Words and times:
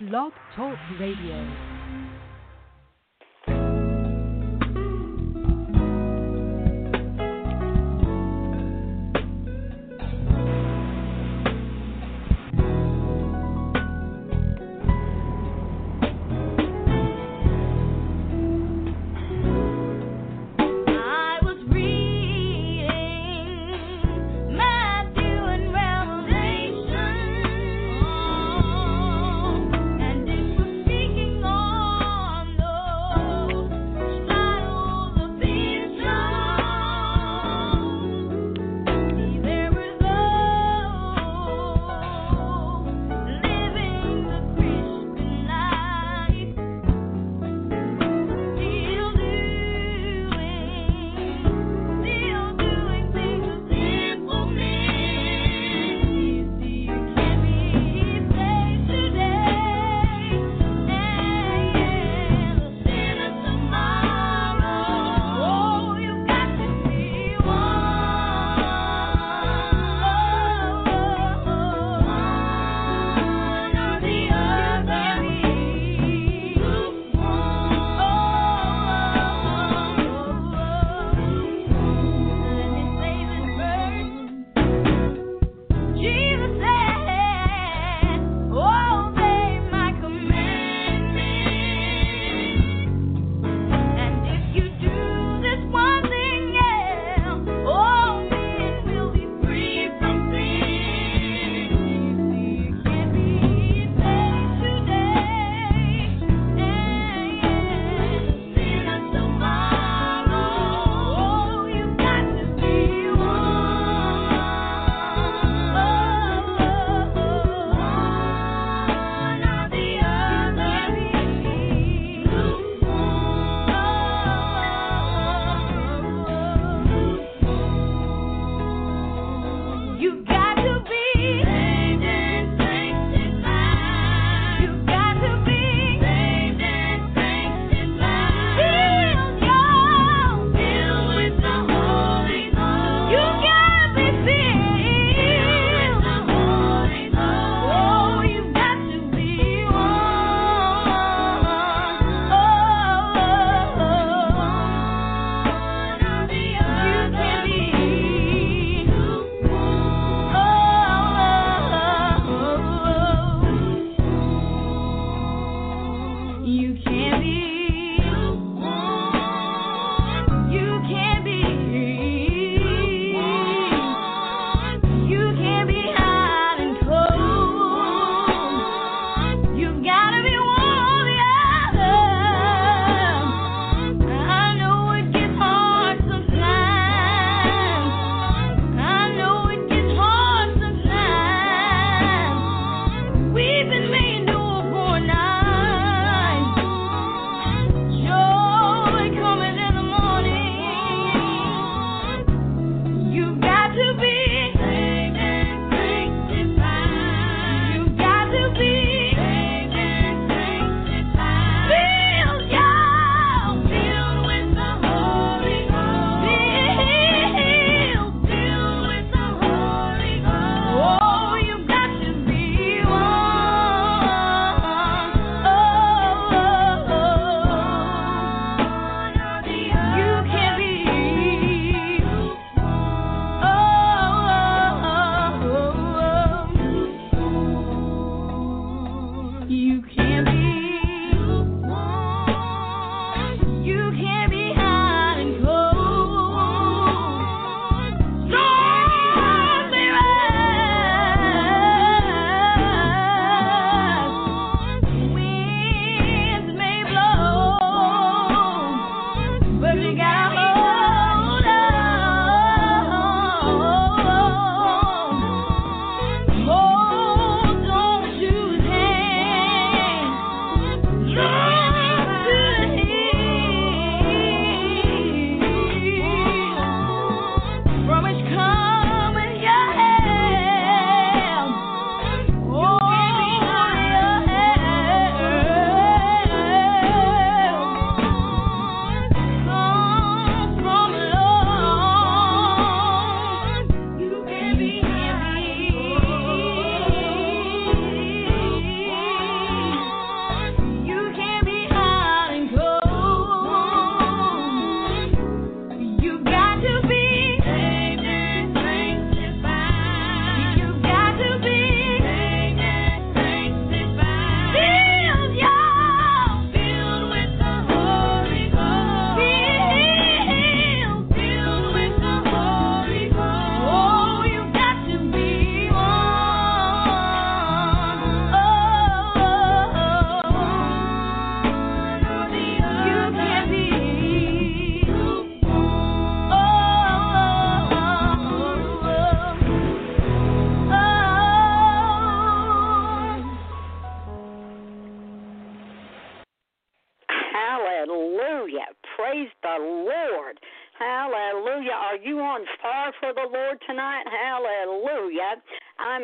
Blog 0.00 0.32
Talk 0.56 0.78
Radio. 0.98 1.69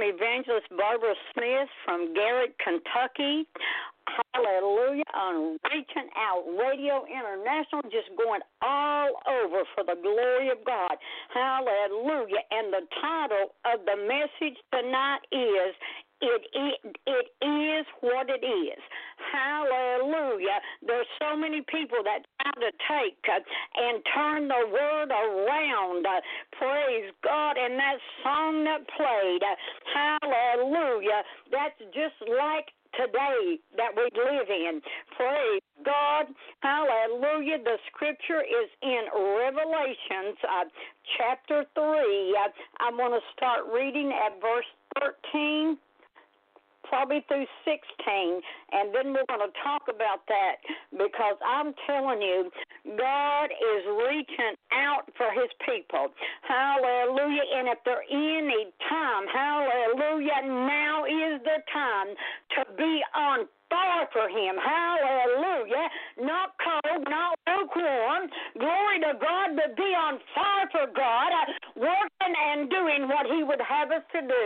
Evangelist 0.07 0.71
Barbara 0.71 1.15
Smith 1.35 1.69
from 1.85 2.15
Garrett, 2.15 2.55
Kentucky. 2.63 3.47
Hallelujah. 4.07 5.03
On 5.15 5.59
Reaching 5.67 6.09
Out 6.15 6.47
Radio 6.55 7.03
International, 7.11 7.83
just 7.91 8.15
going 8.15 8.41
all 8.63 9.19
over 9.27 9.67
for 9.75 9.83
the 9.83 9.99
glory 9.99 10.51
of 10.51 10.63
God. 10.65 10.95
Hallelujah. 11.35 12.47
And 12.55 12.73
the 12.73 12.87
title 13.03 13.51
of 13.67 13.83
the 13.83 13.99
message 14.07 14.57
tonight 14.71 15.27
is 15.35 15.75
it, 16.21 16.43
it 16.55 16.97
it 17.07 17.27
is 17.45 17.87
what 18.01 18.29
it 18.31 18.45
is. 18.45 18.81
Hallelujah. 19.33 20.61
There's 20.87 21.07
so 21.21 21.37
many 21.37 21.61
people 21.69 21.99
that 22.05 22.25
try 22.41 22.53
to 22.65 22.73
take 22.89 23.21
uh, 23.29 23.41
and 23.77 24.03
turn 24.15 24.49
the 24.49 24.65
word 24.73 25.11
around. 25.11 26.07
Uh, 26.07 26.21
praise 26.59 27.13
God. 27.23 27.57
And 27.59 27.79
that 27.79 27.99
song 28.23 28.65
that 28.65 28.87
played, 28.97 29.43
uh, 29.45 29.57
hallelujah, 30.23 31.23
that's 31.53 31.79
just 31.93 32.17
like 32.29 32.73
today 32.97 33.61
that 33.77 33.93
we 33.95 34.09
live 34.17 34.49
in. 34.49 34.81
Praise 35.17 35.61
God. 35.85 36.27
Hallelujah. 36.61 37.59
The 37.63 37.77
scripture 37.93 38.41
is 38.41 38.71
in 38.83 39.05
Revelations 39.13 40.39
uh, 40.49 40.65
chapter 41.19 41.65
3. 41.75 41.85
Uh, 41.85 42.49
I'm 42.81 42.97
going 42.97 43.13
to 43.13 43.25
start 43.37 43.67
reading 43.73 44.13
at 44.13 44.41
verse 44.41 44.65
13 45.01 45.77
probably 46.89 47.25
through 47.29 47.47
16, 47.65 48.41
and 48.73 48.95
then 48.95 49.13
we're 49.13 49.29
going 49.29 49.45
to 49.45 49.55
talk 49.63 49.89
about 49.89 50.27
that 50.29 50.57
because 50.93 51.37
I'm 51.45 51.75
telling 51.87 52.23
you, 52.23 52.51
God 52.99 53.47
is 53.51 53.83
reaching 54.07 54.55
out 54.73 55.11
for 55.17 55.31
His 55.33 55.51
people. 55.65 56.09
Hallelujah. 56.43 57.47
And 57.57 57.69
if 57.69 57.79
there 57.85 58.03
any 58.11 58.73
time, 58.89 59.25
hallelujah, 59.33 60.43
now 60.47 61.05
is 61.05 61.41
the 61.43 61.59
time 61.73 62.15
to 62.57 62.61
be 62.77 63.03
on 63.15 63.47
fire 63.71 64.07
for 64.13 64.29
him. 64.29 64.55
Hallelujah. 64.59 65.89
Not 66.23 66.55
cold, 66.63 67.03
not 67.09 67.39
lukewarm. 67.47 68.31
Glory 68.59 68.99
to 69.01 69.13
God, 69.19 69.57
but 69.57 69.77
be 69.77 69.91
on 69.95 70.19
fire 70.35 70.69
for 70.71 70.87
God, 70.95 71.31
working 71.77 72.35
and 72.35 72.69
doing 72.73 73.07
what 73.07 73.29
he 73.29 73.45
would 73.45 73.61
have 73.61 73.93
us 73.93 74.03
to 74.13 74.21
do. 74.25 74.45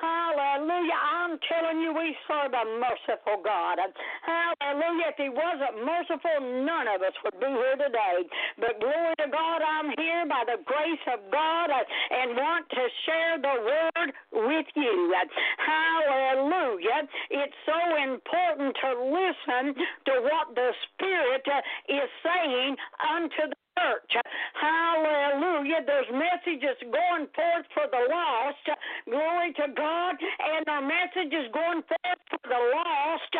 Hallelujah. 0.00 0.98
I'm 0.98 1.38
telling 1.46 1.80
you, 1.80 1.92
we 1.92 2.16
serve 2.26 2.52
a 2.52 2.64
merciful 2.80 3.44
God. 3.44 3.78
Hallelujah. 4.24 5.12
If 5.12 5.18
he 5.20 5.28
wasn't 5.28 5.84
merciful, 5.84 6.64
none 6.64 6.88
of 6.88 7.04
us 7.04 7.14
would 7.24 7.38
be 7.38 7.52
here 7.52 7.76
today. 7.76 8.24
But 8.58 8.80
glory 8.80 9.14
to 9.20 9.28
God, 9.28 9.60
I'm 9.60 9.92
here 9.96 10.24
by 10.26 10.44
the 10.48 10.58
grace 10.64 11.04
of 11.12 11.20
God 11.30 11.70
and 11.70 12.36
want 12.36 12.68
to 12.70 12.84
share 13.06 13.36
the 13.38 13.56
word 13.62 14.08
with 14.48 14.66
you. 14.74 15.14
Hallelujah. 15.60 17.06
It's 17.30 17.58
so 17.68 17.78
important 18.02 18.76
to 18.82 18.90
listen 19.04 19.74
to 19.76 20.12
what 20.24 20.54
the 20.54 20.72
Spirit 20.90 21.44
is 21.88 22.08
saying 22.24 22.76
unto 22.98 23.52
the 23.52 23.63
church. 23.84 24.12
Hallelujah. 24.56 25.84
There's 25.84 26.08
messages 26.12 26.76
going 26.88 27.28
forth 27.36 27.66
for 27.76 27.86
the 27.90 28.02
lost. 28.08 28.64
Glory 29.04 29.52
to 29.60 29.66
God. 29.76 30.14
And 30.16 30.64
our 30.68 30.84
is 31.32 31.48
going 31.52 31.82
forth 31.84 32.20
for 32.30 32.44
the 32.48 32.62
lost 32.72 33.32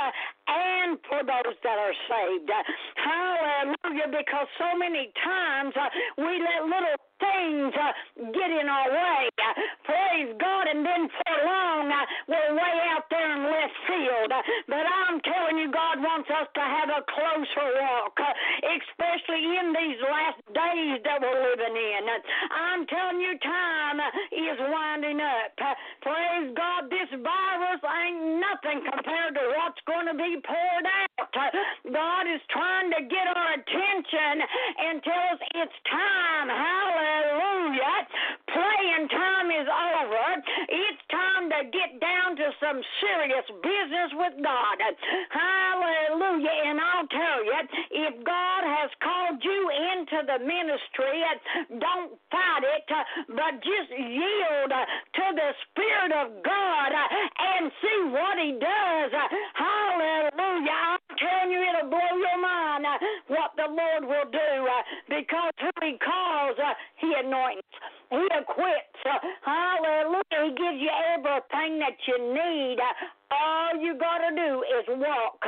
and 0.49 0.99
for 1.09 1.21
those 1.25 1.57
that 1.65 1.79
are 1.81 1.97
saved. 2.09 2.51
Hallelujah. 2.97 4.09
Because 4.13 4.49
so 4.59 4.77
many 4.77 5.13
times 5.25 5.73
uh, 5.77 5.89
we 6.19 6.33
let 6.41 6.69
little 6.69 6.99
things 7.21 7.73
uh, 7.73 7.93
get 8.33 8.51
in 8.51 8.67
our 8.69 8.91
way. 8.91 9.23
Praise 9.85 10.35
God. 10.41 10.67
And 10.69 10.85
then 10.85 11.09
for 11.09 11.35
long, 11.47 11.89
uh, 11.89 12.05
we're 12.29 12.53
way 12.55 12.75
out 12.93 13.07
there 13.11 13.29
in 13.33 13.43
left 13.49 13.77
field. 13.87 14.33
But 14.69 14.85
I'm 14.85 15.21
telling 15.23 15.59
you, 15.59 15.71
God 15.71 16.01
wants 16.03 16.29
us 16.31 16.49
to 16.55 16.65
have 16.65 16.91
a 16.91 17.03
closer 17.09 17.69
walk, 17.81 18.17
especially 18.65 19.45
in 19.61 19.77
these 19.77 20.01
last 20.01 20.41
days 20.57 20.99
that 21.05 21.21
we're 21.21 21.43
living 21.45 21.77
in. 21.77 22.03
I'm 22.49 22.87
telling 22.89 23.21
you, 23.21 23.37
time 23.45 23.99
is 24.33 24.59
winding 24.59 25.21
up. 25.21 25.53
Praise 26.01 26.49
God. 26.57 26.89
This 26.89 27.11
virus 27.13 27.83
ain't 27.85 28.41
nothing 28.41 28.79
compared 28.89 29.35
to 29.37 29.45
what's 29.61 29.83
going 29.85 30.09
to 30.09 30.17
be 30.17 30.41
poured 30.41 30.87
out. 30.89 31.29
God 31.93 32.25
is 32.31 32.41
trying 32.51 32.91
to 32.95 33.01
get 33.07 33.27
our 33.29 33.51
attention 33.59 34.35
and 34.41 35.03
tell 35.03 35.25
us 35.37 35.41
it's 35.61 35.79
time. 35.91 36.49
Hallelujah. 36.49 38.09
Playing 38.49 39.09
time 39.11 39.49
is 39.51 39.69
over. 39.69 40.27
It's 40.71 41.03
time 41.11 41.51
to 41.51 41.61
get 41.71 42.01
down 42.01 42.37
to 42.39 42.49
some 42.65 42.81
serious 43.05 43.45
business 43.61 44.11
with 44.17 44.35
God. 44.41 44.79
Hallelujah. 45.29 46.57
And 46.73 46.81
I'll 46.81 47.09
tell 47.13 47.45
you, 47.45 47.61
if 48.09 48.15
God 48.25 48.63
has 48.65 48.89
called 49.05 49.45
you 49.45 49.61
into 49.69 50.25
the 50.25 50.39
ministry, 50.41 51.21
don't 51.77 52.17
fight 52.33 52.65
it, 52.65 52.89
but 53.29 53.61
just 53.61 53.91
yield 53.93 54.73
to 54.73 55.27
the 55.37 55.51
Spirit 55.69 56.13
of 56.17 56.41
God 56.41 56.91
and 56.97 57.69
see 57.85 57.99
what 58.09 58.41
He 58.41 58.57
does. 58.57 59.13
Hallelujah. 59.53 60.94
Telling 61.19 61.53
you, 61.53 61.61
it'll 61.63 61.91
blow 61.91 62.13
your 62.19 62.41
mind 62.41 62.87
uh, 62.87 62.99
what 63.29 63.51
the 63.57 63.69
Lord 63.69 64.05
will 64.05 64.31
do 64.31 64.53
uh, 64.67 64.83
because 65.09 65.55
who 65.61 65.71
He 65.83 65.99
calls, 65.99 66.57
uh, 66.59 66.75
He 66.99 67.13
anoints. 67.15 67.69
He 68.11 68.23
equips. 68.31 69.01
Hallelujah. 69.43 70.41
He 70.47 70.51
gives 70.55 70.79
you 70.79 70.93
everything 71.15 71.79
that 71.81 71.99
you 72.07 72.17
need. 72.33 72.79
All 73.31 73.81
you 73.81 73.99
got 73.99 74.19
to 74.19 74.31
do 74.35 74.63
is 74.63 74.85
walk 75.01 75.43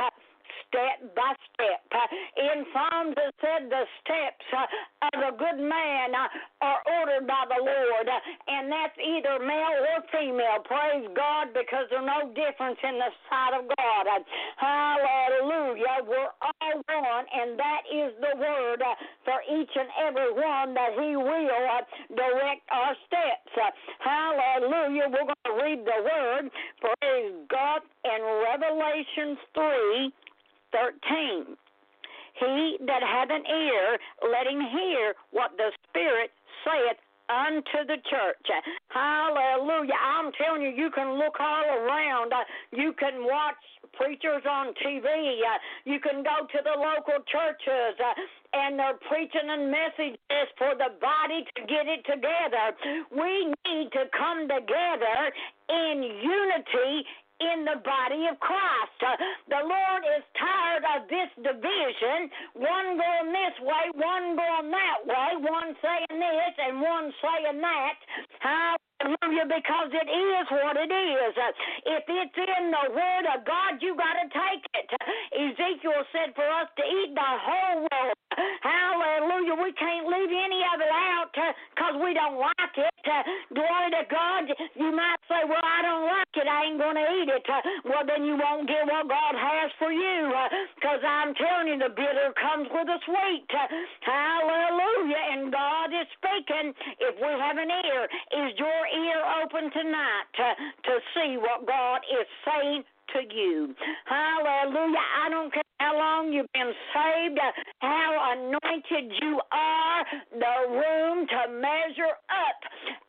step 0.67 1.15
by 1.15 1.31
step. 1.53 1.81
Uh, 1.91 2.07
in 2.37 2.57
Psalms 2.71 3.15
it 3.17 3.33
said 3.41 3.69
the 3.69 3.83
steps 4.03 4.47
uh, 4.53 5.09
of 5.13 5.33
a 5.33 5.33
good 5.37 5.59
man 5.59 6.13
uh, 6.13 6.27
are 6.61 6.81
ordered 6.99 7.27
by 7.27 7.43
the 7.47 7.59
Lord, 7.59 8.07
and 8.07 8.71
that's 8.71 8.97
either 8.99 9.39
male 9.43 9.79
or 9.95 9.99
female. 10.11 10.59
Praise 10.65 11.07
God, 11.15 11.53
because 11.53 11.87
there's 11.89 12.05
no 12.05 12.29
difference 12.33 12.79
in 12.83 12.99
the 12.99 13.11
sight 13.29 13.53
of 13.55 13.63
God. 13.77 14.05
Hallelujah. 14.57 16.03
We're 16.05 16.33
all 16.41 16.75
one, 16.87 17.25
and 17.31 17.59
that 17.59 17.81
is 17.87 18.11
the 18.19 18.33
word 18.37 18.81
for 19.23 19.39
each 19.47 19.71
and 19.75 19.89
every 20.07 20.31
one 20.33 20.73
that 20.73 20.93
He 20.99 21.15
will 21.15 21.85
direct 22.15 22.63
our 22.71 22.93
steps. 23.07 23.51
Hallelujah. 23.99 25.07
We're 25.09 25.29
going 25.29 25.45
to 25.45 25.55
read 25.63 25.79
the 25.85 25.99
word. 26.03 26.51
Praise 26.81 27.33
God 27.49 27.81
in 28.05 28.19
Revelation 28.23 29.37
3 29.53 30.13
13. 30.71 31.57
He 32.39 32.77
that 32.85 33.01
hath 33.01 33.29
an 33.31 33.43
ear, 33.45 33.97
let 34.31 34.45
him 34.45 34.61
hear 34.61 35.15
what 35.31 35.51
the 35.57 35.71
Spirit 35.89 36.29
saith 36.63 36.97
unto 37.27 37.83
the 37.87 37.97
church. 38.07 38.47
Hallelujah. 38.87 39.97
I'm 39.99 40.31
telling 40.37 40.61
you, 40.61 40.69
you 40.69 40.89
can 40.91 41.17
look 41.17 41.35
all 41.39 41.65
around. 41.65 42.31
You 42.71 42.93
can 42.93 43.25
watch 43.25 43.59
preachers 43.93 44.43
on 44.47 44.73
TV. 44.85 45.41
You 45.83 45.99
can 45.99 46.23
go 46.23 46.45
to 46.45 46.59
the 46.63 46.77
local 46.77 47.19
churches 47.27 47.99
and 48.53 48.79
they're 48.79 49.01
preaching 49.09 49.49
and 49.49 49.71
messages 49.71 50.47
for 50.57 50.71
the 50.77 50.95
body 51.01 51.43
to 51.57 51.61
get 51.67 51.89
it 51.89 52.05
together. 52.05 52.77
We 53.11 53.51
need 53.65 53.91
to 53.91 54.05
come 54.15 54.47
together 54.47 55.33
in 55.67 56.03
unity 56.21 57.03
in 57.39 57.65
the 57.65 57.77
body 57.85 58.25
of 58.27 58.39
Christ. 58.41 58.99
Uh, 59.01 59.13
the 59.49 59.61
Lord 59.61 60.03
is 60.17 60.23
tired 60.37 60.85
of 60.97 60.99
this 61.09 61.29
division, 61.37 62.29
one 62.57 62.97
going 62.97 63.29
this 63.29 63.55
way, 63.61 63.85
one 63.93 64.33
going 64.33 64.69
that 64.73 64.99
way, 65.05 65.29
one 65.41 65.77
saying 65.81 66.17
this 66.17 66.53
and 66.57 66.81
one 66.81 67.13
saying 67.21 67.61
that. 67.61 67.97
Hallelujah, 68.41 69.45
because 69.45 69.89
it 69.93 70.09
is 70.09 70.45
what 70.49 70.75
it 70.81 70.89
is. 70.89 71.33
Uh, 71.37 71.93
if 71.93 72.03
it's 72.09 72.37
in 72.37 72.73
the 72.73 72.85
Word 72.93 73.25
of 73.29 73.45
God, 73.45 73.77
you 73.81 73.93
got 73.93 74.17
to 74.17 74.25
take 74.33 74.63
it. 74.73 74.89
Ezekiel 75.37 76.01
said 76.09 76.33
for 76.33 76.47
us 76.49 76.69
to 76.77 76.83
eat 76.83 77.13
the 77.13 77.31
whole 77.45 77.85
world. 77.85 78.17
Hallelujah. 78.61 79.55
We 79.61 79.73
can't 79.73 80.05
leave 80.09 80.33
any 80.33 80.61
of 80.73 80.81
it 80.81 80.93
out 80.93 81.31
because 81.87 82.01
uh, 82.01 82.03
we 82.03 82.13
don't 82.13 82.39
like 82.39 82.75
it. 82.75 82.99
Uh, 83.07 83.23
glory 83.55 83.89
to 83.95 84.03
God. 84.11 84.43
You 84.75 84.91
might 84.91 85.21
say, 85.27 85.47
Well, 85.47 85.63
I 85.63 85.79
don't 85.81 86.03
like 86.03 86.33
it. 86.35 86.47
I 86.47 86.67
ain't 86.67 86.79
going 86.79 86.99
to 86.99 87.07
eat 87.23 87.29
it. 87.31 87.45
Uh, 87.47 87.61
well, 87.87 88.03
then 88.03 88.27
you 88.27 88.35
won't 88.35 88.67
get 88.67 88.83
what 88.83 89.07
God 89.07 89.33
has 89.35 89.71
for 89.79 89.91
you 89.91 90.31
uh, 90.35 90.49
because 90.75 90.99
I'm 91.03 91.31
telling 91.35 91.71
you, 91.71 91.77
the 91.79 91.93
bitter 91.95 92.35
comes 92.35 92.67
with 92.71 92.87
the 92.87 92.99
sweet. 93.07 93.47
Hallelujah. 94.03 95.23
And 95.31 95.51
God 95.51 95.89
is 95.95 96.07
speaking. 96.19 96.75
If 96.99 97.15
we 97.15 97.31
have 97.31 97.57
an 97.57 97.71
ear, 97.71 98.03
is 98.43 98.51
your 98.59 98.81
ear 98.91 99.19
open 99.43 99.71
tonight 99.71 100.27
to, 100.35 100.99
see 101.15 101.37
what 101.37 101.65
God 101.65 102.01
is 102.11 102.27
saying 102.43 102.83
to 103.13 103.19
you. 103.33 103.73
Hallelujah. 104.05 105.05
I 105.23 105.29
don't 105.29 105.53
care 105.53 105.63
how 105.79 105.97
long 105.97 106.33
you've 106.33 106.51
been 106.53 106.73
saved, 106.93 107.39
how 107.79 108.33
anointed 108.33 109.13
you 109.21 109.39
are, 109.51 110.05
the 110.33 110.55
room 110.73 111.27
to 111.27 111.53
measure 111.77 112.17
up 112.33 112.59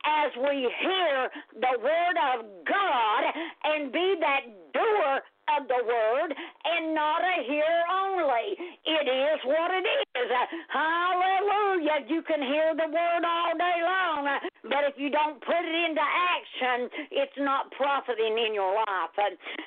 as 0.04 0.30
we 0.36 0.68
hear 0.80 1.30
the 1.60 1.74
word 1.80 2.16
of 2.36 2.44
God 2.68 3.22
and 3.64 3.92
be 3.92 4.16
that 4.20 4.44
doer 4.72 5.20
of 5.56 5.64
the 5.64 5.80
word 5.80 6.30
and 6.36 6.92
not 6.92 7.24
a 7.24 7.40
hearer 7.48 7.84
only. 7.88 8.52
It 8.84 9.06
is 9.08 9.38
what 9.48 9.70
it 9.72 9.86
is. 9.88 10.28
Hallelujah. 10.68 12.04
You 12.08 12.20
can 12.22 12.42
hear 12.42 12.76
the 12.76 12.88
word 12.92 13.22
all 13.24 13.56
day 13.56 13.78
long, 13.80 14.28
but 14.64 14.84
if 14.84 15.00
you 15.00 15.08
don't 15.08 15.40
put 15.40 15.64
it 15.64 15.76
into 15.88 16.04
action, 16.04 16.90
it's 17.10 17.38
not 17.38 17.72
profiting 17.72 18.36
in 18.36 18.52
your 18.52 18.74
life. 18.74 19.16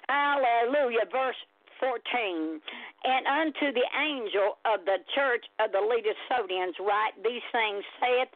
Hallelujah. 0.08 1.10
Verse 1.12 1.40
14. 1.82 2.62
And 3.04 3.26
unto 3.26 3.74
the 3.74 3.88
angel 3.98 4.62
of 4.70 4.86
the 4.86 5.02
church 5.18 5.42
of 5.58 5.72
the 5.74 5.82
Laodiceans 5.82 6.78
write 6.78 7.18
these 7.26 7.42
things, 7.50 7.82
saith 7.98 8.30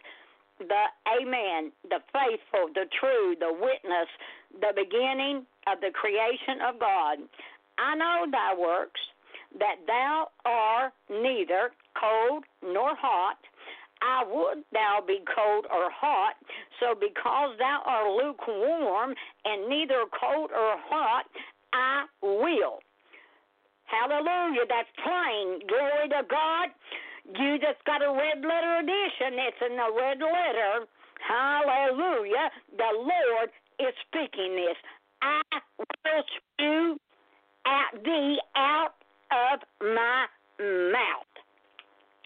the 0.59 0.83
Amen, 1.07 1.71
the 1.89 1.99
faithful, 2.13 2.69
the 2.73 2.85
true, 2.99 3.35
the 3.39 3.51
witness, 3.51 4.09
the 4.59 4.73
beginning 4.75 5.45
of 5.67 5.81
the 5.81 5.91
creation 5.93 6.61
of 6.67 6.79
God. 6.79 7.19
I 7.77 7.95
know 7.95 8.25
thy 8.31 8.55
works, 8.55 9.01
that 9.59 9.75
thou 9.87 10.27
art 10.45 10.93
neither 11.09 11.71
cold 11.99 12.43
nor 12.63 12.95
hot. 12.95 13.37
I 14.01 14.23
would 14.27 14.63
thou 14.71 15.01
be 15.05 15.19
cold 15.35 15.65
or 15.71 15.89
hot. 15.89 16.35
So 16.79 16.93
because 16.93 17.57
thou 17.57 17.81
art 17.85 18.11
lukewarm 18.11 19.15
and 19.45 19.69
neither 19.69 20.03
cold 20.11 20.51
or 20.51 20.75
hot, 20.89 21.25
I 21.73 22.05
will. 22.21 22.79
Hallelujah. 23.85 24.65
That's 24.67 24.89
plain. 25.03 25.59
Glory 25.67 26.09
to 26.09 26.21
God. 26.29 26.69
You 27.33 27.57
just 27.57 27.83
got 27.85 28.05
a 28.05 28.11
red 28.11 28.45
letter 28.45 28.79
edition. 28.79 29.39
It's 29.41 29.61
in 29.65 29.75
the 29.77 29.89
red 29.97 30.19
letter. 30.21 30.85
Hallelujah. 31.25 32.51
The 32.77 32.91
Lord 32.93 33.49
is 33.79 33.93
speaking 34.07 34.55
this. 34.55 34.77
I 35.21 35.41
will 35.81 36.23
spew 36.37 36.97
at 37.65 38.03
thee 38.03 38.37
out 38.55 38.93
of 39.31 39.59
my 39.81 40.25
mouth. 40.59 41.33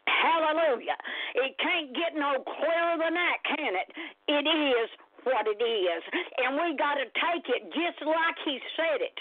Hallelujah. 0.07 0.97
It 1.35 1.55
can't 1.63 1.95
get 1.95 2.19
no 2.19 2.43
clearer 2.43 2.97
than 2.99 3.13
that, 3.13 3.37
can 3.45 3.73
it? 3.75 3.87
It 4.27 4.45
is 4.47 4.89
what 5.23 5.47
it 5.47 5.61
is. 5.61 6.03
And 6.45 6.55
we 6.55 6.75
got 6.77 6.95
to 6.95 7.07
take 7.19 7.45
it 7.49 7.67
just 7.73 7.99
like 8.05 8.37
he 8.45 8.59
said 8.75 9.01
it. 9.01 9.13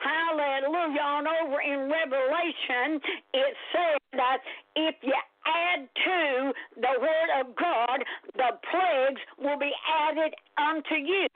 Hallelujah. 0.00 1.00
On 1.02 1.24
over 1.26 1.60
in 1.60 1.90
Revelation, 1.90 3.00
it 3.32 3.52
said 3.72 3.98
that 4.18 4.38
if 4.76 4.94
you 5.02 5.14
add 5.46 5.88
to 5.88 6.52
the 6.76 6.94
word 7.00 7.30
of 7.40 7.54
God, 7.56 7.98
the 8.34 8.50
plagues 8.70 9.22
will 9.38 9.58
be 9.58 9.72
added 9.84 10.34
unto 10.58 10.94
you. 10.94 11.26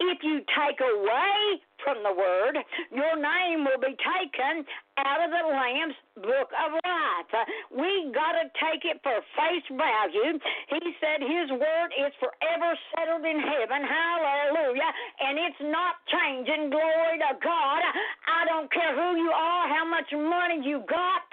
If 0.00 0.18
you 0.22 0.40
take 0.54 0.80
away 0.80 1.60
from 1.84 2.02
the 2.04 2.12
word, 2.12 2.58
your 2.92 3.16
name 3.16 3.64
will 3.64 3.80
be 3.80 3.96
taken 3.96 4.64
out 5.00 5.24
of 5.24 5.32
the 5.32 5.44
Lamb's 5.48 5.96
book 6.20 6.52
of 6.52 6.76
life. 6.84 7.32
We 7.72 8.12
got 8.12 8.36
to 8.36 8.52
take 8.60 8.84
it 8.84 9.00
for 9.00 9.16
face 9.32 9.64
value. 9.72 10.36
He 10.68 10.92
said 11.00 11.24
his 11.24 11.48
word 11.56 11.90
is 11.96 12.12
forever 12.20 12.76
settled 12.92 13.24
in 13.24 13.40
heaven. 13.40 13.80
Hallelujah. 13.80 14.92
And 15.24 15.40
it's 15.40 15.62
not 15.72 16.04
changing. 16.12 16.68
Glory 16.68 17.16
to 17.24 17.32
God. 17.40 17.80
I 18.28 18.44
don't 18.44 18.68
care 18.68 18.92
who 18.92 19.16
you 19.16 19.32
are, 19.32 19.64
how 19.72 19.88
much 19.88 20.12
money 20.12 20.60
you 20.60 20.84
got. 20.84 21.24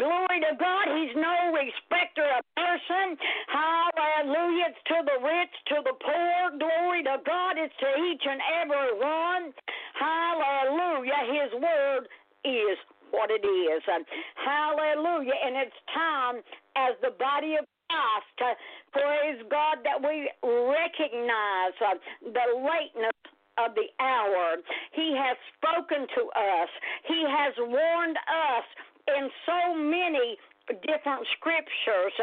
Glory 0.00 0.40
to 0.48 0.56
God. 0.56 0.88
He's 0.96 1.12
no 1.20 1.51
respecter 1.52 2.24
of 2.24 2.42
person. 2.56 3.16
Hallelujah. 3.52 4.72
It's 4.72 4.82
to 4.88 4.98
the 5.04 5.18
rich, 5.20 5.54
to 5.70 5.76
the 5.84 5.96
poor. 6.00 6.36
Glory 6.58 7.04
to 7.04 7.20
God. 7.24 7.60
It's 7.60 7.74
to 7.78 7.90
each 8.08 8.24
and 8.24 8.40
every 8.64 8.92
one. 8.98 9.52
Hallelujah. 9.94 11.20
His 11.28 11.50
word 11.60 12.08
is 12.44 12.76
what 13.12 13.30
it 13.30 13.44
is. 13.44 13.82
Hallelujah. 14.40 15.36
And 15.44 15.56
it's 15.56 15.80
time 15.94 16.36
as 16.76 16.96
the 17.02 17.12
body 17.20 17.60
of 17.60 17.64
Christ, 17.92 18.38
uh, 18.40 18.54
praise 18.92 19.40
God, 19.50 19.84
that 19.84 20.00
we 20.00 20.30
recognize 20.42 21.76
uh, 21.84 22.00
the 22.24 22.46
lateness 22.56 23.20
of 23.60 23.76
the 23.76 23.88
hour. 24.00 24.56
He 24.96 25.12
has 25.16 25.36
spoken 25.60 26.08
to 26.08 26.22
us, 26.32 26.70
He 27.06 27.20
has 27.28 27.52
warned 27.58 28.16
us 28.16 28.66
in 29.08 29.28
so 29.44 29.74
many 29.76 30.38
different 30.80 31.26
scriptures. 31.38 32.14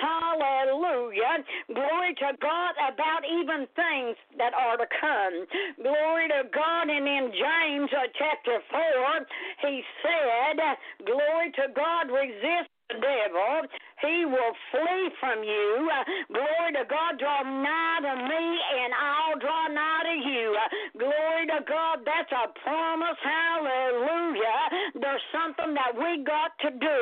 Hallelujah. 0.00 1.44
Glory 1.72 2.14
to 2.20 2.30
God 2.40 2.72
about 2.92 3.22
even 3.24 3.66
things 3.76 4.16
that 4.38 4.52
are 4.54 4.76
to 4.76 4.88
come. 5.00 5.46
Glory 5.82 6.28
to 6.28 6.48
God. 6.52 6.88
And 6.88 7.06
in 7.08 7.32
James 7.32 7.90
uh, 7.92 8.08
chapter 8.18 8.60
4, 8.70 9.70
he 9.70 9.82
said, 10.02 10.58
Glory 11.06 11.50
to 11.56 11.66
God, 11.74 12.10
resist 12.12 12.70
the 12.90 13.00
devil, 13.02 13.66
he 14.02 14.24
will 14.26 14.54
flee 14.70 15.10
from 15.18 15.42
you. 15.42 15.90
Uh, 15.90 16.04
glory 16.30 16.70
to 16.78 16.84
God, 16.86 17.18
draw 17.18 17.42
nigh 17.42 18.00
to 18.02 18.14
me, 18.28 18.44
and 18.78 18.92
I'll 18.94 19.38
draw 19.40 19.66
nigh 19.68 20.04
to 20.06 20.16
you. 20.28 20.54
Uh, 20.54 20.68
glory 20.98 21.46
to 21.50 21.60
God, 21.66 22.06
that's 22.06 22.30
a 22.30 22.46
promise. 22.62 23.18
Hallelujah. 23.22 24.62
There's 25.00 25.24
something 25.32 25.74
that 25.74 25.96
we 25.96 26.22
got 26.24 26.54
to 26.66 26.72
do 26.82 26.98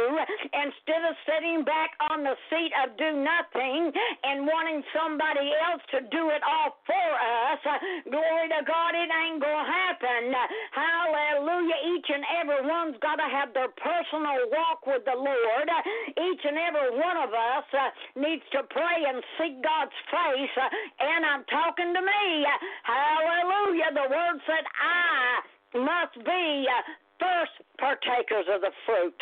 instead 0.53 1.03
of 1.09 1.17
sitting 1.25 1.65
back 1.65 1.97
on 2.13 2.21
the 2.21 2.37
seat 2.53 2.73
of 2.85 2.93
do 3.01 3.17
nothing 3.17 3.89
and 4.29 4.45
wanting 4.45 4.85
somebody 4.93 5.49
else 5.65 5.81
to 5.89 6.05
do 6.13 6.29
it 6.29 6.45
all 6.45 6.77
for 6.85 7.11
us. 7.49 7.61
Glory 8.05 8.47
to 8.53 8.61
God, 8.69 8.93
it 8.93 9.09
ain't 9.09 9.41
going 9.41 9.57
to 9.57 9.69
happen. 9.73 10.37
Hallelujah. 10.77 11.79
Each 11.97 12.09
and 12.13 12.25
every 12.45 12.61
one's 12.69 13.01
got 13.01 13.17
to 13.17 13.29
have 13.29 13.57
their 13.57 13.73
personal 13.81 14.53
walk 14.53 14.85
with 14.85 15.05
the 15.09 15.17
Lord. 15.17 15.69
Each 16.13 16.43
and 16.45 16.61
every 16.61 16.93
one 17.01 17.17
of 17.25 17.33
us 17.33 17.67
uh, 17.73 17.89
needs 18.21 18.45
to 18.53 18.69
pray 18.69 18.99
and 19.09 19.25
seek 19.41 19.65
God's 19.65 19.97
face. 20.13 20.55
Uh, 20.61 20.69
and 21.01 21.25
I'm 21.25 21.45
talking 21.49 21.95
to 21.95 22.03
me. 22.05 22.45
Hallelujah. 22.85 23.97
The 23.97 24.07
word 24.13 24.37
said, 24.45 24.65
I 24.77 25.41
must 25.79 26.15
be 26.21 26.69
uh, 26.69 26.83
first 27.21 27.55
partakers 27.79 28.47
of 28.51 28.61
the 28.61 28.73
fruit. 28.87 29.15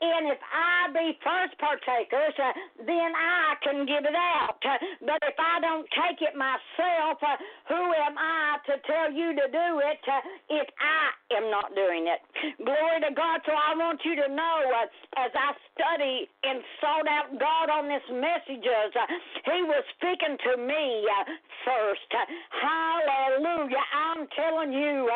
And 0.00 0.32
if 0.32 0.40
I 0.42 0.90
be 0.92 1.14
first 1.22 1.54
partakers, 1.60 2.34
uh, 2.40 2.52
then 2.82 3.10
I 3.14 3.54
can 3.62 3.86
give 3.86 4.04
it 4.04 4.16
out. 4.16 4.58
But 5.00 5.20
if 5.22 5.36
I 5.38 5.60
don't 5.60 5.86
take 5.92 6.20
it 6.24 6.34
myself, 6.34 7.20
uh, 7.22 7.36
who 7.68 7.80
am 7.94 8.16
I 8.18 8.58
to 8.66 8.74
tell 8.84 9.12
you 9.12 9.36
to 9.36 9.46
do 9.48 9.68
it 9.84 10.02
uh, 10.08 10.20
if 10.50 10.68
I 10.80 11.36
am 11.36 11.50
not 11.50 11.74
doing 11.76 12.08
it? 12.08 12.20
Glory 12.64 13.00
to 13.06 13.12
God. 13.14 13.40
So 13.46 13.52
I 13.52 13.76
want 13.76 14.00
you 14.04 14.16
to 14.18 14.28
know 14.28 14.56
uh, 14.72 15.20
as 15.20 15.32
I 15.36 15.52
study 15.76 16.28
and 16.44 16.60
sought 16.80 17.08
out 17.08 17.28
God 17.38 17.70
on 17.70 17.88
this 17.88 18.04
messages, 18.10 18.90
uh, 18.96 19.06
He 19.46 19.62
was 19.68 19.84
speaking 19.96 20.36
to 20.48 20.52
me 20.60 21.06
uh, 21.06 21.24
first. 21.64 22.08
Hallelujah. 22.56 23.84
I'm 23.94 24.26
telling 24.34 24.72
you, 24.72 25.08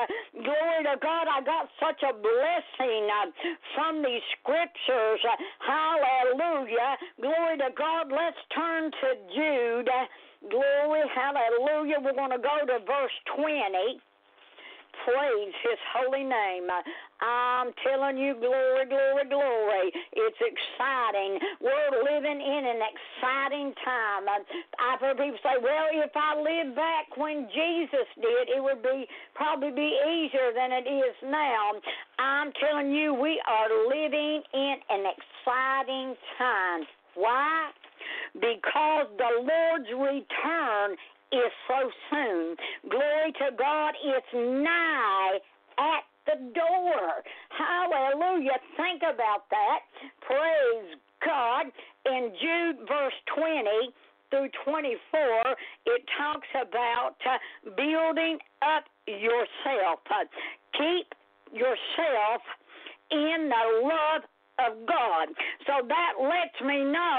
glory 0.45 0.81
to 0.85 0.97
God, 1.01 1.27
I 1.27 1.41
got 1.43 1.67
such 1.81 2.01
a 2.05 2.13
blessing 2.13 3.05
uh, 3.09 3.33
from 3.75 4.05
these 4.05 4.23
scriptures. 4.39 5.21
Hallelujah. 5.65 7.01
Glory 7.21 7.59
to 7.59 7.71
God. 7.77 8.13
Let's 8.13 8.39
turn 8.55 8.93
to 8.93 9.09
Jude. 9.35 9.91
Glory, 10.51 11.03
hallelujah. 11.17 12.05
We're 12.05 12.13
going 12.15 12.37
to 12.37 12.39
go 12.39 12.69
to 12.69 12.79
verse 12.85 13.17
20 13.35 14.01
praise 15.04 15.54
his 15.62 15.80
holy 15.92 16.25
name. 16.25 16.68
I'm 17.20 17.73
telling 17.84 18.16
you, 18.16 18.34
glory, 18.40 18.88
glory, 18.88 19.28
glory. 19.28 19.92
It's 20.12 20.40
exciting. 20.40 21.38
We're 21.61 22.02
living 22.02 22.40
in 22.40 22.62
an 22.66 22.80
exciting 22.82 23.73
time. 23.84 24.25
I've 24.28 25.00
heard 25.00 25.16
people 25.18 25.38
say, 25.42 25.61
well, 25.62 25.88
if 25.92 26.11
I 26.16 26.37
lived 26.37 26.76
back 26.76 27.16
when 27.16 27.49
Jesus 27.52 28.08
did, 28.16 28.49
it 28.56 28.62
would 28.62 28.82
be 28.82 29.06
probably 29.34 29.70
be 29.70 29.92
easier 30.08 30.52
than 30.54 30.73
it 30.73 30.88
is 30.88 31.14
now. 31.25 31.73
I'm 32.18 32.52
telling 32.61 32.92
you, 32.92 33.14
we 33.14 33.40
are 33.46 33.68
living 33.88 34.42
in 34.52 34.76
an 34.90 35.04
exciting 35.06 36.14
time. 36.38 36.84
Why? 37.14 37.70
Because 38.34 39.06
the 39.16 39.30
Lord's 39.46 39.88
return 39.92 40.96
is 41.35 41.53
so 41.67 41.91
soon. 42.11 42.57
Glory 42.91 43.33
to 43.43 43.57
God, 43.59 43.95
it's 44.03 44.33
nigh 44.35 45.38
at 45.79 46.05
the 46.26 46.38
door. 46.55 47.23
Hallelujah. 47.50 48.59
Think 48.76 49.03
about 49.03 49.50
that. 49.50 49.81
Praise 50.23 50.97
God. 51.25 51.67
In 52.07 52.33
Jude, 52.41 52.87
verse 52.87 53.14
20 53.35 53.91
through 54.31 54.49
24, 54.64 54.97
it 55.87 56.03
talks 56.19 56.49
about 56.55 57.17
uh, 57.26 57.38
building 57.76 58.38
up 58.62 58.85
yourself. 59.07 60.00
Uh, 60.11 60.25
keep 60.73 61.07
yourself 61.53 62.43
in 63.11 63.50
the 63.50 63.64
love 63.87 64.23
of 64.59 64.87
God. 64.87 65.29
So 65.67 65.87
that 65.87 66.12
lets 66.21 66.59
me 66.67 66.85
know 66.85 67.19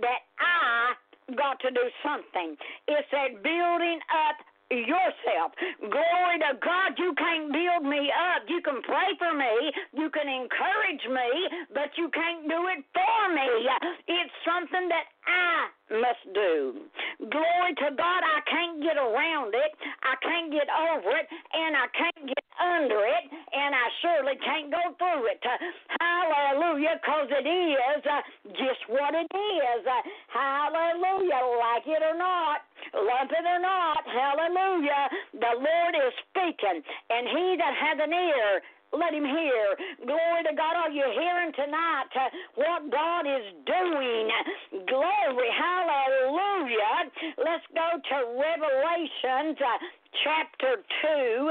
that 0.00 0.20
I 0.38 0.94
got 1.36 1.60
to 1.60 1.70
do 1.70 1.84
something. 2.04 2.56
It's 2.88 3.08
that 3.12 3.42
building 3.42 4.00
up 4.08 4.36
yourself. 4.70 5.56
Glory 5.80 6.36
to 6.44 6.52
God, 6.60 6.92
you 7.00 7.14
can't 7.16 7.48
build 7.52 7.88
me 7.88 8.12
up. 8.12 8.44
You 8.48 8.60
can 8.60 8.80
pray 8.84 9.16
for 9.16 9.32
me, 9.32 9.72
you 9.96 10.10
can 10.12 10.28
encourage 10.28 11.04
me, 11.08 11.28
but 11.72 11.88
you 11.96 12.12
can't 12.12 12.44
do 12.44 12.68
it 12.68 12.84
for 12.92 13.20
me. 13.32 13.48
It's 14.08 14.34
something 14.44 14.88
that 14.92 15.08
I 15.24 15.72
must 16.00 16.24
do. 16.36 16.84
Glory 17.32 17.72
to 17.80 17.88
God, 17.96 18.20
I 18.20 18.40
can't 18.44 18.82
get 18.84 18.96
around 19.00 19.56
it, 19.56 19.72
I 20.04 20.14
can't 20.20 20.52
get 20.52 20.68
over 20.68 21.16
it, 21.16 21.26
and 21.32 21.72
I 21.76 21.88
can't 21.96 22.28
get 22.28 22.44
under 22.60 23.00
it, 23.06 23.24
and 23.30 23.74
I 23.74 23.86
surely 24.02 24.36
can't 24.42 24.70
go 24.70 24.82
through 24.98 25.30
it. 25.30 25.42
Hallelujah, 26.00 26.98
because 27.00 27.28
it 27.30 27.46
is 27.46 28.02
uh, 28.04 28.22
just 28.58 28.82
what 28.88 29.14
it 29.14 29.30
is. 29.30 29.82
Hallelujah, 30.28 31.42
like 31.62 31.86
it 31.86 32.02
or 32.02 32.18
not, 32.18 32.66
love 32.94 33.30
it 33.30 33.46
or 33.46 33.60
not, 33.60 34.02
hallelujah. 34.06 35.08
The 35.34 35.54
Lord 35.58 35.94
is 35.96 36.14
speaking, 36.30 36.82
and 37.10 37.24
he 37.28 37.56
that 37.58 37.74
hath 37.74 38.00
an 38.02 38.12
ear, 38.12 38.62
let 38.92 39.12
him 39.12 39.24
hear. 39.24 39.76
Glory 40.06 40.42
to 40.48 40.54
God. 40.56 40.76
Are 40.76 40.90
you 40.90 41.04
hearing 41.12 41.52
tonight 41.52 42.08
uh, 42.16 42.28
what 42.56 42.90
God 42.90 43.28
is 43.28 43.44
doing? 43.68 44.28
Glory. 44.88 45.50
Hallelujah. 45.52 47.12
Let's 47.36 47.66
go 47.76 48.00
to 48.00 48.16
Revelations 48.32 49.60
uh, 49.60 49.76
chapter 50.24 50.80
2. 51.04 51.50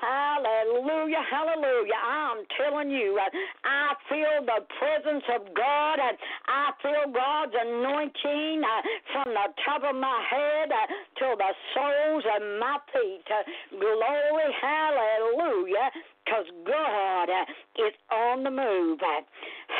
Hallelujah, 0.00 1.22
hallelujah. 1.30 2.00
I'm 2.00 2.44
telling 2.56 2.90
you, 2.90 3.20
uh, 3.20 3.28
I 3.64 3.92
feel 4.08 4.44
the 4.46 4.64
presence 4.80 5.24
of 5.36 5.54
God. 5.54 6.00
Uh, 6.00 6.16
I 6.48 6.72
feel 6.80 7.12
God's 7.12 7.52
anointing 7.52 8.62
uh, 8.64 8.80
from 9.12 9.34
the 9.34 9.46
top 9.64 9.82
of 9.84 9.94
my 9.94 10.24
head 10.28 10.68
to 11.20 11.36
the 11.36 11.52
soles 11.74 12.24
of 12.24 12.42
my 12.58 12.78
feet. 12.92 13.28
Glory, 13.78 14.48
hallelujah 14.60 15.90
because 16.30 16.46
God 16.66 17.28
is 17.76 17.94
on 18.12 18.44
the 18.44 18.50
move. 18.50 19.00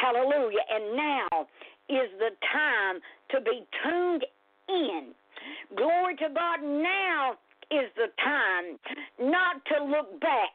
Hallelujah. 0.02 0.64
And 0.70 0.96
now 0.96 1.46
is 1.88 2.10
the 2.18 2.30
time 2.52 3.00
to 3.30 3.40
be 3.40 3.66
tuned 3.82 4.24
in. 4.68 5.12
Glory 5.76 6.16
to 6.16 6.28
God. 6.34 6.62
Now 6.62 7.34
is 7.70 7.90
the 7.94 8.10
time 8.18 8.78
not 9.18 9.62
to 9.66 9.84
look 9.84 10.20
back, 10.20 10.50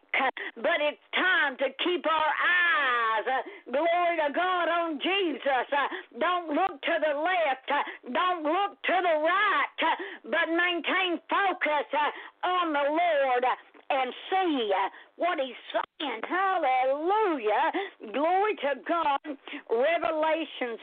but 0.56 0.80
it's 0.84 1.00
time 1.16 1.56
to 1.58 1.72
keep 1.84 2.06
our 2.06 2.32
eyes, 2.36 3.28
glory 3.72 4.16
to 4.20 4.34
God, 4.36 4.68
on 4.68 5.00
Jesus. 5.00 5.68
Don't 6.20 6.50
look 6.50 6.82
to 6.82 6.96
the 7.00 7.16
left, 7.16 7.72
don't 8.12 8.44
look 8.44 8.82
to 8.84 8.98
the 9.00 9.16
right, 9.24 9.80
but 10.24 10.48
maintain 10.52 11.20
focus 11.30 11.88
on 12.44 12.74
the 12.74 12.86
Lord 12.90 13.46
and 13.90 14.12
see 14.30 14.72
what 15.18 15.40
he's 15.40 15.56
saying. 15.72 16.22
Hallelujah. 16.28 17.72
Glory 18.12 18.56
to 18.56 18.74
God. 18.88 19.38
Revelations 19.70 20.80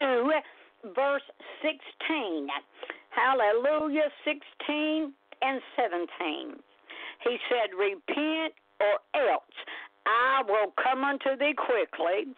2, 0.00 0.30
verse 0.94 1.22
16. 1.62 2.48
Hallelujah. 3.10 4.10
16 4.24 5.12
and 5.42 5.60
17. 5.76 6.56
He 7.24 7.36
said, 7.48 7.76
Repent 7.76 8.54
or 8.80 8.98
else 9.14 9.58
I 10.06 10.42
will 10.46 10.72
come 10.82 11.04
unto 11.04 11.36
thee 11.38 11.54
quickly 11.54 12.32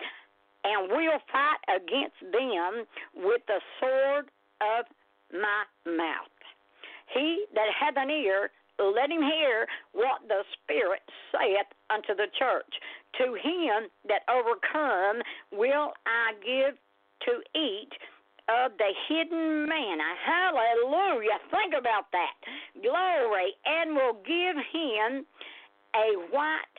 and 0.64 0.90
will 0.90 1.20
fight 1.32 1.62
against 1.68 2.20
them 2.32 2.84
with 3.14 3.42
the 3.46 3.60
sword 3.78 4.26
of 4.60 4.84
my 5.32 5.64
mouth. 5.86 6.36
He 7.14 7.44
that 7.54 7.68
hath 7.78 7.94
an 7.96 8.10
ear, 8.10 8.50
let 8.78 9.10
him 9.10 9.22
hear 9.22 9.66
what 9.92 10.26
the 10.28 10.42
Spirit 10.56 11.02
saith 11.32 11.68
unto 11.90 12.14
the 12.14 12.28
church. 12.38 12.72
To 13.18 13.34
him 13.34 13.90
that 14.08 14.22
overcome 14.30 15.22
will 15.52 15.92
I 16.06 16.32
give 16.40 16.78
to 17.26 17.58
eat 17.58 17.90
of 18.64 18.72
the 18.78 18.92
hidden 19.08 19.66
manna. 19.68 20.10
Hallelujah. 20.24 21.38
Think 21.50 21.74
about 21.78 22.10
that. 22.12 22.34
Glory. 22.82 23.54
And 23.66 23.94
will 23.94 24.18
give 24.26 24.56
him 24.72 25.26
a 25.94 26.14
white 26.30 26.76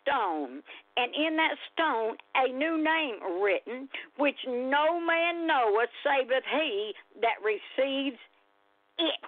stone, 0.00 0.62
and 0.96 1.12
in 1.14 1.36
that 1.36 1.54
stone 1.72 2.16
a 2.34 2.52
new 2.52 2.82
name 2.82 3.42
written, 3.42 3.88
which 4.16 4.36
no 4.46 5.00
man 5.00 5.46
knoweth 5.46 5.90
saveth 6.02 6.44
he 6.50 6.92
that 7.20 7.36
receives 7.44 8.16
it. 8.98 9.24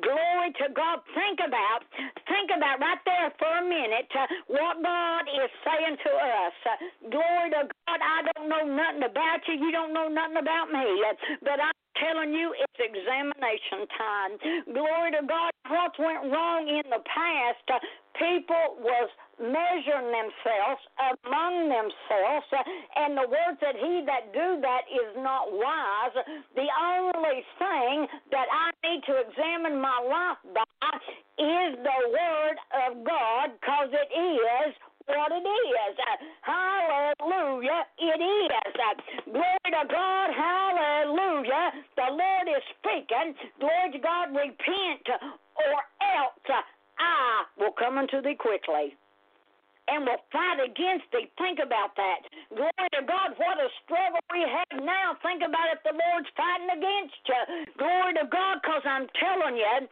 Glory 0.00 0.54
to 0.62 0.66
God. 0.72 1.02
Think 1.14 1.42
about, 1.42 1.82
think 2.30 2.54
about 2.54 2.78
right 2.78 3.02
there 3.04 3.34
for 3.38 3.50
a 3.50 3.64
minute 3.66 4.06
uh, 4.14 4.26
what 4.46 4.78
God 4.82 5.26
is 5.26 5.50
saying 5.66 5.96
to 5.98 6.12
us. 6.14 6.56
Uh, 6.62 6.76
glory 7.10 7.48
to 7.58 7.62
God. 7.66 7.98
I 7.98 8.18
don't 8.32 8.48
know 8.48 8.64
nothing 8.64 9.04
about 9.04 9.42
you. 9.48 9.58
You 9.58 9.72
don't 9.72 9.92
know 9.92 10.08
nothing 10.08 10.38
about 10.38 10.70
me. 10.70 10.86
Uh, 11.02 11.14
but 11.42 11.58
I'm 11.58 11.78
telling 11.98 12.32
you, 12.32 12.54
it's 12.54 12.78
examination 12.78 13.90
time. 13.98 14.32
Glory 14.70 15.10
to 15.18 15.22
God. 15.26 15.50
What 15.66 15.92
went 15.98 16.30
wrong 16.30 16.68
in 16.68 16.86
the 16.88 17.02
past, 17.04 17.66
uh, 17.74 17.82
people 18.16 18.78
was 18.80 19.10
measuring 19.40 20.10
themselves 20.10 20.82
among 20.98 21.70
themselves, 21.70 22.46
and 22.96 23.16
the 23.16 23.26
word 23.30 23.54
said, 23.62 23.74
He 23.78 24.02
that 24.06 24.34
do 24.34 24.60
that 24.60 24.82
is 24.90 25.14
not 25.22 25.50
wise. 25.50 26.14
The 26.54 26.66
only 26.66 27.42
thing 27.58 28.06
that 28.30 28.48
I 28.50 28.70
need 28.82 29.02
to 29.06 29.14
examine 29.22 29.80
my 29.80 29.98
life 30.02 30.42
by 30.54 30.66
is 31.38 31.78
the 31.78 32.00
word 32.10 32.56
of 32.86 33.04
God, 33.06 33.54
because 33.60 33.90
it 33.94 34.10
is 34.10 34.74
what 35.06 35.32
it 35.32 35.46
is. 35.46 35.96
Hallelujah. 36.42 37.86
It 37.98 38.20
is. 38.20 38.74
Glory 39.24 39.70
to 39.70 39.84
God. 39.88 40.28
Hallelujah. 40.34 41.72
The 41.96 42.08
Lord 42.10 42.46
is 42.48 42.62
speaking. 42.78 43.34
Glory 43.60 43.92
to 43.92 43.98
God. 43.98 44.28
Repent 44.30 45.06
or 45.08 45.78
else 46.02 46.64
I 46.98 47.44
will 47.58 47.72
come 47.72 47.98
unto 47.98 48.20
thee 48.20 48.36
quickly 48.38 48.96
and 49.88 50.04
will 50.04 50.20
fight 50.30 50.60
against 50.60 51.08
thee. 51.12 51.28
Think 51.40 51.58
about 51.58 51.96
that. 51.96 52.20
Glory 52.52 52.88
to 52.94 53.02
God, 53.08 53.34
what 53.40 53.56
a 53.56 53.68
struggle 53.84 54.20
we 54.30 54.44
have 54.44 54.84
now. 54.84 55.16
Think 55.24 55.40
about 55.40 55.72
if 55.72 55.80
the 55.82 55.96
Lord's 55.96 56.28
fighting 56.36 56.70
against 56.70 57.20
you. 57.24 57.42
Glory 57.80 58.12
to 58.20 58.26
God, 58.28 58.60
because 58.60 58.84
I'm 58.84 59.08
telling 59.16 59.56
you, 59.56 59.88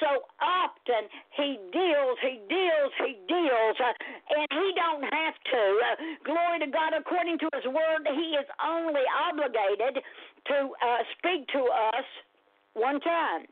so 0.00 0.24
often 0.40 1.08
He 1.36 1.60
deals, 1.72 2.16
He 2.24 2.40
deals, 2.48 2.92
He 3.04 3.12
deals, 3.28 3.76
uh, 3.80 3.92
and 4.32 4.48
He 4.48 4.66
don't 4.74 5.04
have 5.04 5.36
to. 5.52 5.62
Uh, 5.62 5.94
glory 6.24 6.58
to 6.64 6.68
God, 6.72 6.96
according 6.96 7.38
to 7.44 7.48
His 7.52 7.66
word, 7.68 8.08
He 8.08 8.36
is 8.40 8.48
only 8.64 9.04
obligated 9.12 10.00
to 10.48 10.56
uh, 10.80 11.00
speak 11.18 11.48
to 11.52 11.62
us 11.68 12.08
one 12.74 13.00
time. 13.00 13.46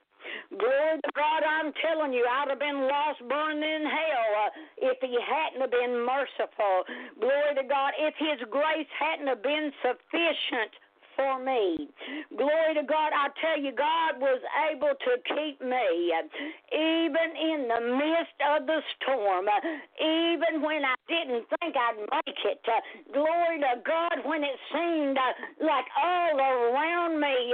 Glory 0.51 1.01
to 1.03 1.11
God, 1.15 1.43
I'm 1.43 1.73
telling 1.81 2.13
you, 2.13 2.27
I'd 2.27 2.51
have 2.51 2.61
been 2.61 2.89
lost, 2.89 3.21
burned 3.29 3.63
in 3.65 3.83
hell 3.87 4.31
uh, 4.47 4.51
if 4.93 4.99
He 5.01 5.17
hadn't 5.21 5.61
have 5.61 5.71
been 5.71 6.05
merciful. 6.05 6.85
Glory 7.21 7.55
to 7.57 7.65
God, 7.69 7.93
if 7.99 8.15
His 8.19 8.41
grace 8.51 8.91
hadn't 8.99 9.29
have 9.29 9.43
been 9.43 9.73
sufficient 9.83 10.73
for 11.17 11.39
me. 11.45 11.89
Glory 12.37 12.75
to 12.75 12.85
God. 12.85 13.13
I 13.13 13.29
tell 13.41 13.61
you, 13.61 13.73
God 13.73 14.21
was 14.21 14.41
able 14.71 14.93
to 14.93 15.13
keep 15.29 15.61
me 15.61 16.13
even 16.73 17.29
in 17.37 17.69
the 17.69 17.81
midst 17.97 18.39
of 18.49 18.67
the 18.67 18.81
storm, 18.97 19.47
even 20.01 20.63
when 20.63 20.85
I 20.85 20.95
didn't 21.09 21.45
think 21.61 21.77
I'd 21.77 22.01
make 22.01 22.39
it. 22.45 22.61
Glory 23.13 23.61
to 23.61 23.83
God, 23.85 24.25
when 24.25 24.43
it 24.43 24.57
seemed 24.73 25.19
like 25.61 25.87
all 26.03 26.39
around 26.39 27.21
me 27.21 27.53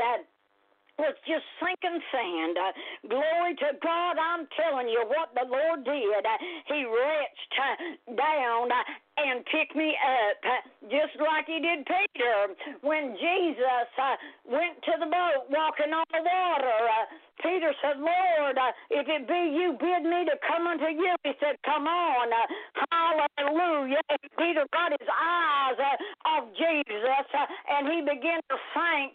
was 0.99 1.15
just 1.27 1.47
sinking 1.63 2.03
sand. 2.11 2.59
Uh, 2.59 2.73
glory 3.09 3.55
to 3.63 3.71
God, 3.83 4.19
I'm 4.19 4.47
telling 4.59 4.89
you 4.91 5.07
what 5.07 5.31
the 5.35 5.47
Lord 5.47 5.85
did. 5.85 6.23
Uh, 6.27 6.39
he 6.67 6.83
reached 6.85 7.55
uh, 7.55 8.15
down 8.19 8.71
uh, 8.71 8.83
and 9.23 9.45
picked 9.47 9.75
me 9.75 9.95
up, 9.95 10.39
just 10.87 11.19
like 11.19 11.47
He 11.51 11.59
did 11.59 11.83
Peter 11.87 12.55
when 12.83 13.19
Jesus 13.19 13.89
uh, 13.99 14.15
went 14.47 14.79
to 14.87 14.93
the 15.03 15.11
boat 15.11 15.51
walking 15.51 15.91
on 15.91 16.07
the 16.15 16.23
water. 16.23 16.79
Uh, 16.87 17.05
Peter 17.43 17.71
said, 17.83 17.99
Lord, 18.03 18.59
uh, 18.59 18.73
if 18.91 19.07
it 19.07 19.27
be 19.27 19.43
you, 19.55 19.79
bid 19.79 20.03
me 20.03 20.27
to 20.27 20.37
come 20.47 20.67
unto 20.67 20.91
you. 20.91 21.15
He 21.23 21.35
said, 21.39 21.55
Come 21.65 21.87
on. 21.87 22.31
Uh, 22.31 22.47
hallelujah. 22.91 24.03
Peter 24.39 24.67
got 24.73 24.91
his 24.95 25.09
eyes 25.11 25.79
off 26.27 26.45
Jesus 26.55 27.29
and 27.71 27.89
he 27.89 28.01
began 28.01 28.41
to 28.51 28.57
sink. 28.75 29.15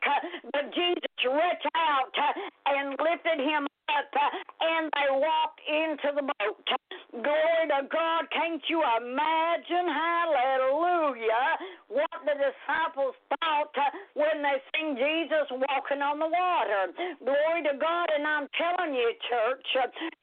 but 0.51 0.71
Jesus 0.73 1.13
reached 1.23 1.67
out 1.75 2.13
and 2.67 2.95
lifted 2.99 3.39
him 3.39 3.67
up, 3.91 4.11
and 4.61 4.89
they 4.93 5.09
walked 5.11 5.61
into 5.67 6.15
the 6.15 6.23
boat. 6.23 6.67
Glory 7.13 7.65
to 7.69 7.87
God. 7.91 8.25
Can't 8.33 8.61
you 8.67 8.81
imagine, 8.81 9.87
hallelujah, 9.87 11.52
what 11.87 12.17
the 12.25 12.35
disciples 12.35 13.15
thought 13.39 13.73
when 14.13 14.41
they 14.41 14.57
seen 14.73 14.95
Jesus 14.97 15.47
walking 15.51 16.01
on 16.01 16.19
the 16.19 16.29
water. 16.29 16.91
Glory 17.23 17.61
to 17.67 17.75
God, 17.77 18.07
and 18.13 18.25
I'm 18.25 18.47
telling 18.57 18.93
you, 18.93 19.09
church, 19.29 19.65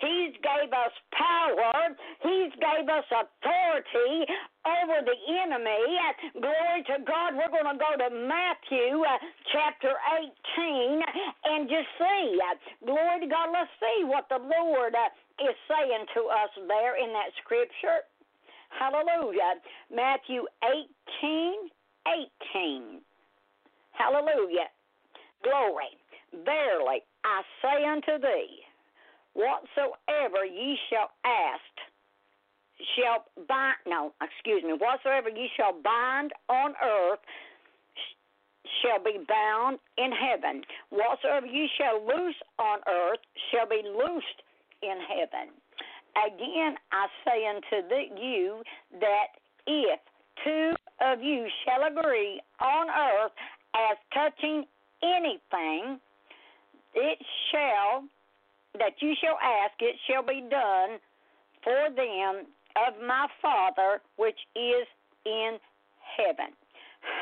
He's 0.01 0.35
gave 0.43 0.71
us 0.73 0.95
power. 1.13 1.95
He's 2.23 2.53
gave 2.59 2.87
us 2.89 3.07
authority 3.11 4.27
over 4.67 4.99
the 5.05 5.19
enemy. 5.41 5.83
Glory 6.41 6.81
to 6.93 6.97
God. 7.05 7.37
We're 7.37 7.53
going 7.53 7.71
to 7.71 7.81
go 7.81 7.93
to 7.97 8.09
Matthew 8.13 9.01
uh, 9.01 9.17
chapter 9.53 9.93
18 10.59 11.01
and 11.01 11.69
just 11.69 11.89
see. 11.97 12.39
Glory 12.85 13.21
to 13.25 13.29
God. 13.29 13.49
Let's 13.53 13.73
see 13.81 14.05
what 14.05 14.29
the 14.29 14.41
Lord 14.41 14.95
uh, 14.95 15.09
is 15.49 15.57
saying 15.69 16.05
to 16.15 16.29
us 16.29 16.53
there 16.69 17.01
in 17.01 17.13
that 17.17 17.33
scripture. 17.41 18.05
Hallelujah. 18.71 19.61
Matthew 19.95 20.45
18 20.65 21.71
18. 22.55 23.01
Hallelujah. 23.93 24.69
Glory. 25.45 25.93
Verily, 26.45 27.03
I 27.25 27.43
say 27.61 27.85
unto 27.85 28.23
thee, 28.23 28.63
whatsoever 29.35 30.45
ye 30.45 30.79
shall 30.89 31.11
ask, 31.25 31.75
shall 32.97 33.25
bind, 33.49 33.77
no, 33.87 34.13
excuse 34.23 34.63
me, 34.63 34.73
whatsoever 34.75 35.29
ye 35.29 35.51
shall 35.57 35.75
bind 35.83 36.33
on 36.49 36.75
earth 36.83 37.19
shall 38.81 39.03
be 39.03 39.19
bound 39.29 39.79
in 39.99 40.13
heaven. 40.13 40.63
Whatsoever 40.91 41.47
ye 41.47 41.69
shall 41.77 42.01
loose 42.07 42.37
on 42.59 42.79
earth 42.89 43.21
shall 43.51 43.69
be 43.69 43.83
loosed 43.85 44.41
in 44.83 44.99
heaven. 45.09 45.53
Again, 46.17 46.75
I 46.93 47.07
say 47.25 47.47
unto 47.47 47.89
the, 47.89 48.21
you 48.21 48.63
that 49.01 49.39
if 49.67 50.01
two 50.45 50.75
of 51.01 51.23
you 51.23 51.47
shall 51.65 51.87
agree 51.87 52.41
on 52.61 52.87
earth 52.89 53.33
as 53.75 53.97
touching 54.13 54.65
anything, 55.03 55.99
it 56.95 57.19
shall, 57.51 58.05
that 58.79 59.01
you 59.01 59.15
shall 59.23 59.39
ask, 59.43 59.75
it 59.81 59.97
shall 60.09 60.23
be 60.23 60.43
done 60.51 60.99
for 61.63 61.95
them 61.95 62.47
of 62.77 62.95
my 63.07 63.27
Father 63.41 64.01
which 64.17 64.39
is 64.57 64.87
in 65.25 65.59
heaven. 66.17 66.53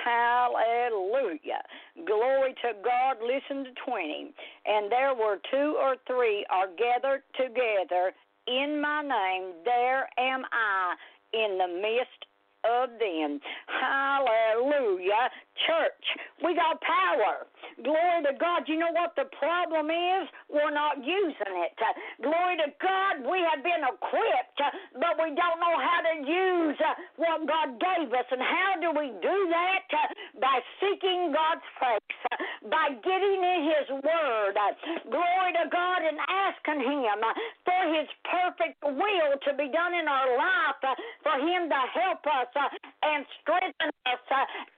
Hallelujah. 0.04 1.62
Glory 2.06 2.54
to 2.62 2.72
God. 2.82 3.16
Listen 3.22 3.64
to 3.64 3.70
20. 3.86 4.32
And 4.66 4.90
there 4.90 5.14
were 5.14 5.38
two 5.50 5.76
or 5.78 5.96
three 6.06 6.44
are 6.50 6.66
gathered 6.76 7.22
together 7.36 8.12
in 8.48 8.80
my 8.80 9.02
name, 9.02 9.52
there 9.64 10.08
am 10.18 10.42
I 10.50 10.94
in 11.32 11.58
the 11.58 11.68
midst 11.68 12.24
of 12.64 12.90
them. 12.98 13.40
Hallelujah. 13.66 15.30
Church, 15.66 16.04
we 16.44 16.54
got 16.54 16.78
power. 16.80 17.46
Glory 17.82 18.20
to 18.26 18.34
God. 18.38 18.66
You 18.66 18.78
know 18.78 18.90
what 18.94 19.14
the 19.14 19.26
problem 19.38 19.90
is? 19.90 20.26
We're 20.50 20.74
not 20.74 20.98
using 20.98 21.54
it. 21.66 21.74
Glory 22.22 22.58
to 22.62 22.68
God. 22.82 23.22
We 23.26 23.38
have 23.46 23.62
been 23.62 23.82
equipped, 23.86 24.58
but 24.98 25.14
we 25.18 25.34
don't 25.34 25.58
know 25.62 25.76
how 25.78 26.00
to 26.02 26.14
use 26.26 26.78
what 27.18 27.46
God 27.46 27.78
gave 27.78 28.10
us. 28.14 28.26
And 28.30 28.42
how 28.42 28.78
do 28.82 28.90
we 28.94 29.14
do 29.22 29.36
that? 29.50 29.86
By 30.38 30.58
seeking 30.82 31.34
God's 31.34 31.66
face, 31.78 32.18
by 32.70 32.94
getting 33.02 33.40
in 33.42 33.60
His 33.66 33.86
Word. 34.02 34.54
Glory 35.10 35.50
to 35.58 35.66
God 35.70 36.00
and 36.02 36.18
asking 36.26 36.82
Him 36.82 37.18
for 37.62 37.82
His 37.94 38.08
perfect 38.26 38.78
will 38.82 39.32
to 39.46 39.50
be 39.54 39.70
done 39.70 39.94
in 39.94 40.06
our 40.06 40.30
life, 40.34 40.82
for 41.22 41.36
Him 41.42 41.70
to 41.70 41.80
help 41.94 42.22
us 42.26 42.50
and 43.02 43.26
strengthen 43.42 43.90
us 44.06 44.26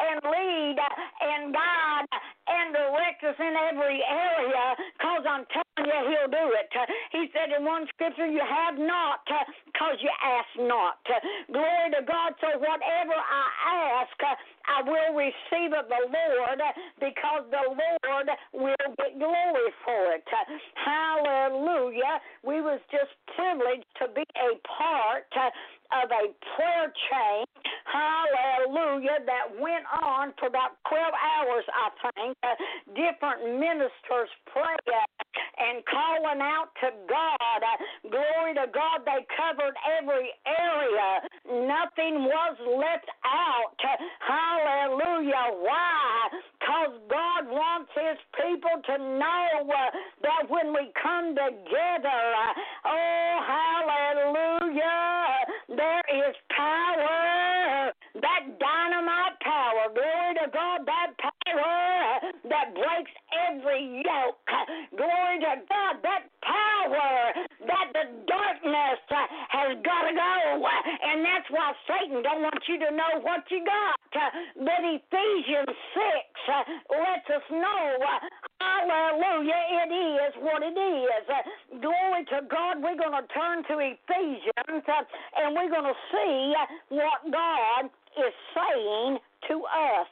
and 0.01 0.21
lead 0.25 0.70
and 0.79 1.53
God 1.55 2.05
and 2.51 2.75
direct 2.75 3.23
us 3.25 3.39
in 3.39 3.55
every 3.71 4.03
area 4.03 4.67
because 4.99 5.25
I'm 5.27 5.47
telling 5.51 5.87
you, 5.87 6.01
He'll 6.11 6.31
do 6.31 6.47
it. 6.55 6.69
He 7.13 7.31
said 7.33 7.55
in 7.55 7.65
one 7.65 7.87
scripture, 7.95 8.27
You 8.27 8.43
have 8.43 8.79
not 8.79 9.25
because 9.67 9.97
you 10.03 10.11
ask 10.23 10.51
not. 10.59 10.99
Glory 11.53 11.89
to 11.95 12.03
God. 12.07 12.35
So 12.41 12.59
whatever 12.59 13.17
I 13.17 14.03
ask, 14.03 14.17
I 14.67 14.83
will 14.83 15.15
receive 15.15 15.73
of 15.73 15.87
the 15.89 16.03
Lord 16.11 16.61
because 16.99 17.45
the 17.51 17.65
Lord 17.71 18.29
will 18.53 18.91
get 18.99 19.19
glory 19.19 19.71
for 19.85 20.15
it. 20.15 20.27
Hallelujah. 20.75 22.21
We 22.43 22.61
was 22.61 22.81
just 22.91 23.13
privileged 23.37 23.87
to 24.03 24.09
be 24.15 24.25
a 24.37 24.59
part 24.67 25.31
of 25.93 26.11
a 26.11 26.25
prayer 26.55 26.93
chain, 27.11 27.45
hallelujah, 27.85 29.23
that 29.27 29.51
went 29.59 29.85
on 30.03 30.33
for 30.39 30.47
about 30.47 30.79
12 30.89 31.03
hours, 31.15 31.65
I 31.71 31.87
think. 32.15 32.37
Uh, 32.43 32.55
different 32.95 33.59
ministers 33.59 34.31
praying 34.53 35.07
and 35.59 35.85
calling 35.87 36.41
out 36.41 36.71
to 36.81 36.89
God. 37.07 37.59
Uh, 37.61 37.77
glory 38.09 38.55
to 38.55 38.67
God, 38.73 39.05
they 39.05 39.23
covered 39.35 39.75
every 39.99 40.31
area. 40.47 41.11
Nothing 41.67 42.25
was 42.25 42.57
left 42.81 43.11
out. 43.25 43.77
Hallelujah. 44.25 45.59
Why? 45.61 46.29
Because 46.59 46.95
God 47.11 47.51
wants 47.51 47.91
His 47.95 48.19
people 48.39 48.77
to 48.87 48.97
know 48.99 49.49
uh, 49.69 49.91
that 50.23 50.49
when 50.49 50.73
we 50.73 50.93
come 51.03 51.35
together, 51.35 52.21
uh, 52.37 52.89
oh, 52.89 53.35
hallelujah 53.47 55.20
there 55.71 56.03
is 56.11 56.35
power, 56.51 57.93
that 58.19 58.43
dynamite 58.59 59.39
power, 59.39 59.87
glory 59.95 60.35
to 60.43 60.51
God, 60.51 60.83
that 60.87 61.15
power 61.19 62.35
that 62.51 62.75
breaks 62.75 63.15
every 63.49 64.03
yoke, 64.03 64.43
glory 64.97 65.39
to 65.47 65.55
God, 65.71 65.95
that 66.03 66.27
power 66.43 67.11
that 67.71 67.87
the 67.95 68.05
darkness 68.27 68.99
has 69.51 69.79
got 69.87 70.03
to 70.11 70.13
go. 70.15 70.67
And 71.07 71.23
that's 71.25 71.49
why 71.51 71.73
Satan 71.87 72.23
don't 72.23 72.43
want 72.43 72.63
you 72.67 72.79
to 72.79 72.91
know 72.91 73.23
what 73.23 73.47
you 73.51 73.63
got. 73.65 73.95
But 74.59 74.83
Ephesians 74.83 75.71
6 75.71 75.79
lets 76.99 77.31
us 77.31 77.47
know, 77.51 77.99
hallelujah, 78.61 79.63
it 79.83 79.91
is 79.93 80.33
what 80.41 80.63
it 80.63 80.77
is. 80.77 81.25
Uh, 81.29 81.81
glory 81.81 82.25
to 82.31 82.47
God, 82.49 82.83
we're 82.83 82.97
going 82.97 83.17
to 83.17 83.27
turn 83.33 83.65
to 83.69 83.75
Ephesians 83.81 84.85
uh, 84.87 85.03
and 85.41 85.57
we're 85.57 85.71
going 85.71 85.89
to 85.89 85.99
see 86.13 86.55
uh, 86.55 86.67
what 86.91 87.21
God 87.33 87.91
is 88.21 88.35
saying 88.55 89.19
to 89.49 89.65
us. 89.65 90.09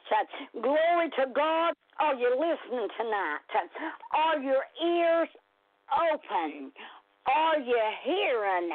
Glory 0.61 1.09
to 1.17 1.25
God. 1.35 1.73
Are 1.99 2.15
you 2.15 2.31
listening 2.31 2.87
tonight? 2.97 3.43
Are 4.15 4.39
your 4.39 4.63
ears 4.81 5.29
open? 5.91 6.71
Are 7.27 7.59
you 7.59 7.81
hearing 8.03 8.69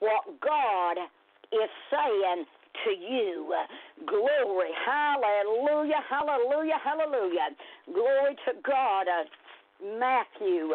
what 0.00 0.24
God 0.40 0.96
is 1.52 1.70
saying 1.90 2.44
to 2.84 2.90
you? 2.90 3.54
Glory. 4.06 4.70
Hallelujah. 4.84 6.02
Hallelujah. 6.08 6.78
Hallelujah. 6.82 7.48
Glory 7.92 8.36
to 8.46 8.52
God. 8.64 9.06
Matthew. 9.98 10.72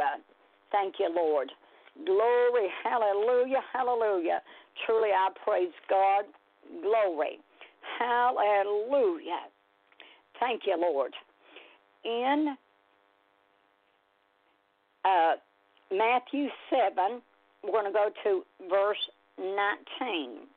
Thank 0.71 0.95
you, 0.99 1.09
Lord. 1.13 1.51
Glory. 2.05 2.69
Hallelujah. 2.83 3.61
Hallelujah. 3.73 4.41
Truly, 4.85 5.09
I 5.09 5.29
praise 5.43 5.73
God. 5.89 6.25
Glory. 6.81 7.39
Hallelujah. 7.99 9.49
Thank 10.39 10.63
you, 10.65 10.77
Lord. 10.79 11.13
In 12.03 12.55
uh, 15.05 15.33
Matthew 15.91 16.47
7, 16.69 17.21
we're 17.63 17.71
going 17.71 17.85
to 17.85 17.91
go 17.91 18.09
to 18.23 18.43
verse 18.69 18.97
19. 19.37 20.47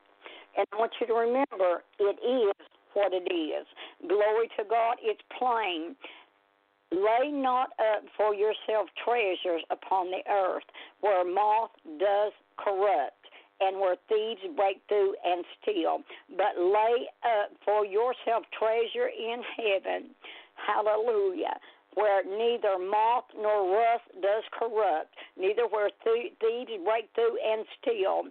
And 0.57 0.67
I 0.73 0.77
want 0.77 0.93
you 1.01 1.07
to 1.07 1.15
remember 1.15 1.83
it 1.99 2.19
is 2.23 2.67
what 2.95 3.13
it 3.13 3.27
is. 3.33 3.67
Glory 4.09 4.49
to 4.57 4.65
God, 4.69 4.97
it's 5.03 5.21
plain. 5.39 5.97
Lay 6.93 7.31
not 7.33 7.71
up 7.81 8.05
for 8.17 8.35
yourself 8.35 8.89
treasures 9.05 9.63
upon 9.71 10.11
the 10.11 10.23
earth, 10.31 10.63
where 11.01 11.25
moth 11.25 11.71
does 11.99 12.33
corrupt, 12.57 13.19
and 13.61 13.81
where 13.81 13.97
thieves 14.09 14.41
break 14.57 14.81
through 14.89 15.15
and 15.25 15.45
steal. 15.61 15.99
But 16.37 16.55
lay 16.61 17.09
up 17.25 17.51
for 17.65 17.85
yourself 17.85 18.45
treasure 18.57 19.09
in 19.09 19.43
heaven. 19.57 20.11
Hallelujah. 20.55 21.59
Where 21.95 22.23
neither 22.25 22.79
moth 22.79 23.25
nor 23.41 23.71
rust 23.75 24.05
does 24.21 24.43
corrupt, 24.53 25.15
neither 25.37 25.67
where 25.67 25.91
thieves 26.05 26.71
break 26.85 27.09
through 27.15 27.39
and 27.39 27.65
steal. 27.81 28.25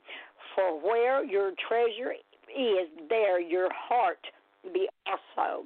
For 0.56 0.80
where 0.80 1.24
your 1.24 1.52
treasure 1.68 2.14
is, 2.14 2.90
there 3.10 3.40
your 3.40 3.70
heart 3.74 4.20
be 4.74 4.88
also. 5.08 5.66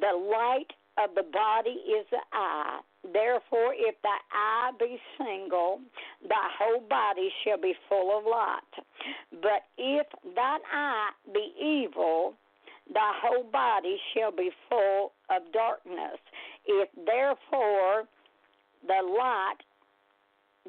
The 0.00 0.16
light 0.16 0.72
of 0.98 1.14
the 1.14 1.24
body 1.32 1.70
is 1.70 2.06
the 2.10 2.20
eye. 2.32 2.80
Therefore, 3.12 3.74
if 3.76 3.96
thy 4.02 4.18
eye 4.32 4.70
be 4.78 4.98
single, 5.18 5.80
thy 6.28 6.48
whole 6.58 6.80
body 6.88 7.30
shall 7.42 7.60
be 7.60 7.74
full 7.88 8.16
of 8.16 8.24
light. 8.24 8.60
But 9.42 9.64
if 9.76 10.06
thine 10.36 10.60
eye 10.72 11.10
be 11.32 11.52
evil, 11.60 12.34
thy 12.92 13.12
whole 13.22 13.44
body 13.44 13.98
shall 14.14 14.30
be 14.30 14.50
full 14.68 15.12
of 15.30 15.42
darkness. 15.52 16.18
If 16.66 16.88
therefore 16.94 18.04
the 18.86 19.02
light 19.18 19.58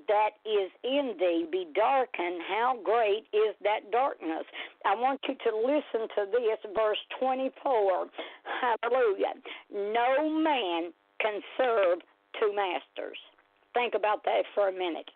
that 0.08 0.32
is 0.46 0.72
in 0.84 1.16
thee 1.20 1.46
be 1.52 1.68
darkened, 1.76 2.42
how 2.48 2.78
great 2.84 3.26
is 3.34 3.56
that 3.64 3.92
darkness? 3.92 4.44
I 4.86 4.96
want 4.96 5.22
you 5.28 5.36
to 5.36 5.58
listen 5.58 6.08
to 6.16 6.26
this, 6.32 6.60
verse 6.76 6.98
24. 7.20 8.08
Hallelujah. 8.62 9.34
No 9.72 10.30
man 10.30 10.92
can 11.22 11.42
serve 11.58 12.00
two 12.40 12.54
masters. 12.56 13.18
Think 13.74 13.96
about 13.96 14.24
that 14.26 14.44
for 14.54 14.70
a 14.70 14.72
minute. 14.72 15.10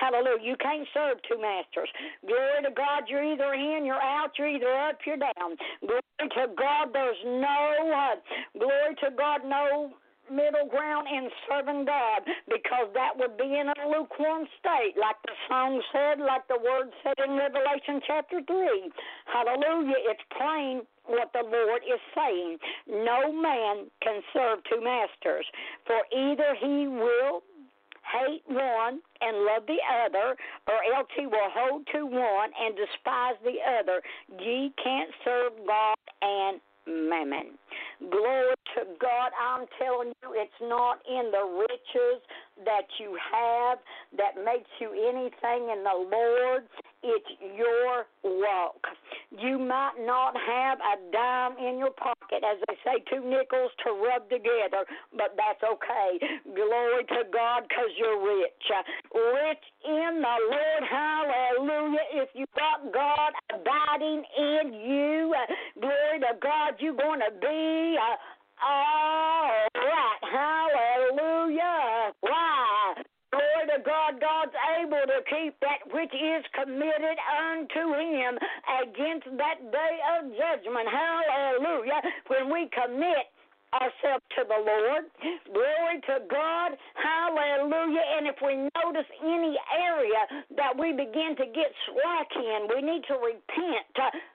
Hallelujah. 0.00 0.40
You 0.42 0.56
can't 0.56 0.88
serve 0.94 1.18
two 1.28 1.40
masters. 1.40 1.88
Glory 2.26 2.62
to 2.64 2.70
God, 2.70 3.04
you're 3.06 3.24
either 3.24 3.52
in, 3.52 3.84
you're 3.84 4.00
out, 4.00 4.32
you're 4.38 4.48
either 4.48 4.72
up, 4.72 4.98
you're 5.04 5.18
down. 5.18 5.56
Glory 5.80 6.00
to 6.20 6.46
God, 6.56 6.88
there's 6.92 7.20
no, 7.24 7.92
uh, 7.92 8.16
glory 8.58 8.94
to 9.04 9.10
God, 9.16 9.40
no 9.44 9.92
middle 10.30 10.68
ground 10.68 11.08
in 11.08 11.28
serving 11.48 11.84
God 11.84 12.22
because 12.48 12.88
that 12.94 13.16
would 13.16 13.36
be 13.36 13.58
in 13.58 13.68
a 13.68 13.88
lukewarm 13.88 14.46
state, 14.58 14.94
like 15.00 15.16
the 15.24 15.34
song 15.48 15.82
said, 15.92 16.20
like 16.20 16.46
the 16.48 16.58
word 16.58 16.90
said 17.02 17.18
in 17.24 17.36
Revelation 17.36 18.00
chapter 18.06 18.40
3. 18.46 18.90
Hallelujah. 19.26 20.00
It's 20.10 20.26
plain 20.36 20.82
what 21.06 21.32
the 21.32 21.42
Lord 21.42 21.82
is 21.82 22.00
saying. 22.14 22.58
No 22.88 23.32
man 23.32 23.88
can 24.02 24.20
serve 24.32 24.60
two 24.68 24.80
masters, 24.80 25.46
for 25.86 26.00
either 26.12 26.54
he 26.60 26.86
will 26.88 27.42
hate 28.08 28.42
one 28.46 29.00
and 29.20 29.44
love 29.44 29.64
the 29.66 29.80
other, 30.06 30.36
or 30.66 30.78
else 30.96 31.08
he 31.16 31.26
will 31.26 31.50
hold 31.52 31.86
to 31.92 32.06
one 32.06 32.50
and 32.58 32.76
despise 32.76 33.36
the 33.44 33.60
other. 33.80 34.00
Ye 34.40 34.72
can't 34.82 35.10
serve 35.24 35.52
God 35.66 35.96
and 36.22 36.60
mammon. 36.88 37.58
Glory 38.10 38.54
to 38.76 38.84
God. 39.00 39.30
I'm 39.36 39.66
telling 39.78 40.12
you, 40.22 40.34
it's 40.34 40.60
not 40.62 40.98
in 41.08 41.30
the 41.30 41.44
riches 41.60 42.22
that 42.64 42.86
you 42.98 43.16
have 43.32 43.78
that 44.16 44.42
makes 44.44 44.70
you 44.80 44.90
anything 44.92 45.70
in 45.70 45.84
the 45.84 46.08
Lord. 46.10 46.64
It's 47.02 47.30
your 47.56 48.06
walk. 48.24 48.82
You 49.30 49.58
might 49.58 49.94
not 50.00 50.34
have 50.34 50.78
a 50.80 51.12
dime 51.12 51.56
in 51.58 51.78
your 51.78 51.92
pocket, 51.92 52.42
as 52.42 52.58
they 52.66 52.74
say, 52.82 53.04
two 53.08 53.22
nickels 53.22 53.70
to 53.84 53.92
rub 54.02 54.28
together, 54.28 54.82
but 55.12 55.38
that's 55.38 55.62
okay. 55.62 56.18
Glory 56.56 57.04
to 57.04 57.22
God 57.32 57.62
because 57.68 57.90
you're 57.96 58.18
rich. 58.18 58.66
Rich 59.14 59.64
in 59.86 60.22
the 60.22 60.36
Lord. 60.50 60.82
Hallelujah. 60.90 62.06
If 62.14 62.30
you 62.34 62.46
got 62.56 62.92
God 62.92 63.32
abiding 63.54 64.24
in 64.36 64.72
you, 64.74 65.34
glory 65.80 66.18
to 66.20 66.34
God, 66.42 66.74
you're 66.80 66.96
going 66.96 67.20
to 67.20 67.30
be. 67.40 67.96
Uh, 67.96 68.16
all 68.62 69.68
right. 69.74 70.22
Hallelujah. 70.22 72.12
Why? 72.20 72.94
Glory 73.30 73.64
to 73.76 73.82
God, 73.84 74.20
God's 74.20 74.56
able 74.80 75.04
to 75.04 75.20
keep 75.28 75.54
that 75.60 75.84
which 75.92 76.12
is 76.14 76.44
committed 76.56 77.18
unto 77.28 77.92
him 77.92 78.38
against 78.82 79.28
that 79.36 79.60
day 79.70 79.94
of 80.16 80.32
judgment. 80.32 80.88
Hallelujah. 80.88 82.00
When 82.28 82.52
we 82.52 82.70
commit 82.72 83.28
ourselves 83.74 84.24
to 84.36 84.42
the 84.48 84.60
Lord. 84.60 85.04
Glory 85.52 85.98
to 86.08 86.24
God. 86.30 86.76
Hallelujah. 86.96 88.04
And 88.18 88.26
if 88.26 88.36
we 88.40 88.56
notice 88.72 89.08
any 89.20 89.56
area 89.76 90.22
that 90.56 90.72
we 90.76 90.92
begin 90.92 91.36
to 91.36 91.46
get 91.52 91.70
slack 91.88 92.30
in, 92.36 92.68
we 92.72 92.80
need 92.80 93.04
to 93.08 93.16
repent. 93.20 93.92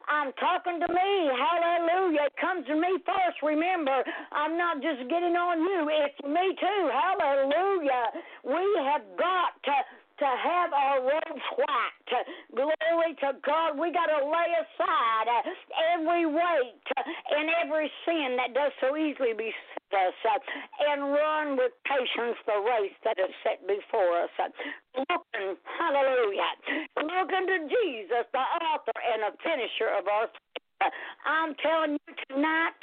I'm 0.09 0.31
talking 0.37 0.79
to 0.79 0.89
me. 0.91 1.11
Hallelujah. 1.33 2.29
It 2.29 2.37
comes 2.39 2.67
to 2.67 2.75
me 2.75 2.99
first. 3.05 3.41
Remember, 3.41 4.03
I'm 4.31 4.57
not 4.57 4.81
just 4.81 5.09
getting 5.09 5.35
on 5.35 5.61
you, 5.61 5.89
it's 5.89 6.19
me 6.23 6.53
too. 6.59 6.83
Hallelujah. 6.91 8.05
We 8.43 8.63
have 8.85 9.03
got 9.17 9.57
to 9.65 9.75
to 10.23 10.33
have 10.39 10.71
our 10.71 11.03
robes 11.03 11.47
white. 11.59 12.11
Glory 12.55 13.11
to 13.19 13.35
God. 13.43 13.75
We 13.75 13.91
got 13.91 14.07
to 14.07 14.23
lay 14.23 14.49
aside 14.55 15.27
every 15.91 16.25
weight 16.25 16.87
and 16.95 17.51
every 17.59 17.91
sin 18.07 18.39
that 18.39 18.55
does 18.55 18.71
so 18.79 18.95
easily 18.95 19.35
beset 19.35 19.83
us 19.93 20.41
and 20.89 21.11
run 21.11 21.57
with 21.57 21.71
patience 21.85 22.37
the 22.47 22.57
race 22.65 22.97
that 23.03 23.19
is 23.19 23.29
set 23.43 23.61
before 23.67 24.25
us. 24.25 24.31
Looking, 24.95 25.57
hallelujah, 25.77 26.51
looking 26.97 27.45
to 27.45 27.57
Jesus, 27.67 28.25
the 28.31 28.45
author 28.73 28.97
and 28.97 29.21
the 29.27 29.33
finisher 29.43 29.91
of 29.99 30.07
our 30.07 30.27
faith. 30.27 30.91
I'm 31.25 31.55
telling 31.61 31.97
you 31.99 32.13
tonight, 32.29 32.73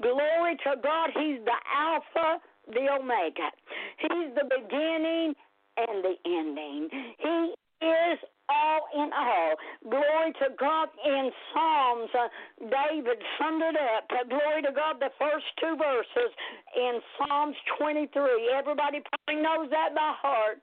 glory 0.00 0.56
to 0.64 0.76
God, 0.82 1.10
He's 1.14 1.40
the 1.44 1.58
Alpha, 1.66 2.40
the 2.72 2.88
Omega. 2.94 3.50
He's 3.98 4.30
the 4.34 4.46
beginning 4.46 5.34
and 5.76 6.04
the 6.04 6.14
ending. 6.26 6.88
He 7.18 7.86
is 7.86 8.18
all 8.48 8.80
in 8.94 9.10
all. 9.12 9.54
Glory 9.88 10.32
to 10.40 10.48
God 10.58 10.88
in 11.04 11.30
Psalms. 11.52 12.10
Uh, 12.14 12.28
David 12.60 13.18
summed 13.38 13.62
it 13.62 13.76
up. 13.76 14.06
Uh, 14.10 14.24
glory 14.28 14.62
to 14.62 14.72
God, 14.72 14.98
the 14.98 15.10
first 15.18 15.46
two 15.60 15.76
verses 15.76 16.30
in 16.76 17.00
Psalms 17.18 17.56
23. 17.78 18.08
Everybody 18.54 19.02
probably 19.02 19.42
knows 19.42 19.70
that 19.70 19.94
by 19.94 20.12
heart. 20.18 20.60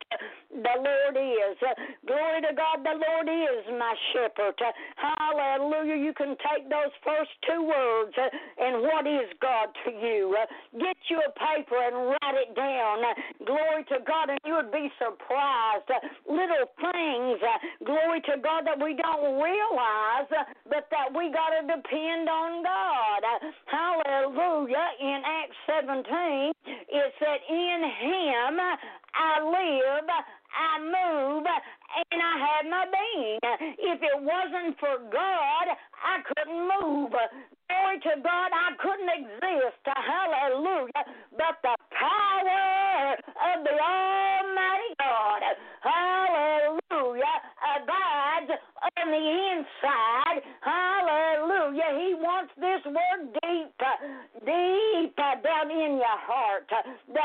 The 0.49 0.75
Lord 0.81 1.15
is. 1.15 1.57
Uh, 1.61 1.73
glory 2.07 2.41
to 2.41 2.53
God, 2.55 2.83
the 2.83 2.97
Lord 2.97 3.27
is 3.29 3.63
my 3.77 3.93
shepherd. 4.13 4.57
Uh, 4.59 4.71
hallelujah. 4.97 5.95
You 5.95 6.13
can 6.13 6.35
take 6.43 6.69
those 6.69 6.93
first 7.03 7.31
two 7.47 7.63
words 7.63 8.13
uh, 8.17 8.27
and 8.59 8.81
what 8.83 9.05
is 9.07 9.29
God 9.41 9.69
to 9.85 9.91
you? 9.91 10.35
Uh, 10.35 10.45
get 10.79 10.97
you 11.09 11.21
a 11.21 11.31
paper 11.37 11.77
and 11.77 12.15
write 12.17 12.37
it 12.37 12.55
down. 12.55 13.03
glory 13.45 13.83
to 13.89 13.99
God, 14.05 14.29
and 14.29 14.39
you 14.45 14.53
would 14.55 14.71
be 14.71 14.91
surprised. 14.97 15.87
little 16.27 16.67
things 16.81 17.39
glory 17.85 18.21
to 18.21 18.35
God, 18.41 18.65
that 18.65 18.79
we 18.81 18.95
don't 18.95 19.39
realize, 19.41 20.29
uh, 20.31 20.43
but 20.69 20.87
that 20.91 21.11
we 21.13 21.31
got 21.31 21.53
to 21.55 21.61
depend 21.67 22.29
on 22.29 22.63
God. 22.63 23.21
Uh, 23.23 23.39
hallelujah. 23.67 24.87
In 24.99 25.21
Acts 25.25 25.59
17, 25.67 26.53
it 26.65 27.13
said, 27.19 27.39
In 27.49 27.79
Him 27.83 28.59
I 29.13 29.41
live, 29.43 30.07
I 30.09 30.71
move, 30.81 31.45
and 31.45 32.21
I 32.21 32.33
have 32.37 32.65
my 32.69 32.85
being. 32.89 33.39
If 33.79 33.99
it 34.01 34.17
wasn't 34.21 34.77
for 34.79 34.97
God, 35.11 35.67
I 35.69 36.21
couldn't 36.25 36.61
move. 36.61 37.11
Glory 37.69 37.99
to 38.01 38.13
God, 38.21 38.49
I 38.53 38.69
couldn't 38.81 39.09
exist. 39.13 39.81
Hallelujah. 39.85 41.03
But 41.37 41.57
the 41.61 41.75
power 41.93 43.15
of 43.15 43.63
the 43.63 43.75
Almighty 43.77 44.91
God, 44.99 45.41
hallelujah, 45.81 47.37
abides 47.77 48.51
on 48.97 49.08
the 49.08 49.08
inside. 49.23 50.41
Hallelujah. 50.61 51.91
He 51.99 52.15
wants 52.15 52.51
this 52.57 52.81
word 52.85 53.33
deep, 53.43 53.73
deep 54.45 55.15
down 55.15 55.71
in 55.71 55.99
your 55.99 56.19
heart 56.25 56.69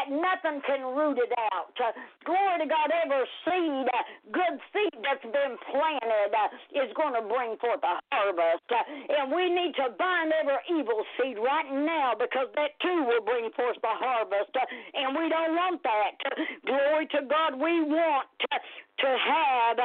that 0.05 0.13
nothing 0.13 0.61
can 0.67 0.85
root 0.95 1.19
it 1.19 1.33
out. 1.53 1.73
Uh, 1.81 1.93
glory 2.25 2.61
to 2.61 2.67
God, 2.69 2.93
every 2.93 3.25
seed, 3.45 3.87
uh, 3.89 4.05
good 4.33 4.57
seed 4.73 5.01
that's 5.01 5.25
been 5.25 5.57
planted 5.73 6.33
uh, 6.33 6.83
is 6.85 6.93
going 6.97 7.15
to 7.17 7.25
bring 7.25 7.57
forth 7.57 7.81
a 7.83 7.97
harvest. 8.13 8.69
And 8.69 9.33
we 9.33 9.49
need 9.49 9.75
to 9.81 9.93
bind 9.97 10.33
every 10.33 10.61
evil 10.69 11.01
seed 11.17 11.37
right 11.39 11.71
now 11.73 12.13
because 12.19 12.49
that 12.57 12.77
too 12.81 13.05
will 13.09 13.25
bring 13.25 13.51
forth 13.57 13.77
the 13.81 13.95
harvest. 13.97 14.53
And 14.95 15.17
we 15.17 15.29
don't 15.29 15.57
want 15.57 15.81
that. 15.83 16.13
Glory 16.67 17.07
to 17.17 17.21
God, 17.29 17.57
we 17.57 17.83
want 17.83 18.29
to 19.01 19.11
have 19.11 19.77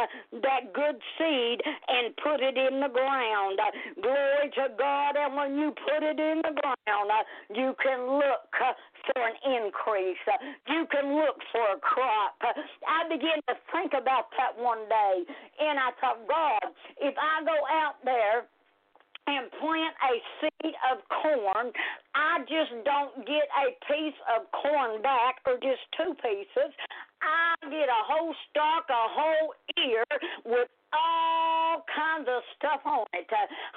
that 0.43 0.73
good 0.73 0.97
seed 1.17 1.59
and 1.65 2.15
put 2.21 2.41
it 2.41 2.57
in 2.57 2.79
the 2.79 2.91
ground. 2.91 3.59
Glory 4.01 4.49
to 4.55 4.67
God. 4.77 5.15
And 5.17 5.35
when 5.35 5.57
you 5.57 5.71
put 5.71 6.03
it 6.03 6.19
in 6.19 6.41
the 6.43 6.53
ground, 6.53 7.09
you 7.49 7.73
can 7.81 8.05
look 8.05 8.53
for 9.13 9.21
an 9.25 9.35
increase. 9.45 10.17
You 10.67 10.85
can 10.91 11.15
look 11.15 11.37
for 11.51 11.65
a 11.75 11.79
crop. 11.79 12.37
I 12.41 13.07
began 13.09 13.41
to 13.49 13.55
think 13.73 13.93
about 13.93 14.29
that 14.37 14.57
one 14.57 14.87
day, 14.89 15.23
and 15.59 15.79
I 15.79 15.89
thought, 16.01 16.27
God, 16.27 16.73
if 17.01 17.15
I 17.17 17.43
go 17.43 17.57
out 17.71 17.95
there 18.05 18.45
and 19.29 19.51
plant 19.61 19.93
a 20.09 20.13
seed 20.41 20.75
of 20.89 20.97
corn, 21.21 21.71
I 22.15 22.39
just 22.49 22.73
don't 22.85 23.13
get 23.25 23.45
a 23.53 23.77
piece 23.85 24.17
of 24.33 24.49
corn 24.51 25.01
back 25.01 25.37
or 25.45 25.55
just 25.61 25.81
two 25.97 26.17
pieces. 26.17 26.73
I 27.21 27.53
get 27.69 27.89
a 27.89 28.01
whole 28.07 28.33
stalk, 28.49 28.85
a 28.89 29.05
whole 29.13 29.53
ear 29.77 30.05
with 30.45 30.69
all 30.93 31.85
kinds 31.93 32.27
of 32.27 32.41
stuff 32.57 32.81
on 32.85 33.05
it. 33.13 33.27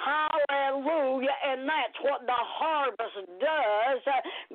Hallelujah. 0.01 1.37
And 1.45 1.69
that's 1.69 1.99
what 2.03 2.25
the 2.25 2.39
harvest 2.39 3.29
does. 3.41 4.01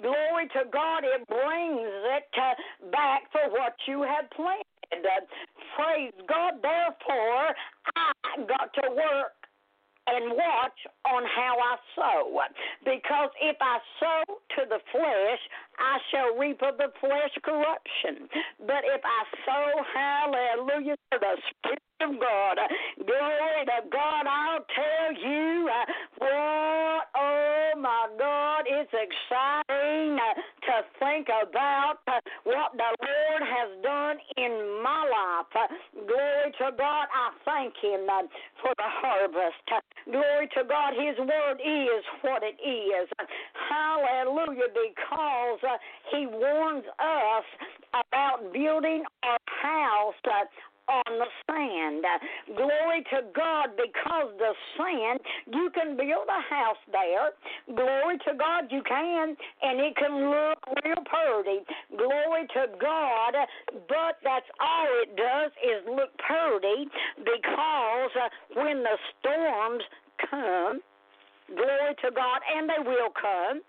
Glory 0.02 0.48
to 0.58 0.64
God. 0.72 1.04
It 1.04 1.28
brings 1.28 1.92
it 2.18 2.30
uh, 2.34 2.90
back 2.92 3.30
for 3.32 3.52
what 3.52 3.76
you 3.88 4.02
have 4.02 4.30
planted. 4.32 5.28
Praise 5.76 6.14
God. 6.28 6.54
Therefore, 6.62 7.54
I 7.96 8.12
got 8.48 8.74
to 8.82 8.90
work 8.90 9.47
and 10.08 10.32
watch 10.32 10.80
on 11.06 11.24
how 11.36 11.58
I 11.60 11.76
sow. 11.96 12.40
Because 12.84 13.30
if 13.42 13.58
I 13.62 13.78
sow 14.00 14.24
to 14.56 14.62
the 14.70 14.80
flesh, 14.92 15.42
I 15.78 15.98
shall 16.12 16.36
reap 16.38 16.62
of 16.64 16.78
the 16.78 16.92
flesh 17.00 17.34
corruption. 17.44 18.28
But 18.66 18.84
if 18.86 19.02
I 19.04 19.22
sow, 19.46 19.84
hallelujah, 19.94 20.96
to 21.12 21.20
the 21.20 21.36
Spirit 21.52 21.82
of 22.02 22.20
God, 22.20 22.58
glory 23.06 23.66
to 23.66 23.90
God, 23.92 24.26
I'll 24.28 24.66
tell 24.74 25.14
you 25.22 25.70
uh, 25.70 25.86
what, 26.20 27.04
oh 27.16 27.72
my 27.78 28.08
God, 28.18 28.66
it's 28.68 28.92
exciting 28.94 30.18
to 30.18 30.74
think 31.00 31.28
about 31.28 32.00
uh, 32.08 32.20
what 32.44 32.72
the 32.74 32.97
Lord 33.38 33.50
has 33.50 33.84
done 33.84 34.18
in 34.38 34.82
my 34.84 35.06
life. 35.06 35.70
Glory 35.94 36.52
to 36.58 36.72
God, 36.78 37.06
I 37.14 37.30
thank 37.46 37.74
Him 37.82 38.08
uh, 38.10 38.24
for 38.62 38.74
the 38.78 38.88
harvest. 38.88 39.62
Glory 40.06 40.50
to 40.58 40.64
God, 40.68 40.94
His 40.94 41.18
word 41.20 41.62
is 41.62 42.04
what 42.22 42.42
it 42.44 42.58
is. 42.66 43.08
Hallelujah, 43.70 44.70
because 44.74 45.60
uh, 45.64 45.78
He 46.12 46.26
warns 46.26 46.86
us 47.00 47.46
about 47.94 48.54
building 48.54 49.04
our 49.24 49.38
house 49.46 50.16
uh, 50.26 50.46
on 50.90 51.20
the 51.20 51.30
sand. 51.46 52.04
Glory 52.56 53.04
to 53.12 53.28
God, 53.36 53.70
because 53.76 54.32
the 54.38 54.54
sand, 54.78 55.20
you 55.54 55.70
can 55.74 55.98
build 55.98 56.28
a 56.28 56.42
house 56.54 56.82
there. 56.92 57.32
Glory 57.76 58.18
to 58.28 58.34
God, 58.38 58.66
you 58.72 58.82
can, 58.88 59.36
and 59.62 59.80
it 59.80 59.96
can 59.96 60.30
look 60.30 60.60
real 60.84 61.04
pretty. 61.06 61.64
Glory 61.96 62.48
to 62.54 62.66
God, 62.80 63.34
but 63.88 64.18
that's 64.24 64.48
all 64.60 64.88
it 65.04 65.16
does 65.16 65.52
is 65.64 65.84
look 65.88 66.12
pretty 66.18 66.90
because 67.20 68.12
uh, 68.16 68.30
when 68.56 68.84
the 68.84 68.98
storms 69.20 69.84
come, 70.30 70.82
glory 71.56 71.96
to 72.04 72.12
God, 72.12 72.42
and 72.56 72.70
they 72.70 72.82
will 72.84 73.12
come 73.20 73.62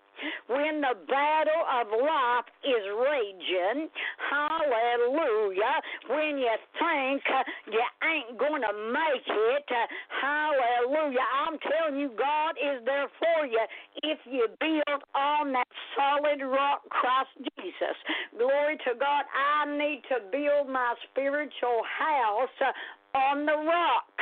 when 0.48 0.80
the 0.80 0.94
battle 1.06 1.62
of 1.68 1.86
life 1.92 2.48
is 2.64 2.84
raging. 2.96 3.88
Hallelujah. 4.30 5.76
When 6.08 6.38
you 6.38 6.54
think 6.78 7.22
uh, 7.28 7.42
you 7.70 7.84
ain't 8.04 8.38
going 8.38 8.62
to 8.62 8.74
make 8.92 9.26
it. 9.26 9.66
Uh, 9.68 9.86
hallelujah. 10.20 11.26
I'm 11.46 11.58
telling 11.58 12.00
you, 12.00 12.10
God 12.16 12.56
is 12.58 12.84
there 12.84 13.08
for 13.18 13.46
you 13.46 13.64
if 14.02 14.18
you 14.26 14.46
build 14.60 15.02
on 15.14 15.52
that 15.52 15.68
solid 15.96 16.40
rock, 16.44 16.82
Christ 16.90 17.30
Jesus. 17.58 17.96
Glory 18.36 18.76
to 18.86 18.94
God. 18.98 19.24
I 19.32 19.66
need 19.66 20.02
to 20.08 20.22
build 20.30 20.68
my 20.68 20.94
spiritual 21.10 21.82
house 21.84 22.56
uh, 22.60 22.72
on 23.14 23.46
the 23.46 23.56
rock, 23.56 24.12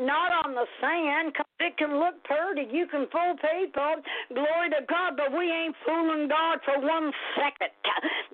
not 0.00 0.44
on 0.44 0.54
the 0.54 0.66
sand, 0.80 1.32
because 1.32 1.46
it 1.60 1.76
can 1.76 1.98
look 1.98 2.22
pretty. 2.24 2.68
You 2.70 2.86
can 2.86 3.06
fool 3.10 3.34
people. 3.40 4.02
Glory 4.32 4.70
to 4.70 4.82
God, 4.88 5.16
but 5.16 5.32
we 5.32 5.50
ain't 5.50 5.74
fooling 5.86 6.28
God 6.28 6.58
for 6.64 6.80
one 6.80 7.12
second. 7.36 7.72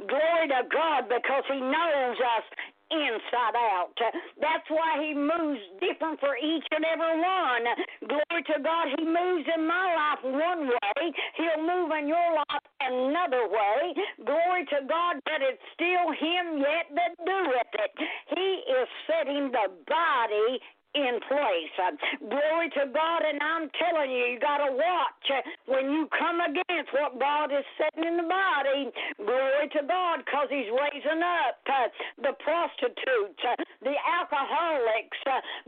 Glory 0.08 0.48
to 0.48 0.62
God, 0.72 1.08
because 1.08 1.44
He 1.50 1.60
knows 1.60 2.16
us 2.18 2.46
inside 2.90 3.56
out. 3.56 3.94
That's 4.40 4.68
why 4.68 4.98
he 5.02 5.14
moves 5.14 5.60
different 5.80 6.20
for 6.20 6.36
each 6.36 6.66
and 6.70 6.84
every 6.84 7.16
one. 7.20 7.64
Glory 8.08 8.42
to 8.54 8.58
God, 8.62 8.86
he 8.98 9.04
moves 9.04 9.46
in 9.48 9.66
my 9.66 9.86
life 9.94 10.22
one 10.24 10.68
way, 10.68 11.02
he'll 11.38 11.64
move 11.64 11.90
in 11.98 12.08
your 12.08 12.30
life 12.36 12.64
another 12.80 13.46
way. 13.48 13.94
Glory 14.26 14.64
to 14.74 14.80
God, 14.88 15.20
but 15.24 15.40
it's 15.40 15.62
still 15.74 16.10
him 16.12 16.58
yet 16.58 16.86
that 16.94 17.14
doeth 17.24 17.74
it. 17.78 17.92
He 18.34 18.48
is 18.66 18.88
setting 19.06 19.50
the 19.52 19.68
body 19.86 20.60
in 20.94 21.22
place. 21.28 21.74
Uh, 21.78 21.94
glory 22.26 22.68
to 22.74 22.90
God, 22.90 23.20
and 23.22 23.38
I'm 23.38 23.70
telling 23.78 24.10
you, 24.10 24.34
you 24.34 24.38
got 24.40 24.58
to 24.58 24.72
watch 24.74 25.26
uh, 25.30 25.42
when 25.70 25.90
you 25.90 26.08
come 26.16 26.42
against 26.42 26.90
what 26.92 27.18
God 27.18 27.54
is 27.54 27.64
setting 27.78 28.06
in 28.06 28.16
the 28.18 28.26
body. 28.26 28.90
Glory 29.22 29.66
to 29.78 29.82
God, 29.86 30.22
because 30.26 30.50
He's 30.50 30.70
raising 30.70 31.22
up 31.22 31.62
uh, 31.70 31.88
the 32.22 32.34
prostitutes, 32.42 33.42
the 33.82 33.94
alcoholics. 33.94 35.18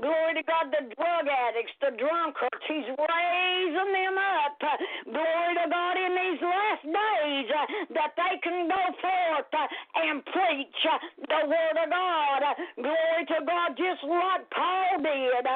Glory 0.01 0.35
to 0.39 0.45
God, 0.45 0.75
the 0.75 0.91
drug 0.95 1.25
addicts, 1.31 1.75
the 1.79 1.95
drunkards. 1.95 2.65
He's 2.67 2.89
raising 2.91 3.91
them 3.95 4.17
up. 4.19 4.59
Glory 5.07 5.53
to 5.63 5.67
God 5.71 5.95
in 5.99 6.13
these 6.19 6.43
last 6.43 6.85
days 6.87 7.49
that 7.91 8.13
they 8.17 8.35
can 8.43 8.69
go 8.69 8.83
forth 9.01 9.53
and 9.97 10.25
preach 10.25 10.83
the 11.29 11.41
Word 11.47 11.77
of 11.83 11.91
God. 11.91 12.43
glory 12.77 13.23
to 13.29 13.39
God, 13.47 13.71
just 13.77 14.03
like 14.05 14.45
Paul 14.51 15.03
did. 15.03 15.47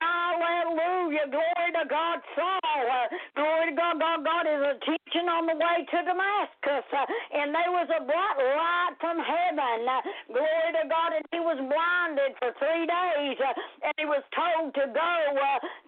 Hallelujah. 0.00 1.26
Glory 1.30 1.70
to 1.80 1.84
God. 1.88 2.18
Saul. 2.36 3.08
Glory 3.36 3.70
to 3.70 3.76
God. 3.76 4.00
God, 4.00 4.24
God 4.24 4.46
is 4.46 4.62
a 4.62 4.74
teaching 5.10 5.28
on 5.28 5.46
the 5.46 5.54
way 5.54 5.82
to 5.90 5.98
Damascus. 6.06 6.86
Uh, 6.94 7.06
and 7.34 7.54
there 7.54 7.70
was 7.74 7.88
a 7.90 8.02
bright 8.06 8.38
light 8.38 8.94
from 9.00 9.18
heaven. 9.18 9.86
Uh, 9.86 10.00
glory 10.30 10.70
to 10.78 10.84
God. 10.86 11.10
And 11.18 11.24
he 11.34 11.40
was 11.42 11.58
blinded 11.58 12.38
for 12.38 12.54
three 12.58 12.86
days. 12.86 13.36
Uh, 13.42 13.86
and 13.90 13.94
he 13.98 14.06
was 14.06 14.22
told 14.34 14.74
to 14.74 14.86
go 14.94 15.12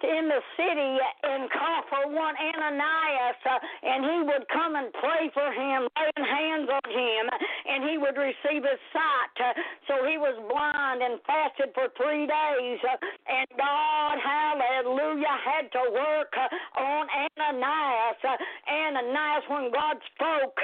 in 0.03 0.27
the 0.27 0.43
city 0.59 0.93
and 1.23 1.51
call 1.51 1.87
for 1.87 2.03
one 2.11 2.35
Ananias. 2.35 3.39
And 3.83 4.03
he 4.03 4.19
would 4.27 4.45
come 4.51 4.75
and 4.75 4.91
pray 4.99 5.31
for 5.35 5.49
him, 5.55 5.87
laying 5.95 6.27
hands 6.27 6.69
on 6.71 6.82
him. 7.13 7.29
And 7.69 7.85
he 7.89 7.99
would 7.99 8.17
receive 8.17 8.63
his 8.65 8.81
sight. 8.93 9.55
So 9.89 10.05
he 10.07 10.17
was 10.17 10.37
blind 10.49 11.03
and 11.03 11.21
fasted 11.27 11.75
for 11.75 11.89
three 11.97 12.27
days. 12.27 12.81
And 13.29 13.49
God, 13.57 14.17
hallelujah, 14.19 15.37
had 15.45 15.71
to 15.73 15.85
work 15.93 16.33
on 16.77 17.05
Ananias. 17.09 18.21
Ananias, 18.69 19.45
when 19.49 19.73
God 19.73 19.97
spoke, 20.15 20.57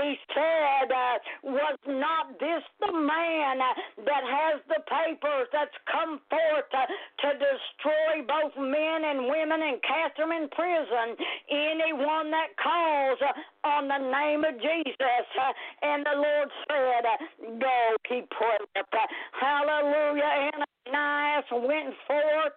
he 0.00 0.16
said, 0.34 0.90
Was 1.42 1.78
not 1.86 2.38
this 2.40 2.64
the 2.80 2.92
man 2.92 3.58
that 4.04 4.24
has 4.24 4.60
the 4.68 4.82
papers 4.88 5.48
that's 5.52 5.76
come 5.90 6.20
forth 6.28 6.70
to 6.72 7.28
destroy 7.38 8.24
both 8.26 8.54
men 8.58 9.04
and 9.04 9.28
women 9.28 9.60
and 9.62 9.82
cast 9.82 10.16
them 10.16 10.32
in 10.32 10.48
prison? 10.50 11.16
Anyone 11.50 12.30
that 12.30 12.56
calls 12.60 13.18
on 13.64 13.88
the 13.88 13.98
name 13.98 14.44
of 14.44 14.54
Jesus. 14.60 15.26
And 15.82 16.04
the 16.04 16.16
Lord 16.16 16.48
said, 16.68 17.04
Go, 17.60 17.96
he 18.08 18.22
prayed. 18.30 18.84
Hallelujah. 19.40 20.50
And 20.54 20.64
Ananias 20.86 21.44
went 21.50 21.94
forth 22.06 22.52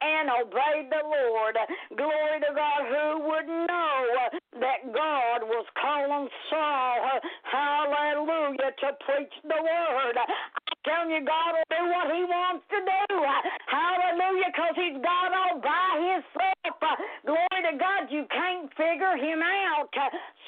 and 0.00 0.28
obeyed 0.30 0.90
the 0.90 1.02
Lord. 1.04 1.56
Glory 1.96 2.40
to 2.40 2.52
God, 2.54 2.82
who 2.88 3.24
would 3.28 3.48
know 3.48 4.06
that 4.60 4.84
God 4.92 5.48
was 5.48 5.66
calling 5.80 6.28
Saul, 6.50 7.20
hallelujah, 7.50 8.70
to 8.80 8.88
preach 9.06 9.32
the 9.42 9.60
word. 9.62 10.16
Telling 10.84 11.16
you, 11.16 11.24
God 11.24 11.56
will 11.56 11.70
do 11.72 11.82
what 11.88 12.08
he 12.12 12.22
wants 12.28 12.64
to 12.68 12.78
do. 12.84 13.16
Hallelujah, 13.72 14.52
because 14.52 14.76
he's 14.76 15.00
God 15.00 15.32
all 15.32 15.56
by 15.64 15.90
himself. 15.96 16.76
Glory 17.24 17.60
to 17.72 17.74
God, 17.80 18.12
you 18.12 18.28
can't 18.28 18.68
figure 18.76 19.16
him 19.16 19.40
out. 19.40 19.88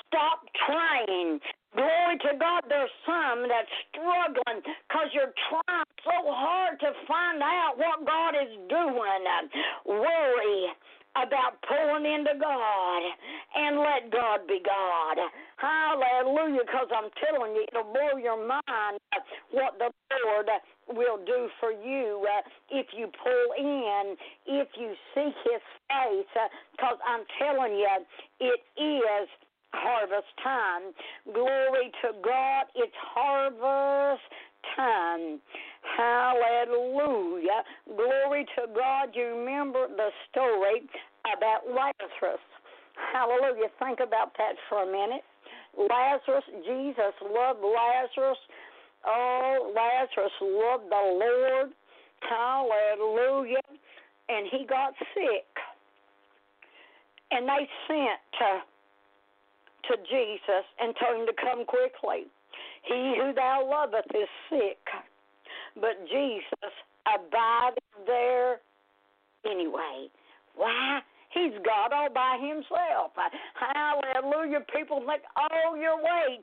Stop 0.07 0.45
trying. 0.68 1.41
Glory 1.72 2.16
to 2.28 2.37
God, 2.37 2.64
there's 2.68 2.93
some 3.05 3.49
that's 3.49 3.72
struggling 3.89 4.61
because 4.61 5.09
you're 5.16 5.32
trying 5.49 5.93
so 6.05 6.16
hard 6.28 6.80
to 6.80 6.93
find 7.09 7.41
out 7.41 7.76
what 7.76 8.05
God 8.05 8.37
is 8.37 8.53
doing. 8.68 9.22
Worry 9.84 10.72
about 11.16 11.56
pulling 11.64 12.04
into 12.04 12.34
God 12.40 13.02
and 13.56 13.78
let 13.78 14.12
God 14.12 14.46
be 14.46 14.60
God. 14.64 15.16
Hallelujah, 15.56 16.60
because 16.66 16.88
I'm 16.92 17.10
telling 17.24 17.56
you, 17.56 17.64
it'll 17.72 17.92
blow 17.92 18.20
your 18.20 18.36
mind 18.36 19.00
what 19.50 19.78
the 19.78 19.90
Lord 20.24 20.46
will 20.88 21.18
do 21.24 21.48
for 21.60 21.72
you 21.72 22.26
uh, 22.28 22.42
if 22.70 22.86
you 22.96 23.08
pull 23.08 23.48
in, 23.58 24.16
if 24.46 24.68
you 24.78 24.92
seek 25.14 25.34
His 25.44 25.62
face, 25.88 26.32
because 26.72 26.98
uh, 27.00 27.10
I'm 27.10 27.24
telling 27.40 27.72
you, 27.74 27.88
it 28.40 28.60
is 28.80 29.28
harvest 29.72 30.28
time. 30.42 30.92
Glory 31.32 31.90
to 32.02 32.12
God, 32.24 32.66
it's 32.74 32.94
harvest 32.96 34.22
time. 34.74 35.40
Hallelujah. 35.96 37.62
Glory 37.86 38.44
to 38.56 38.66
God. 38.74 39.10
You 39.14 39.36
remember 39.38 39.86
the 39.88 40.10
story 40.30 40.82
about 41.36 41.68
Lazarus. 41.68 42.42
Hallelujah. 43.12 43.68
Think 43.78 44.00
about 44.00 44.32
that 44.38 44.56
for 44.68 44.82
a 44.82 44.86
minute. 44.86 45.22
Lazarus, 45.76 46.44
Jesus 46.64 47.14
loved 47.22 47.60
Lazarus. 47.60 48.38
Oh, 49.06 49.72
Lazarus 49.74 50.32
loved 50.40 50.90
the 50.90 51.04
Lord. 51.20 51.70
Hallelujah. 52.20 53.62
And 54.28 54.48
he 54.50 54.66
got 54.66 54.94
sick. 55.14 55.46
And 57.30 57.46
they 57.46 57.68
sent 57.86 58.20
to 58.40 58.62
to 59.86 59.96
Jesus 60.10 60.64
and 60.80 60.94
told 60.98 61.20
him 61.20 61.26
to 61.26 61.36
come 61.38 61.64
quickly. 61.64 62.26
He 62.87 63.14
who 63.20 63.32
thou 63.34 63.66
loveth 63.68 64.07
is 64.14 64.28
sick. 64.51 64.78
But 65.74 66.07
Jesus 66.09 66.72
abided 67.07 67.82
there 68.07 68.61
anyway. 69.45 70.09
Why? 70.55 71.01
He's 71.37 71.53
God 71.68 71.93
all 71.93 72.09
by 72.09 72.41
himself. 72.41 73.12
Hallelujah. 73.53 74.64
People 74.72 75.05
think, 75.05 75.20
oh, 75.37 75.76
you're 75.76 76.01
late. 76.01 76.41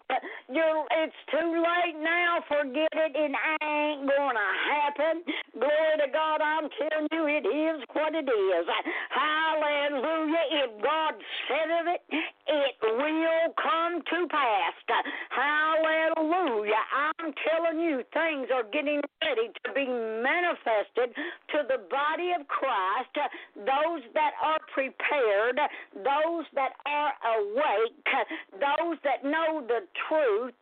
You're, 0.54 0.86
it's 1.02 1.18
too 1.34 1.50
late 1.50 1.98
now. 1.98 2.46
Forget 2.48 2.94
it. 2.94 3.18
It 3.18 3.34
ain't 3.64 4.06
going 4.06 4.38
to 4.38 4.50
happen. 4.70 5.24
Glory 5.58 5.98
to 5.98 6.10
God. 6.14 6.46
I'm 6.46 6.70
telling 6.78 7.10
you, 7.10 7.26
it 7.26 7.42
is 7.42 7.82
what 7.94 8.14
it 8.14 8.30
is. 8.30 8.66
Hallelujah. 9.10 10.46
If 10.62 10.84
God 10.84 11.16
said 11.50 11.90
it, 11.90 12.02
it 12.46 12.76
will 12.84 13.50
come 13.58 13.98
to 13.98 14.28
pass. 14.30 14.78
Hallelujah. 15.34 16.13
I'm 16.32 17.34
telling 17.44 17.80
you, 17.84 18.04
things 18.14 18.48
are 18.54 18.64
getting 18.72 19.02
ready 19.24 19.52
to 19.66 19.74
be 19.74 19.88
manifested 19.88 21.16
to 21.52 21.64
the 21.68 21.84
body 21.90 22.32
of 22.38 22.48
Christ. 22.48 23.16
Those 23.56 24.04
that 24.14 24.32
are 24.42 24.60
prepared, 24.74 25.60
those 25.96 26.46
that 26.56 26.74
are 26.86 27.12
awake, 27.40 28.08
those 28.54 28.98
that 29.04 29.24
know 29.24 29.64
the 29.68 29.82
truth. 30.08 30.54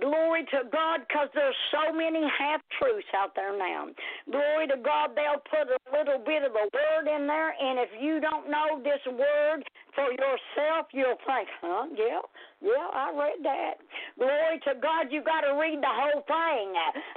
Glory 0.00 0.44
to 0.50 0.68
God, 0.72 1.06
because 1.06 1.28
there's 1.34 1.56
so 1.70 1.92
many 1.92 2.22
half 2.38 2.60
truths 2.78 3.06
out 3.14 3.34
there 3.34 3.56
now. 3.56 3.86
Glory 4.30 4.66
to 4.68 4.76
God, 4.82 5.10
they'll 5.14 5.42
put 5.46 5.68
a 5.68 5.78
little 5.92 6.18
bit 6.24 6.42
of 6.42 6.52
the 6.52 6.66
word 6.72 7.06
in 7.06 7.26
there, 7.26 7.54
and 7.54 7.78
if 7.78 7.90
you 8.00 8.20
don't 8.20 8.50
know 8.50 8.80
this 8.82 9.00
word 9.06 9.62
for 9.94 10.10
yourself, 10.10 10.86
you'll 10.92 11.20
think, 11.26 11.48
huh, 11.60 11.86
yeah, 11.96 12.20
yeah, 12.60 12.88
I 12.92 13.12
read 13.12 13.44
that. 13.44 13.74
Glory 14.18 14.60
to 14.64 14.74
God, 14.80 14.95
you 15.10 15.22
got 15.22 15.42
to 15.42 15.58
read 15.58 15.78
the 15.82 15.90
whole 15.90 16.22
thing. 16.24 16.68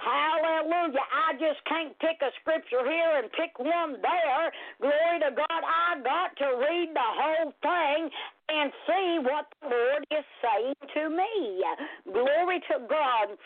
Hallelujah. 0.03 1.05
I 1.11 1.33
just 1.39 1.63
can't 1.65 1.97
pick 1.99 2.19
a 2.21 2.31
scripture 2.41 2.83
here 2.83 3.23
and 3.23 3.31
pick 3.31 3.57
one 3.57 4.01
there. 4.01 4.51
Glory 4.81 5.17
to 5.23 5.31
God, 5.35 5.61
I 5.63 6.01
got 6.03 6.35
to 6.37 6.57
read 6.59 6.89
the 6.93 7.09
whole 7.19 7.53
thing 7.61 8.09
and 8.49 8.71
see 8.87 9.19
what 9.23 9.45
the 9.61 9.69
Lord 9.69 10.03
is 10.11 10.25
saying 10.43 10.75
to 10.93 11.09
me. 11.09 11.63
Glory 12.11 12.59
to 12.71 12.85
God. 12.89 13.37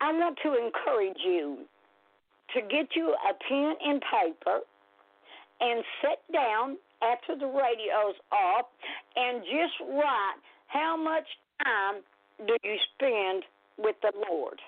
I 0.00 0.12
want 0.12 0.38
to 0.44 0.54
encourage 0.54 1.18
you 1.26 1.66
to 2.54 2.60
get 2.62 2.94
you 2.94 3.14
a 3.14 3.34
pen 3.48 3.74
and 3.84 4.00
paper 4.00 4.60
and 5.60 5.84
sit 6.02 6.20
down 6.32 6.76
after 7.02 7.36
the 7.36 7.46
radio's 7.46 8.16
off 8.32 8.66
and 9.16 9.42
just 9.42 9.90
write 9.90 10.38
how 10.68 10.96
much 10.96 11.26
time 11.64 12.02
do 12.46 12.54
you 12.62 12.76
spend 12.94 13.42
with 13.78 13.96
the 14.02 14.12
Lord? 14.28 14.60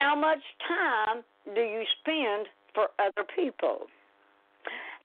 How 0.00 0.14
much 0.14 0.42
time 0.68 1.22
do 1.54 1.60
you 1.60 1.82
spend 2.00 2.46
for 2.74 2.88
other 2.98 3.26
people? 3.34 3.86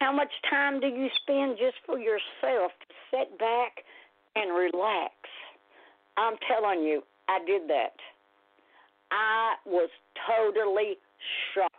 How 0.02 0.14
much 0.14 0.32
time 0.50 0.80
do 0.80 0.88
you 0.88 1.08
spend 1.22 1.58
just 1.58 1.76
for 1.86 2.00
yourself 2.00 2.72
to 2.88 2.96
sit 3.12 3.38
back 3.38 3.84
and 4.36 4.56
relax? 4.56 5.14
I'm 6.18 6.36
telling 6.48 6.84
you, 6.84 7.04
I 7.28 7.40
did 7.46 7.70
that. 7.70 7.96
I 9.12 9.56
was 9.66 9.90
totally 10.28 10.98
shocked 11.54 11.79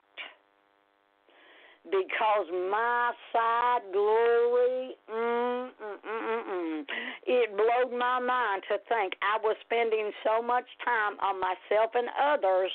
because 1.84 2.46
my 2.70 3.12
side 3.32 3.80
glory, 3.92 4.94
mm, 5.08 5.68
mm, 5.70 6.00
mm, 6.04 6.84
it 7.26 7.56
blowed 7.56 7.96
my 7.98 8.20
mind 8.20 8.62
to 8.68 8.76
think 8.88 9.14
I 9.22 9.38
was 9.42 9.56
spending 9.64 10.10
so 10.24 10.42
much 10.42 10.66
time 10.84 11.18
on 11.20 11.40
myself 11.40 11.92
and 11.94 12.08
others 12.20 12.70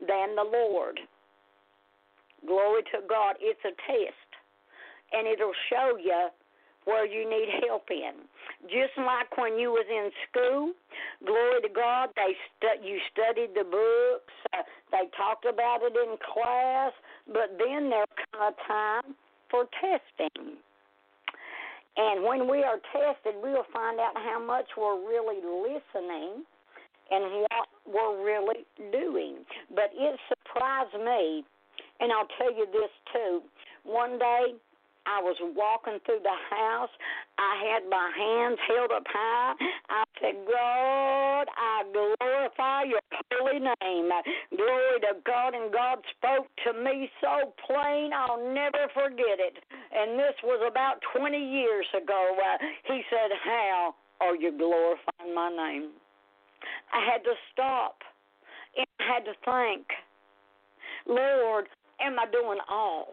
than 0.00 0.36
the 0.36 0.44
Lord. 0.44 1.00
Glory 2.46 2.82
to 2.92 3.00
God. 3.08 3.36
It's 3.40 3.60
a 3.64 3.72
test, 3.88 4.30
and 5.12 5.26
it'll 5.26 5.56
show 5.70 5.96
you 5.96 6.28
where 6.86 7.04
you 7.04 7.28
need 7.28 7.48
help 7.66 7.90
in. 7.90 8.28
Just 8.70 8.94
like 8.96 9.36
when 9.36 9.58
you 9.58 9.70
was 9.70 9.86
in 9.90 10.10
school, 10.28 10.72
glory 11.26 11.60
to 11.62 11.68
God, 11.68 12.10
they 12.14 12.32
stu- 12.56 12.86
you 12.86 12.98
studied 13.10 13.54
the 13.54 13.64
books, 13.64 14.34
uh, 14.54 14.62
they 14.92 15.10
talked 15.16 15.44
about 15.44 15.82
it 15.82 15.94
in 15.98 16.16
class, 16.22 16.92
but 17.26 17.58
then 17.58 17.90
there 17.90 18.06
come 18.32 18.42
a 18.42 18.68
time 18.68 19.14
for 19.50 19.64
testing. 19.80 20.56
And 21.96 22.24
when 22.24 22.48
we 22.50 22.62
are 22.62 22.78
tested, 22.92 23.34
we'll 23.42 23.66
find 23.72 23.98
out 23.98 24.14
how 24.14 24.38
much 24.44 24.66
we're 24.76 25.00
really 25.00 25.40
listening 25.40 26.44
and 27.10 27.46
what 27.48 27.68
we're 27.86 28.24
really 28.24 28.66
doing. 28.92 29.36
But 29.74 29.90
it 29.94 30.18
surprised 30.28 30.94
me, 30.94 31.44
and 32.00 32.12
I'll 32.12 32.28
tell 32.38 32.52
you 32.52 32.66
this 32.72 32.90
too. 33.12 33.40
One 33.84 34.18
day, 34.18 34.54
I 35.06 35.22
was 35.22 35.36
walking 35.54 36.00
through 36.04 36.20
the 36.22 36.38
house. 36.50 36.90
I 37.38 37.62
had 37.62 37.88
my 37.88 38.10
hands 38.10 38.58
held 38.66 38.90
up 38.90 39.06
high. 39.06 39.54
I 39.88 40.04
said, 40.20 40.34
God, 40.44 41.46
I 41.46 41.86
glorify 42.56 42.82
your 42.84 43.00
holy 43.32 43.60
name. 43.60 44.10
Glory 44.56 45.00
to 45.00 45.20
God. 45.24 45.54
And 45.54 45.72
God 45.72 45.98
spoke 46.16 46.46
to 46.64 46.72
me 46.82 47.10
so 47.20 47.52
plain, 47.66 48.10
I'll 48.12 48.52
never 48.52 48.88
forget 48.94 49.38
it. 49.38 49.58
And 49.70 50.18
this 50.18 50.34
was 50.42 50.60
about 50.68 50.96
20 51.16 51.36
years 51.36 51.86
ago. 51.96 52.36
Uh, 52.36 52.58
he 52.84 53.02
said, 53.10 53.30
How 53.44 53.94
are 54.20 54.36
you 54.36 54.56
glorifying 54.56 55.34
my 55.34 55.50
name? 55.50 55.90
I 56.92 57.04
had 57.12 57.22
to 57.24 57.34
stop 57.52 57.98
and 58.76 58.86
I 59.00 59.14
had 59.14 59.24
to 59.24 59.32
think, 59.44 59.86
Lord, 61.06 61.66
am 62.00 62.18
I 62.18 62.26
doing 62.30 62.58
all? 62.68 63.06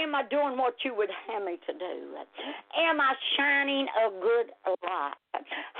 Am 0.00 0.14
I 0.14 0.22
doing 0.28 0.56
what 0.56 0.74
you 0.84 0.94
would 0.94 1.10
have 1.28 1.44
me 1.44 1.58
to 1.66 1.72
do? 1.72 2.14
Am 2.76 3.00
I 3.00 3.12
shining 3.36 3.86
a 4.06 4.10
good 4.10 4.50
light? 4.82 5.12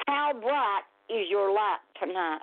How 0.06 0.32
bright 0.40 0.82
is 1.09 1.28
your 1.30 1.52
light 1.52 1.80
tonight? 2.00 2.40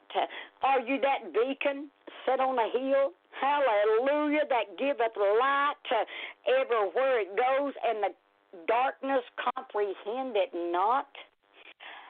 Are 0.63 0.79
you 0.81 0.99
that 1.01 1.33
beacon 1.33 1.89
set 2.25 2.39
on 2.39 2.57
a 2.57 2.69
hill? 2.77 3.11
Hallelujah, 3.39 4.45
that 4.49 4.77
giveth 4.77 5.15
light 5.17 5.73
everywhere 6.47 7.21
it 7.21 7.35
goes, 7.35 7.73
and 7.87 8.03
the 8.03 8.09
darkness 8.67 9.23
comprehend 9.55 10.35
it 10.35 10.51
not. 10.71 11.07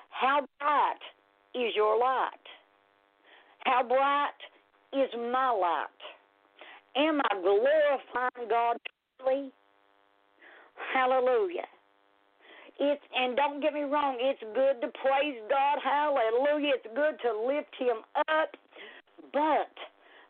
How 0.10 0.46
bright 0.60 1.02
is 1.56 1.74
your 1.76 1.98
light? 2.00 2.30
How 3.66 3.84
bright 3.84 4.40
is 4.94 5.10
my 5.16 5.50
light? 5.50 5.88
Am 6.96 7.20
I 7.20 7.42
glorifying 7.42 8.50
God 8.50 8.78
truly? 9.20 9.52
Hallelujah. 10.94 11.68
It's 12.80 13.02
and 13.16 13.36
don't 13.36 13.62
get 13.62 13.74
me 13.74 13.84
wrong, 13.84 14.18
it's 14.20 14.42
good 14.54 14.82
to 14.82 14.92
praise 15.00 15.40
God. 15.50 15.80
Hallelujah. 15.84 16.76
It's 16.76 16.96
good 16.96 17.16
to 17.24 17.32
lift 17.48 17.74
him 17.80 18.04
up. 18.28 18.52
But 19.32 19.72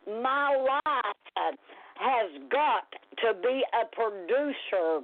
my 0.06 0.54
life 0.54 1.58
has 1.96 2.30
got 2.50 2.86
to 3.24 3.34
be 3.42 3.62
a 3.74 3.86
producer 3.94 5.02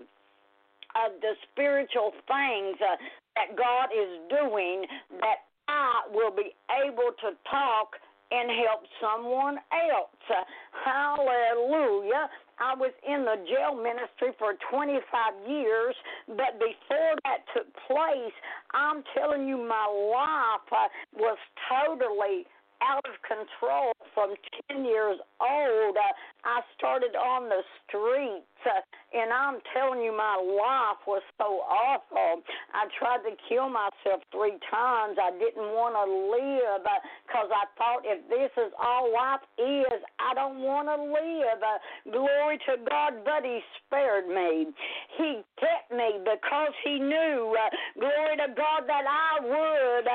of 0.95 1.11
the 1.20 1.32
spiritual 1.51 2.12
things 2.28 2.76
uh, 2.80 2.97
that 3.34 3.57
God 3.57 3.88
is 3.90 4.20
doing 4.28 4.84
that 5.20 5.49
I 5.68 6.03
will 6.12 6.30
be 6.30 6.55
able 6.68 7.16
to 7.24 7.32
talk 7.51 7.97
and 8.30 8.51
help 8.64 8.84
someone 9.01 9.57
else. 9.72 10.45
Hallelujah. 10.84 12.28
I 12.62 12.74
was 12.78 12.92
in 13.02 13.24
the 13.26 13.42
jail 13.50 13.74
ministry 13.74 14.30
for 14.38 14.54
25 14.70 15.02
years, 15.50 15.96
but 16.28 16.62
before 16.62 17.18
that 17.26 17.42
took 17.50 17.66
place, 17.90 18.36
I'm 18.70 19.02
telling 19.18 19.48
you, 19.48 19.58
my 19.58 19.86
life 19.90 20.70
uh, 20.70 20.86
was 21.18 21.38
totally 21.66 22.46
out 22.82 23.02
of 23.06 23.18
control 23.26 23.90
from 24.14 24.34
10 24.70 24.84
years 24.84 25.18
old. 25.40 25.96
Uh, 25.96 26.14
I 26.44 26.60
started 26.78 27.14
on 27.18 27.48
the 27.48 27.62
streets, 27.82 28.46
uh, 28.66 28.78
and 29.12 29.28
I'm 29.28 29.60
telling 29.76 30.00
you, 30.00 30.16
my 30.16 30.40
life 30.40 31.04
was 31.04 31.20
so 31.36 31.60
awful. 31.68 32.40
I 32.72 32.88
tried 32.96 33.20
to 33.28 33.36
kill 33.48 33.68
myself 33.68 34.24
three 34.32 34.56
times. 34.72 35.20
I 35.20 35.36
didn't 35.36 35.76
want 35.76 35.92
to 35.92 36.06
live 36.08 36.80
because 37.28 37.52
uh, 37.52 37.60
I 37.60 37.64
thought 37.76 38.08
if 38.08 38.24
this 38.32 38.48
is 38.56 38.72
all 38.80 39.12
life 39.12 39.44
is, 39.60 40.00
I 40.16 40.32
don't 40.32 40.64
want 40.64 40.88
to 40.88 40.96
live. 40.96 41.60
Uh, 41.60 41.76
glory 42.08 42.56
to 42.72 42.80
God, 42.88 43.20
but 43.24 43.44
He 43.44 43.60
spared 43.84 44.28
me. 44.32 44.72
He 45.20 45.44
kept 45.60 45.92
me 45.92 46.24
because 46.24 46.72
He 46.80 46.96
knew, 46.96 47.52
uh, 47.52 47.68
glory 48.00 48.40
to 48.40 48.48
God, 48.56 48.88
that 48.88 49.04
I 49.04 49.44
would 49.44 50.08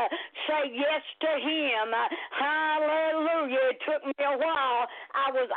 say 0.50 0.74
yes 0.74 1.04
to 1.22 1.32
Him. 1.38 1.94
hallelujah. 2.34 3.78
It 3.78 3.80
took 3.86 4.02
me 4.10 4.18
a 4.26 4.38
while. 4.42 4.90
I 5.14 5.30
was 5.30 5.50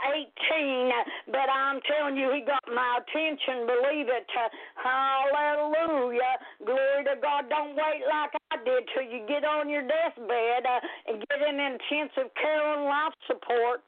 18, 0.52 1.32
but 1.32 1.48
I'm 1.48 1.80
telling 1.88 2.20
you, 2.20 2.28
He 2.36 2.44
got 2.44 2.60
my 2.68 3.00
attention. 3.00 3.29
Believe 3.38 4.08
it. 4.08 4.26
Hallelujah. 4.74 6.34
Glory 6.64 7.04
to 7.04 7.16
God. 7.20 7.48
Don't 7.48 7.76
wait 7.76 8.02
like 8.08 8.34
I 8.50 8.56
did 8.64 8.88
till 8.94 9.06
you 9.06 9.26
get 9.28 9.44
on 9.44 9.68
your 9.68 9.82
deathbed 9.82 10.66
uh, 10.66 10.80
and 11.06 11.22
get 11.28 11.38
in 11.42 11.60
intensive 11.60 12.32
care 12.34 12.74
and 12.74 12.84
life 12.84 13.14
support. 13.26 13.82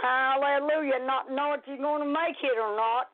Hallelujah. 0.00 1.04
Not 1.04 1.30
know 1.30 1.54
if 1.54 1.60
you're 1.66 1.78
going 1.78 2.02
to 2.02 2.08
make 2.08 2.36
it 2.42 2.58
or 2.58 2.76
not. 2.76 3.08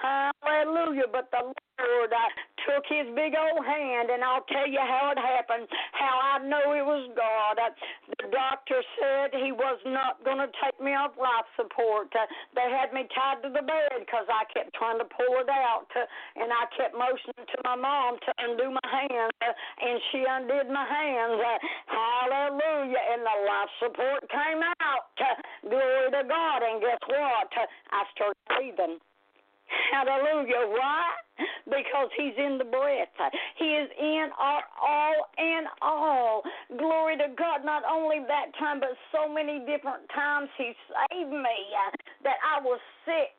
Hallelujah. 0.00 1.08
But 1.12 1.30
the 1.30 1.52
Lord 1.78 2.10
uh, 2.12 2.30
took 2.66 2.84
his 2.90 3.06
big 3.14 3.38
old 3.38 3.62
hand, 3.64 4.10
and 4.10 4.22
I'll 4.22 4.44
tell 4.50 4.66
you 4.66 4.82
how 4.82 5.14
it 5.14 5.20
happened, 5.20 5.70
how 5.94 6.18
I 6.18 6.42
know 6.42 6.74
it 6.74 6.84
was 6.84 7.06
God. 7.14 7.54
Uh, 7.56 7.70
the 8.18 8.26
doctor 8.34 8.82
said 8.98 9.30
he 9.38 9.54
was 9.54 9.78
not 9.86 10.18
going 10.26 10.42
to 10.42 10.50
take 10.58 10.76
me 10.82 10.92
off 10.98 11.14
life 11.14 11.46
support. 11.54 12.10
Uh, 12.12 12.26
they 12.54 12.66
had 12.66 12.90
me 12.92 13.06
tied 13.14 13.42
to 13.46 13.50
the 13.54 13.62
bed 13.62 14.02
because 14.02 14.26
I 14.26 14.44
kept 14.50 14.74
trying 14.74 14.98
to 14.98 15.06
pull 15.06 15.38
it 15.38 15.48
out, 15.48 15.86
uh, 15.94 16.04
and 16.42 16.50
I 16.50 16.66
kept 16.74 16.98
motioning 16.98 17.46
to 17.46 17.58
my 17.62 17.78
mom 17.78 18.18
to 18.18 18.30
undo 18.42 18.74
my 18.74 18.88
hands, 18.90 19.38
and 19.38 19.96
she 20.10 20.26
undid 20.26 20.66
my 20.68 20.86
hands. 20.86 21.38
Hallelujah. 21.86 23.02
And 23.14 23.22
the 23.22 23.36
life 23.46 23.72
support 23.78 24.22
came 24.30 24.62
out. 24.82 25.14
Glory 25.62 26.10
to 26.10 26.22
God. 26.26 26.62
And 26.62 26.80
guess 26.80 27.02
what? 27.06 27.48
I 27.90 28.02
started 28.14 28.42
breathing. 28.48 28.98
Hallelujah. 29.92 30.68
Why? 30.68 31.04
Because 31.64 32.08
he's 32.16 32.34
in 32.36 32.58
the 32.58 32.64
breath. 32.64 33.12
He 33.58 33.66
is 33.66 33.88
in 33.98 34.28
our 34.40 34.62
all 34.80 35.28
and 35.36 35.66
all. 35.82 36.42
Glory 36.78 37.16
to 37.16 37.28
God. 37.36 37.64
Not 37.64 37.82
only 37.84 38.20
that 38.26 38.56
time, 38.58 38.80
but 38.80 38.96
so 39.12 39.28
many 39.28 39.60
different 39.60 40.08
times 40.14 40.48
he 40.56 40.72
saved 40.88 41.30
me 41.30 41.58
uh, 41.76 41.92
that 42.24 42.40
I 42.42 42.60
was 42.64 42.80
sick. 43.04 43.36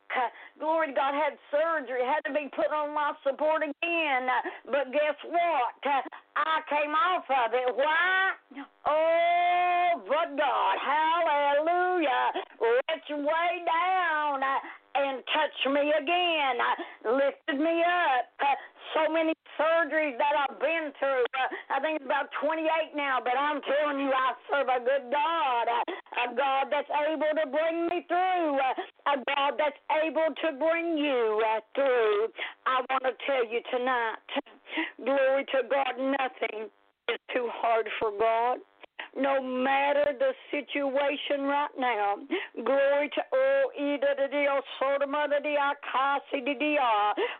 Glory 0.58 0.88
to 0.88 0.94
God. 0.94 1.14
Had 1.14 1.36
surgery. 1.50 2.00
Had 2.06 2.22
to 2.28 2.32
be 2.32 2.48
put 2.54 2.72
on 2.72 2.94
life 2.94 3.16
support 3.26 3.62
again. 3.62 4.28
But 4.66 4.92
guess 4.92 5.18
what? 5.26 5.74
I 6.36 6.60
came 6.70 6.94
off 6.94 7.26
of 7.28 7.52
it. 7.52 7.74
Why? 7.74 8.30
Oh, 8.86 10.02
but 10.06 10.38
God. 10.38 10.76
Hallelujah. 10.80 12.32
Reach 12.60 13.08
way 13.10 13.50
down 13.66 14.40
and 15.10 15.22
touched 15.34 15.66
me 15.74 15.90
again, 15.90 16.54
uh, 16.62 17.18
lifted 17.18 17.58
me 17.58 17.82
up. 17.82 18.30
Uh, 18.38 18.54
so 18.94 19.10
many 19.12 19.34
surgeries 19.58 20.14
that 20.18 20.34
I've 20.38 20.58
been 20.58 20.94
through. 20.98 21.26
Uh, 21.34 21.74
I 21.74 21.82
think 21.82 21.98
it's 21.98 22.06
about 22.06 22.30
28 22.42 22.94
now, 22.94 23.18
but 23.22 23.34
I'm 23.34 23.58
telling 23.62 23.98
you, 23.98 24.10
I 24.10 24.34
serve 24.50 24.70
a 24.70 24.78
good 24.78 25.10
God, 25.10 25.66
uh, 25.66 25.82
a 26.22 26.26
God 26.34 26.64
that's 26.70 26.90
able 27.10 27.34
to 27.42 27.46
bring 27.50 27.90
me 27.90 28.06
through, 28.06 28.58
uh, 28.58 29.14
a 29.14 29.16
God 29.34 29.58
that's 29.58 29.78
able 29.98 30.30
to 30.30 30.48
bring 30.58 30.98
you 30.98 31.42
uh, 31.42 31.60
through. 31.74 32.30
I 32.66 32.82
want 32.90 33.02
to 33.10 33.14
tell 33.26 33.42
you 33.46 33.62
tonight, 33.70 34.26
glory 35.06 35.44
to 35.58 35.66
God, 35.66 35.94
nothing 35.98 36.70
is 37.10 37.20
too 37.34 37.50
hard 37.50 37.86
for 37.98 38.10
God 38.14 38.58
no 39.16 39.42
matter 39.42 40.12
the 40.18 40.32
situation 40.50 41.42
right 41.46 41.70
now. 41.78 42.14
Glory 42.64 43.10
to 43.14 43.22
oh. 43.32 43.60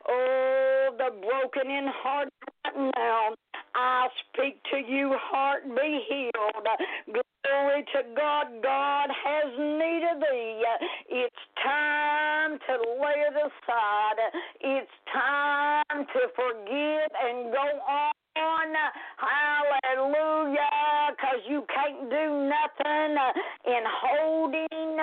Oh, 0.09 0.91
the 0.99 1.11
broken 1.21 1.71
in 1.71 1.87
heart 1.89 2.29
right 2.65 2.93
now. 2.97 3.35
I 3.75 4.09
speak 4.33 4.61
to 4.73 4.79
you, 4.79 5.15
heart 5.17 5.63
be 5.65 6.01
healed. 6.09 6.67
Glory 7.07 7.85
to 7.95 8.03
God. 8.17 8.47
God 8.63 9.09
has 9.11 9.53
need 9.59 10.03
of 10.13 10.21
thee. 10.21 10.63
It's 11.09 11.37
time 11.63 12.59
to 12.59 12.75
lay 13.01 13.21
it 13.29 13.35
aside. 13.37 14.19
It's 14.61 14.91
time 15.13 16.07
to 16.07 16.21
forgive 16.35 17.11
and 17.25 17.53
go 17.53 17.67
on. 17.89 18.13
Hallelujah. 19.19 20.70
You 21.51 21.67
can't 21.67 22.09
do 22.09 22.47
nothing 22.47 23.17
in 23.67 23.83
holding 23.83 24.99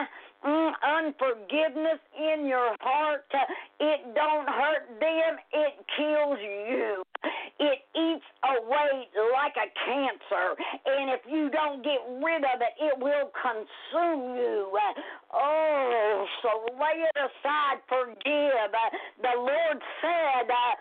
mm, 0.48 0.72
unforgiveness 0.82 2.00
in 2.16 2.48
your 2.48 2.72
heart. 2.80 3.26
It 3.82 4.16
don't 4.16 4.48
hurt 4.48 4.88
them, 4.98 5.36
it 5.52 5.74
kills 5.98 6.40
you. 6.40 7.04
It 7.60 7.80
eats 8.00 8.24
away 8.48 9.10
like 9.36 9.58
a 9.60 9.68
cancer. 9.84 10.56
And 10.86 11.10
if 11.12 11.22
you 11.30 11.50
don't 11.50 11.84
get 11.84 12.00
rid 12.24 12.46
of 12.46 12.62
it, 12.62 12.74
it 12.80 12.96
will 12.98 13.28
consume 13.36 14.38
you. 14.38 14.72
Oh, 15.34 16.26
so 16.42 16.74
lay 16.80 17.04
it 17.04 17.18
aside, 17.18 17.84
forgive. 17.90 18.72
The 19.22 19.36
Lord 19.36 19.82
said, 20.00 20.48
uh, 20.48 20.76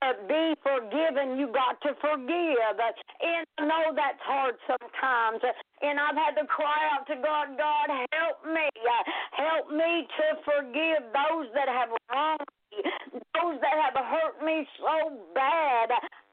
to 0.00 0.16
be 0.28 0.54
forgiven, 0.62 1.36
you 1.36 1.52
got 1.52 1.80
to 1.82 1.94
forgive. 2.00 2.76
And 3.20 3.44
I 3.58 3.66
know 3.66 3.92
that's 3.92 4.22
hard 4.24 4.56
sometimes. 4.66 5.42
And 5.82 6.00
I've 6.00 6.16
had 6.16 6.38
to 6.40 6.46
cry 6.46 6.88
out 6.94 7.06
to 7.08 7.16
God, 7.16 7.58
God, 7.58 7.88
help 8.12 8.46
me. 8.46 8.68
Help 9.32 9.70
me 9.70 10.06
to 10.08 10.26
forgive 10.44 11.02
those 11.12 11.48
that 11.54 11.68
have 11.68 11.90
wronged 12.10 12.48
me, 12.72 12.82
those 13.34 13.60
that 13.60 13.76
have 13.76 13.96
hurt 13.98 14.44
me 14.44 14.66
so 14.78 15.18
bad. 15.34 15.90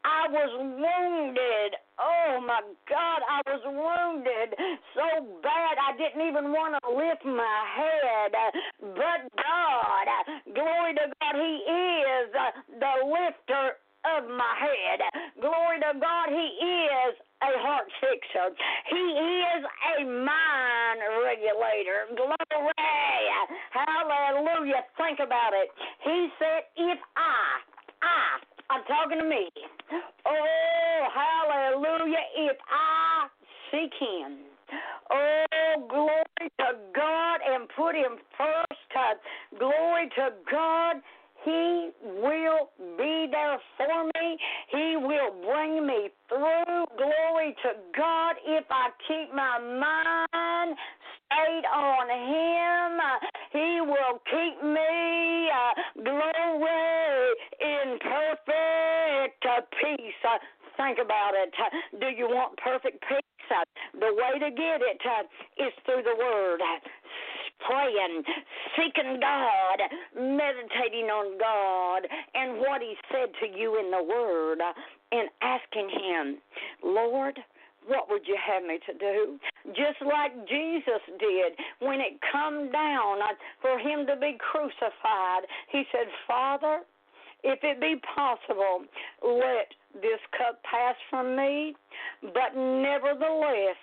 I 0.10 0.26
was 0.34 0.52
wounded. 0.58 1.72
Oh 2.02 2.42
my 2.42 2.62
God, 2.90 3.20
I 3.30 3.40
was 3.46 3.62
wounded 3.62 4.58
so 4.98 5.08
bad 5.44 5.76
I 5.78 5.94
didn't 5.98 6.26
even 6.26 6.50
want 6.50 6.74
to 6.82 6.86
lift 6.90 7.26
my 7.26 7.60
head. 7.78 8.34
But 8.82 9.20
God, 9.38 10.08
glory 10.56 10.94
to 10.98 11.06
God, 11.22 11.34
He 11.38 11.54
is 11.62 12.26
the 12.80 12.94
lifter 13.06 13.78
of 14.18 14.26
my 14.32 14.54
head. 14.58 15.00
Glory 15.42 15.78
to 15.86 15.92
God, 16.00 16.28
He 16.34 16.48
is 16.58 17.14
a 17.44 17.54
heart 17.62 17.88
fixer. 18.02 18.50
He 18.90 19.06
is 19.54 19.62
a 19.62 20.04
mind 20.06 21.00
regulator. 21.22 22.10
Glory. 22.16 22.40
Hallelujah. 23.72 24.84
Think 24.98 25.20
about 25.20 25.54
it. 25.54 25.70
He 26.04 26.30
said, 26.40 26.64
if 26.78 27.00
I, 27.16 27.62
I, 28.02 28.59
I'm 28.70 28.84
talking 28.86 29.20
to 29.20 29.26
me. 29.26 29.50
Oh, 30.26 31.08
hallelujah. 31.14 32.24
If 32.38 32.58
I 32.70 33.28
seek 33.72 33.94
him. 34.00 34.38
Oh, 35.12 35.88
glory 35.90 36.52
to 36.60 36.78
God 36.96 37.40
and 37.46 37.68
put 37.76 37.96
him 37.96 38.18
first. 38.38 38.70
Glory 39.58 40.10
to 40.16 40.30
God. 40.52 40.98
He 41.46 41.90
will 42.04 42.70
be 42.98 43.28
there 43.32 43.60
for 43.78 44.04
me. 44.06 44.38
He 44.72 44.98
will 44.98 45.32
bring 45.42 45.88
me 45.88 46.10
through. 46.28 46.86
Glory 46.98 47.56
to 47.64 47.72
God. 47.98 48.36
If 48.46 48.66
I 48.70 48.90
keep 49.08 49.34
my 49.34 49.58
mind 49.60 50.78
stayed 51.26 51.66
on 51.74 52.10
Him, 52.10 53.00
He 53.54 53.82
will 53.82 54.20
keep 54.30 54.64
me. 54.64 55.50
Uh, 55.50 56.04
glory 56.04 57.36
in 57.62 58.00
perfect 58.00 58.49
uh, 59.60 59.68
peace. 59.76 60.22
Uh, 60.24 60.40
think 60.78 60.98
about 61.04 61.36
it. 61.36 61.54
Do 62.00 62.08
you 62.08 62.28
want 62.32 62.58
perfect 62.58 63.04
peace? 63.08 63.20
The 63.94 64.14
way 64.14 64.38
to 64.40 64.52
get 64.54 64.80
it 64.80 65.02
is 65.58 65.74
through 65.86 66.04
the 66.04 66.16
Word 66.16 66.62
praying, 67.66 68.24
seeking 68.78 69.20
God, 69.20 69.80
meditating 70.16 71.10
on 71.12 71.38
God 71.38 72.08
and 72.36 72.60
what 72.60 72.82
He 72.82 72.96
said 73.12 73.30
to 73.42 73.48
you 73.48 73.80
in 73.80 73.92
the 73.92 74.04
Word, 74.04 74.60
and 75.12 75.30
asking 75.42 75.90
Him, 75.90 76.38
Lord, 76.84 77.40
what 77.88 78.10
would 78.10 78.28
you 78.28 78.38
have 78.38 78.64
me 78.64 78.80
to 78.86 78.94
do? 78.94 79.40
Just 79.74 80.02
like 80.06 80.32
Jesus 80.48 81.02
did 81.20 81.54
when 81.80 82.00
it 82.00 82.20
come 82.32 82.72
down 82.72 83.18
for 83.62 83.80
him 83.80 84.06
to 84.06 84.16
be 84.16 84.38
crucified. 84.38 85.50
He 85.72 85.84
said, 85.92 86.06
Father, 86.28 86.82
if 87.44 87.60
it 87.64 87.80
be 87.80 87.96
possible, 88.16 88.84
let 89.24 89.68
this 89.94 90.20
cup 90.38 90.62
pass 90.64 90.96
from 91.10 91.36
me, 91.36 91.76
but 92.22 92.56
nevertheless, 92.56 93.80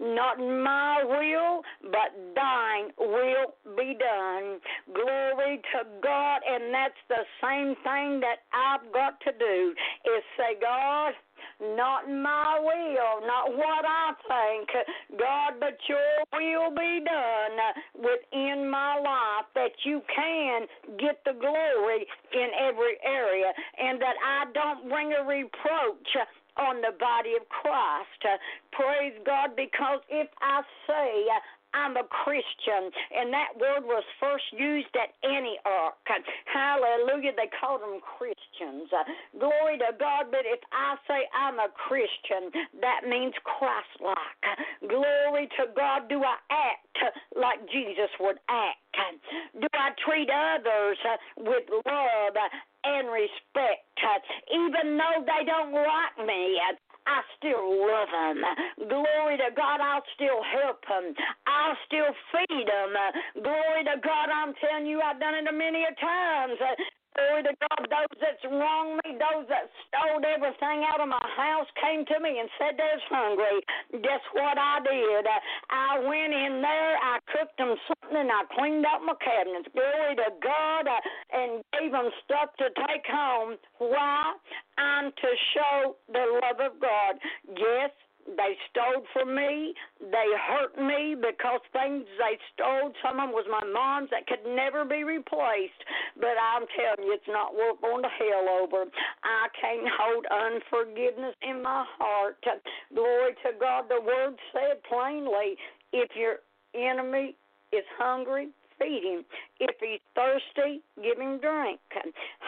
not 0.00 0.38
my 0.38 1.04
will, 1.04 1.62
but 1.82 2.10
thine 2.34 2.90
will 2.98 3.54
be 3.76 3.96
done. 3.98 4.58
Glory 4.92 5.60
to 5.72 5.86
God. 6.02 6.40
And 6.48 6.72
that's 6.72 6.94
the 7.08 7.24
same 7.42 7.74
thing 7.84 8.20
that 8.20 8.42
I've 8.52 8.92
got 8.92 9.20
to 9.20 9.32
do 9.38 9.74
is 10.06 10.22
say, 10.36 10.58
God, 10.60 11.12
not 11.76 12.08
my 12.08 12.58
will, 12.60 13.26
not 13.26 13.56
what 13.56 13.84
I 13.86 14.12
think, 14.28 14.68
God, 15.18 15.54
but 15.60 15.78
your 15.88 16.24
will 16.32 16.70
be 16.70 17.04
done 17.04 17.58
within 17.94 18.68
my 18.70 18.98
life 18.98 19.46
that 19.54 19.72
you 19.84 20.02
can 20.14 20.66
get 20.98 21.22
the 21.24 21.32
glory 21.38 22.06
in 22.32 22.48
every 22.58 22.96
area 23.04 23.52
and 23.78 24.00
that 24.00 24.16
I 24.24 24.44
don't 24.52 24.88
bring 24.88 25.12
a 25.12 25.24
reproach 25.24 26.16
on 26.56 26.80
the 26.80 26.92
body 26.98 27.32
of 27.40 27.48
Christ. 27.48 28.40
Praise 28.72 29.14
God, 29.24 29.56
because 29.56 30.00
if 30.10 30.28
I 30.40 30.62
say 30.86 31.24
I'm 31.74 31.96
a 31.96 32.04
Christian, 32.04 32.92
and 33.16 33.32
that 33.32 33.56
word 33.58 33.84
was 33.84 34.04
first 34.20 34.44
used 34.52 34.92
at 34.96 35.12
Antioch. 35.24 35.96
Hallelujah. 36.46 37.32
They 37.36 37.48
called 37.58 37.82
them 37.82 38.00
Christians. 38.00 38.88
Glory 39.38 39.78
to 39.78 39.96
God. 39.98 40.30
But 40.30 40.44
if 40.44 40.60
I 40.72 40.96
say 41.08 41.26
I'm 41.32 41.58
a 41.58 41.68
Christian, 41.72 42.52
that 42.80 43.08
means 43.08 43.34
Christ 43.44 43.92
like. 44.00 44.44
Glory 44.88 45.48
to 45.58 45.72
God. 45.76 46.08
Do 46.08 46.22
I 46.22 46.36
act 46.50 47.16
like 47.36 47.60
Jesus 47.72 48.10
would 48.20 48.36
act? 48.48 48.78
Do 49.58 49.66
I 49.74 49.90
treat 50.04 50.28
others 50.28 50.98
with 51.36 51.64
love 51.86 52.36
and 52.84 53.08
respect. 53.08 53.86
Even 54.50 54.98
though 54.98 55.22
they 55.24 55.44
don't 55.46 55.72
like 55.72 56.26
me, 56.26 56.58
I 57.06 57.20
still 57.36 57.62
love 57.82 58.08
them. 58.12 58.38
Glory 58.88 59.36
to 59.38 59.50
God, 59.56 59.80
I'll 59.80 60.06
still 60.14 60.40
help 60.42 60.82
them. 60.86 61.14
I'll 61.46 61.76
still 61.86 62.12
feed 62.30 62.66
them. 62.68 62.94
Glory 63.42 63.84
to 63.84 63.96
God, 64.02 64.28
I'm 64.30 64.54
telling 64.62 64.86
you, 64.86 65.00
I've 65.00 65.20
done 65.20 65.34
it 65.34 65.48
a 65.48 65.52
many 65.52 65.82
a 65.84 65.94
times. 66.00 66.58
Glory 67.12 67.42
to 67.44 67.54
God, 67.60 67.82
those 67.92 68.16
that's 68.20 68.44
wronged 68.48 69.00
me, 69.04 69.20
those 69.20 69.44
that 69.52 69.68
stole 69.84 70.24
everything 70.24 70.84
out 70.88 71.00
of 71.00 71.08
my 71.08 71.26
house 71.36 71.68
came 71.76 72.06
to 72.08 72.16
me 72.20 72.40
and 72.40 72.48
said 72.56 72.80
they 72.80 72.88
was 72.88 73.06
hungry. 73.12 73.58
Guess 74.00 74.24
what 74.32 74.56
I 74.56 74.80
did? 74.80 75.24
I 75.68 76.00
went 76.00 76.32
in 76.32 76.64
there, 76.64 76.96
I 76.96 77.20
cooked 77.28 77.58
them 77.58 77.76
something, 77.84 78.16
and 78.16 78.32
I 78.32 78.48
cleaned 78.56 78.86
out 78.88 79.04
my 79.04 79.12
cabinets. 79.20 79.68
Glory 79.76 80.16
to 80.24 80.30
God, 80.40 80.88
uh, 80.88 81.00
and 81.36 81.60
gave 81.76 81.92
them 81.92 82.08
stuff 82.24 82.48
to 82.58 82.72
take 82.88 83.04
home. 83.04 83.60
Why? 83.76 84.32
I'm 84.78 85.12
to 85.12 85.30
show 85.52 85.96
the 86.08 86.40
love 86.40 86.64
of 86.64 86.80
God. 86.80 87.20
Yes, 87.44 87.92
they 88.26 88.56
stole 88.70 89.02
from 89.12 89.34
me. 89.34 89.74
They 90.00 90.28
hurt 90.38 90.76
me 90.78 91.14
because 91.14 91.60
things 91.72 92.04
they 92.18 92.38
stole, 92.54 92.92
some 93.02 93.18
of 93.20 93.28
them 93.28 93.32
was 93.32 93.46
my 93.50 93.64
mom's 93.66 94.10
that 94.10 94.26
could 94.26 94.44
never 94.46 94.84
be 94.84 95.04
replaced. 95.04 95.80
But 96.16 96.38
I'm 96.38 96.66
telling 96.76 97.08
you, 97.08 97.12
it's 97.14 97.28
not 97.28 97.54
worth 97.54 97.80
going 97.80 98.02
to 98.02 98.12
hell 98.12 98.46
over. 98.62 98.84
I 99.24 99.48
can't 99.58 99.88
hold 99.98 100.26
unforgiveness 100.30 101.34
in 101.42 101.62
my 101.62 101.84
heart. 101.98 102.38
Glory 102.94 103.34
to 103.42 103.50
God. 103.58 103.86
The 103.88 104.00
word 104.00 104.36
said 104.52 104.82
plainly 104.88 105.56
if 105.92 106.10
your 106.14 106.40
enemy 106.74 107.36
is 107.72 107.84
hungry, 107.98 108.48
feed 108.82 109.02
him. 109.04 109.24
If 109.60 109.76
he's 109.80 110.00
thirsty, 110.14 110.82
give 110.96 111.18
him 111.18 111.38
drink. 111.38 111.80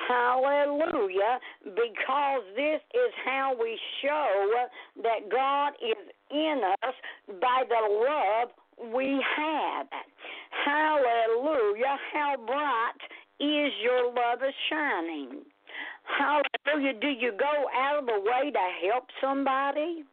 Hallelujah. 0.08 1.38
Because 1.64 2.42
this 2.56 2.80
is 2.94 3.12
how 3.24 3.54
we 3.60 3.78
show 4.02 4.50
that 5.02 5.30
God 5.30 5.72
is 5.80 6.10
in 6.30 6.60
us 6.82 6.94
by 7.40 7.62
the 7.68 8.04
love 8.04 8.48
we 8.94 9.22
have. 9.36 9.86
Hallelujah. 10.64 11.96
How 12.12 12.34
bright 12.44 13.00
is 13.40 13.72
your 13.82 14.06
love 14.06 14.42
is 14.46 14.54
shining. 14.70 15.42
Hallelujah. 16.04 16.94
Do 17.00 17.08
you 17.08 17.32
go 17.38 17.66
out 17.76 18.00
of 18.00 18.06
the 18.06 18.20
way 18.20 18.50
to 18.50 18.88
help 18.88 19.04
somebody? 19.20 20.04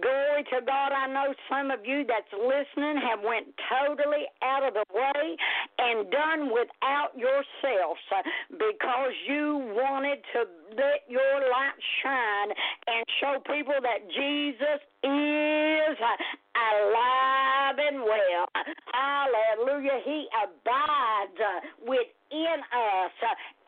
Glory 0.00 0.44
to 0.50 0.60
God. 0.66 0.90
I 0.92 1.06
know 1.06 1.34
some 1.48 1.70
of 1.70 1.84
you 1.84 2.04
that's 2.06 2.30
listening 2.32 2.98
have 2.98 3.20
went 3.22 3.46
totally 3.70 4.26
out 4.42 4.66
of 4.66 4.74
the 4.74 4.84
way 4.92 5.36
and 5.78 6.10
done 6.10 6.50
without 6.52 7.14
yourselves 7.16 8.00
uh, 8.10 8.22
because 8.50 9.14
you 9.28 9.72
wanted 9.74 10.18
to 10.34 10.40
let 10.74 11.06
your 11.08 11.34
light 11.50 11.78
shine 12.02 12.50
and 12.88 13.04
show 13.20 13.38
people 13.46 13.78
that 13.82 14.08
Jesus 14.10 14.80
is 15.04 15.96
uh, 16.00 16.16
alive 16.58 17.76
and 17.78 18.02
well. 18.02 18.46
Hallelujah. 18.92 20.00
He 20.04 20.26
abides 20.42 21.38
uh, 21.38 21.60
within 21.86 22.58
us, 22.72 23.14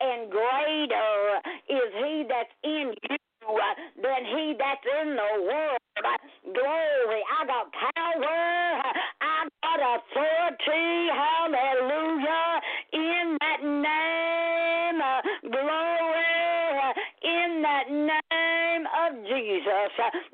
and 0.01 0.31
greater 0.31 1.39
is 1.69 1.89
He 2.03 2.25
that's 2.27 2.53
in 2.63 2.93
you 3.09 3.17
than 4.01 4.25
he 4.25 4.55
that's 4.57 4.85
in 5.01 5.15
the 5.15 5.43
world. 5.43 5.84
Glory. 6.45 7.21
I 7.25 7.45
got 7.47 7.71
power. 7.73 8.81
I 9.21 9.47
got 9.63 9.79
authority. 9.81 11.09
Hallelujah. 11.11 12.61
In 12.93 13.37
that 13.41 13.61
name. 13.63 15.01
Glory. 15.51 16.93
In 17.23 17.61
that 17.61 17.89
name 17.89 18.83
of 18.85 19.25
Jesus. 19.25 19.91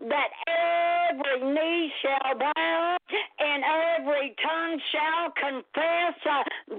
That 0.09 0.29
every 0.47 1.53
knee 1.53 1.91
shall 2.01 2.37
bow 2.37 2.97
and 3.39 3.63
every 3.63 4.35
tongue 4.43 4.79
shall 4.91 5.31
confess 5.35 6.15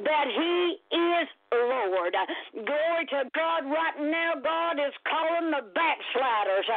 that 0.04 0.26
he 0.28 0.96
is 0.96 1.28
Lord. 1.52 2.14
Glory 2.54 3.04
to 3.12 3.28
God 3.34 3.64
right 3.68 3.98
now. 4.00 4.32
God 4.42 4.80
is 4.80 4.94
calling 5.04 5.50
the 5.50 5.62
backsliders. 5.74 6.68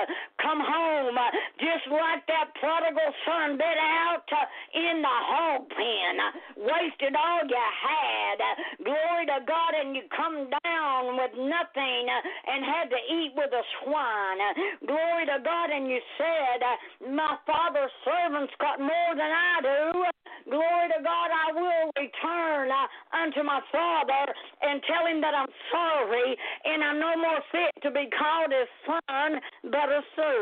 Come 0.46 0.62
home. 0.62 1.18
Uh, 1.18 1.34
just 1.58 1.90
like 1.90 2.22
that 2.30 2.54
prodigal 2.62 3.10
son 3.26 3.58
bit 3.58 3.80
out 3.82 4.30
uh, 4.30 4.46
in 4.78 5.02
the 5.02 5.18
hog 5.34 5.66
pen. 5.74 6.14
Uh, 6.22 6.70
wasted 6.70 7.18
all 7.18 7.42
you 7.50 7.58
had. 7.58 8.38
Glory 8.86 9.26
to 9.26 9.42
God. 9.50 9.74
And 9.74 9.98
you 9.98 10.06
come 10.14 10.54
down 10.62 11.18
with 11.18 11.34
nothing 11.34 12.06
and 12.06 12.62
had 12.62 12.94
to 12.94 13.00
eat 13.10 13.34
with 13.34 13.50
a 13.58 13.66
swine. 13.82 14.42
Glory 14.86 15.26
to 15.34 15.42
God. 15.42 15.74
And 15.74 15.90
you 15.90 15.98
said, 16.22 16.62
My 17.10 17.42
father's 17.50 17.94
servants 18.06 18.54
got 18.62 18.78
more 18.78 19.12
than 19.18 19.34
I 19.34 19.56
do. 19.66 20.06
Glory 20.46 20.88
to 20.94 21.02
God, 21.02 21.30
I 21.34 21.58
will 21.58 21.90
return 21.98 22.70
unto 23.18 23.42
my 23.42 23.62
father 23.74 24.30
and 24.62 24.78
tell 24.86 25.08
him 25.10 25.22
that 25.22 25.34
I'm 25.34 25.50
sorry 25.74 26.38
and 26.66 26.84
I'm 26.84 27.00
no 27.00 27.18
more 27.18 27.42
fit 27.52 27.74
to 27.82 27.90
be 27.90 28.06
called 28.14 28.54
a 28.54 28.66
son 28.86 29.42
but 29.74 29.90
a 29.90 30.02
servant. 30.16 30.35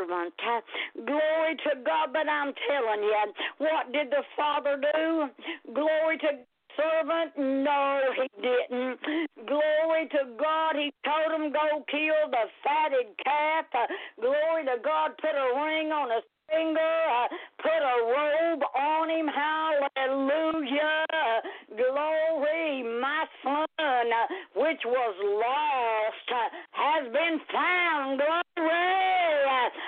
Glory 1.06 1.56
to 1.56 1.72
God, 1.86 2.14
but 2.14 2.28
I'm 2.28 2.54
telling 2.68 3.04
you, 3.04 3.34
what 3.60 3.92
did 3.92 4.10
the 4.10 4.24
father 4.36 4.78
do? 4.78 5.30
Glory 5.74 6.18
to 6.20 6.44
servant? 6.78 7.38
No, 7.38 8.02
he 8.16 8.28
didn't. 8.42 9.00
Glory 9.48 10.08
to 10.12 10.24
God. 10.40 10.76
He 10.76 10.94
told 11.06 11.40
him, 11.40 11.52
go 11.52 11.84
kill 11.90 12.30
the 12.32 12.46
fatted 12.64 13.08
calf. 13.24 13.66
glory 14.20 14.66
to 14.66 14.78
God. 14.84 15.12
Put 15.22 15.36
a 15.36 15.48
ring 15.62 15.92
on 15.92 16.10
his 16.10 16.24
finger. 16.50 17.28
Put 17.62 17.82
a 17.82 17.98
robe 18.10 18.64
on 18.76 19.10
him. 19.10 19.28
Hallelujah. 19.28 21.06
Glory, 21.76 22.84
my 23.02 23.26
son, 23.44 24.10
which 24.56 24.82
was 24.86 25.16
lost, 25.42 26.30
has 26.72 27.04
been 27.12 27.40
found. 27.52 28.20
Glory. 28.20 29.14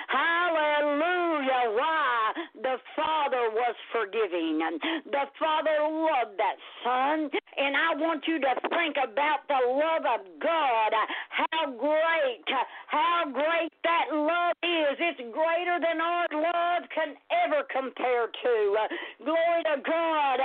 Hallelujah. 0.08 1.70
Why? 1.74 2.32
The 2.62 2.76
Father 2.96 3.50
was 3.76 4.08
forgiving. 4.08 4.58
The 5.06 5.24
Father 5.38 5.76
loved 5.80 6.38
that 6.38 6.56
son. 6.84 7.30
And 7.56 7.76
I 7.76 7.96
want 7.96 8.24
you 8.26 8.40
to 8.40 8.52
think 8.70 8.96
about 8.96 9.48
the 9.48 9.60
love 9.64 10.04
of 10.04 10.26
God. 10.40 10.92
How 11.30 11.70
great, 11.72 12.44
how 12.88 13.24
great 13.32 13.72
that 13.84 14.06
love 14.12 14.56
is. 14.62 14.96
It's 14.98 15.20
greater 15.32 15.78
than 15.80 16.00
our 16.00 16.26
love 16.32 16.88
can 16.94 17.14
ever 17.44 17.64
compare 17.72 18.28
to. 18.28 18.76
Glory 19.24 19.62
to 19.64 19.82
God. 19.84 20.40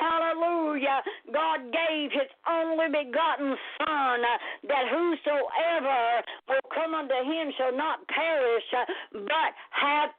Hallelujah. 0.00 1.00
God 1.32 1.60
gave 1.72 2.10
his 2.12 2.28
only 2.48 2.88
begotten 2.88 3.54
Son 3.78 4.20
that 4.68 4.84
whosoever 4.88 6.24
will 6.48 6.68
come 6.74 6.94
unto 6.94 7.14
him 7.14 7.52
shall 7.58 7.76
not 7.76 8.06
perish 8.08 8.64
but 9.12 9.52
have 9.70 10.10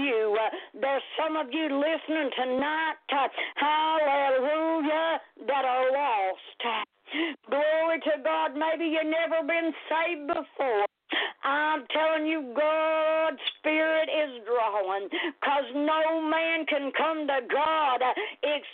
you? 0.00 0.36
Uh, 0.40 0.48
there's 0.80 1.02
some 1.18 1.36
of 1.36 1.46
you 1.52 1.64
listening 1.64 2.30
tonight, 2.36 2.96
uh, 3.12 3.28
hallelujah, 3.56 5.20
that 5.46 5.64
are 5.64 5.92
lost. 5.92 6.88
Glory 7.50 7.98
to 8.00 8.22
God. 8.22 8.52
Maybe 8.54 8.84
you've 8.84 9.10
never 9.10 9.46
been 9.46 9.72
saved 9.90 10.28
before. 10.28 10.86
I'm 11.42 11.84
telling 11.90 12.26
you, 12.26 12.52
God's 12.54 13.40
Spirit 13.58 14.08
is 14.08 14.42
drawing 14.46 15.08
because 15.10 15.64
no 15.74 16.20
man 16.22 16.66
can 16.66 16.92
come 16.96 17.26
to 17.26 17.40
God 17.50 18.00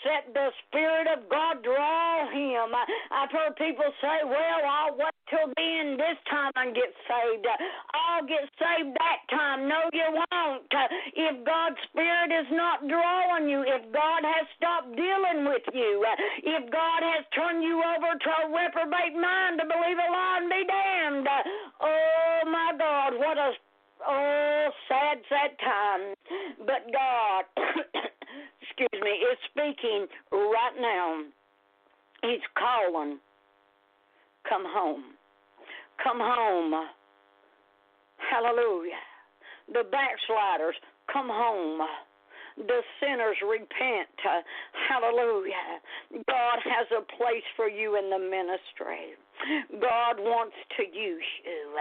except 0.07 0.35
the 0.35 0.51
Spirit 0.69 1.07
of 1.11 1.29
God 1.29 1.63
draw 1.63 2.31
him. 2.31 2.71
I've 3.11 3.31
heard 3.31 3.57
people 3.57 3.91
say, 4.01 4.23
well, 4.25 4.63
I'll 4.63 4.95
wait 4.95 5.19
till 5.31 5.51
then 5.57 5.97
this 5.99 6.19
time 6.31 6.53
and 6.57 6.75
get 6.75 6.95
saved. 7.11 7.47
I'll 7.91 8.27
get 8.27 8.47
saved 8.55 8.95
that 8.95 9.21
time. 9.31 9.69
No, 9.69 9.91
you 9.93 10.07
won't. 10.15 10.71
If 11.15 11.45
God's 11.45 11.81
Spirit 11.91 12.31
is 12.31 12.47
not 12.53 12.87
drawing 12.87 13.51
you, 13.51 13.63
if 13.67 13.91
God 13.93 14.23
has 14.23 14.47
stopped 14.57 14.95
dealing 14.95 15.47
with 15.47 15.67
you, 15.75 16.07
if 16.45 16.71
God 16.71 17.01
has 17.03 17.27
turned 17.35 17.63
you 17.63 17.83
over 17.83 18.15
to 18.15 18.31
a 18.31 18.51
reprobate 18.55 19.19
mind 19.19 19.59
to 19.59 19.67
believe 19.67 19.99
a 19.99 20.09
lie 20.11 20.39
and 20.39 20.51
be 20.51 20.63
damned, 20.63 21.27
oh 21.83 22.41
my 22.47 22.73
God, 22.79 23.19
what 23.19 23.39
a 23.39 23.51
oh 24.07 24.69
sad, 24.89 25.19
sad 25.29 25.51
time. 25.59 26.15
But 26.63 26.87
God, 26.93 27.45
excuse 28.79 29.03
me, 29.03 29.11
is 29.11 29.39
speaking 29.51 30.07
right 30.33 30.77
now. 30.81 31.23
He's 32.23 32.41
calling. 32.59 33.19
Come 34.49 34.65
home. 34.67 35.05
Come 36.03 36.19
home. 36.21 36.87
Hallelujah. 38.31 38.93
The 39.69 39.83
backsliders, 39.91 40.77
come 41.13 41.29
home. 41.29 41.81
the 42.57 42.81
sinners 43.01 43.37
repent. 43.49 44.09
Hallelujah. 44.89 45.81
God 46.29 46.59
has 46.65 46.87
a 46.97 47.03
place 47.17 47.45
for 47.55 47.69
you 47.69 47.99
in 47.99 48.11
the 48.11 48.19
ministry. 48.19 49.17
God 49.81 50.19
wants 50.19 50.57
to 50.77 50.83
use 50.83 51.25
you. 51.45 51.77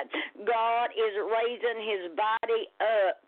God 0.45 0.89
is 0.91 1.13
raising 1.17 1.79
his 1.83 2.11
body 2.15 2.67
up 2.81 3.21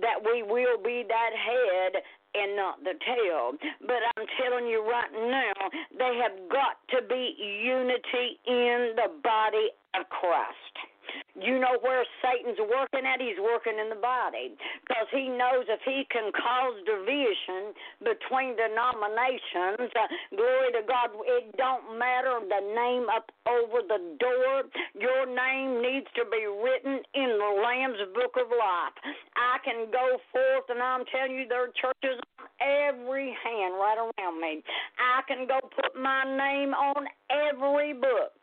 that 0.00 0.18
we 0.24 0.42
will 0.42 0.78
be 0.82 1.04
that 1.08 1.32
head 1.32 2.02
and 2.34 2.56
not 2.56 2.82
the 2.84 2.94
tail. 3.04 3.52
But 3.80 4.00
I'm 4.16 4.26
telling 4.40 4.66
you 4.66 4.82
right 4.88 5.12
now, 5.12 5.68
they 5.98 6.18
have 6.22 6.48
got 6.48 6.80
to 6.96 7.06
be 7.06 7.36
unity 7.38 8.40
in 8.46 8.96
the 8.96 9.08
body 9.22 9.70
of 9.94 10.08
Christ. 10.08 10.91
You 11.34 11.58
know 11.58 11.80
where 11.80 12.04
Satan's 12.20 12.60
working 12.60 13.08
at? 13.08 13.20
He's 13.20 13.40
working 13.40 13.80
in 13.80 13.88
the 13.88 14.00
body. 14.00 14.54
Because 14.84 15.08
he 15.10 15.28
knows 15.28 15.64
if 15.68 15.80
he 15.84 16.04
can 16.12 16.30
cause 16.32 16.76
division 16.84 17.72
between 18.04 18.54
denominations, 18.54 19.90
uh, 19.96 20.06
glory 20.36 20.70
to 20.76 20.82
God, 20.84 21.10
it 21.24 21.56
don't 21.56 21.98
matter 21.98 22.38
the 22.44 22.62
name 22.76 23.08
up 23.08 23.32
over 23.48 23.80
the 23.82 24.16
door. 24.20 24.68
Your 24.94 25.24
name 25.26 25.80
needs 25.80 26.06
to 26.16 26.24
be 26.28 26.44
written 26.46 27.00
in 27.14 27.30
the 27.40 27.52
Lamb's 27.64 28.02
Book 28.14 28.36
of 28.36 28.52
Life. 28.52 28.96
I 29.34 29.58
can 29.64 29.90
go 29.90 30.20
forth, 30.30 30.66
and 30.68 30.80
I'm 30.82 31.04
telling 31.08 31.36
you, 31.36 31.48
there 31.48 31.64
are 31.68 31.74
churches 31.74 32.20
every 32.62 33.34
hand 33.44 33.74
right 33.74 33.98
around 33.98 34.40
me. 34.40 34.62
I 34.98 35.22
can 35.26 35.46
go 35.46 35.60
put 35.74 35.98
my 36.00 36.24
name 36.24 36.74
on 36.74 37.06
every 37.30 37.92
book. 37.92 38.38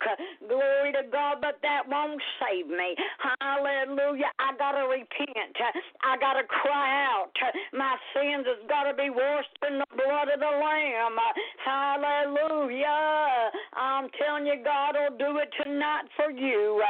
Glory 0.47 0.91
to 0.93 1.03
God, 1.11 1.38
but 1.41 1.59
that 1.61 1.88
won't 1.88 2.22
save 2.39 2.67
me. 2.67 2.95
Hallelujah. 3.39 4.32
I 4.39 4.55
got 4.57 4.74
to 4.74 4.88
repent. 4.88 5.55
I 6.03 6.17
got 6.20 6.34
to 6.34 6.43
cry 6.43 7.05
out. 7.07 7.32
My 7.74 7.95
sins 8.13 8.45
has 8.45 8.67
got 8.67 8.84
to 8.91 8.93
be 8.93 9.09
washed 9.09 9.57
in 9.67 9.80
the 9.80 9.86
blood 9.95 10.28
of 10.34 10.39
the 10.39 10.45
Lamb. 10.45 11.17
Hallelujah. 11.65 13.51
I'm 13.74 14.09
telling 14.20 14.45
you, 14.45 14.63
God 14.63 14.95
will 14.95 15.17
do 15.17 15.38
it 15.39 15.49
tonight 15.63 16.03
for 16.15 16.32
you. 16.32 16.82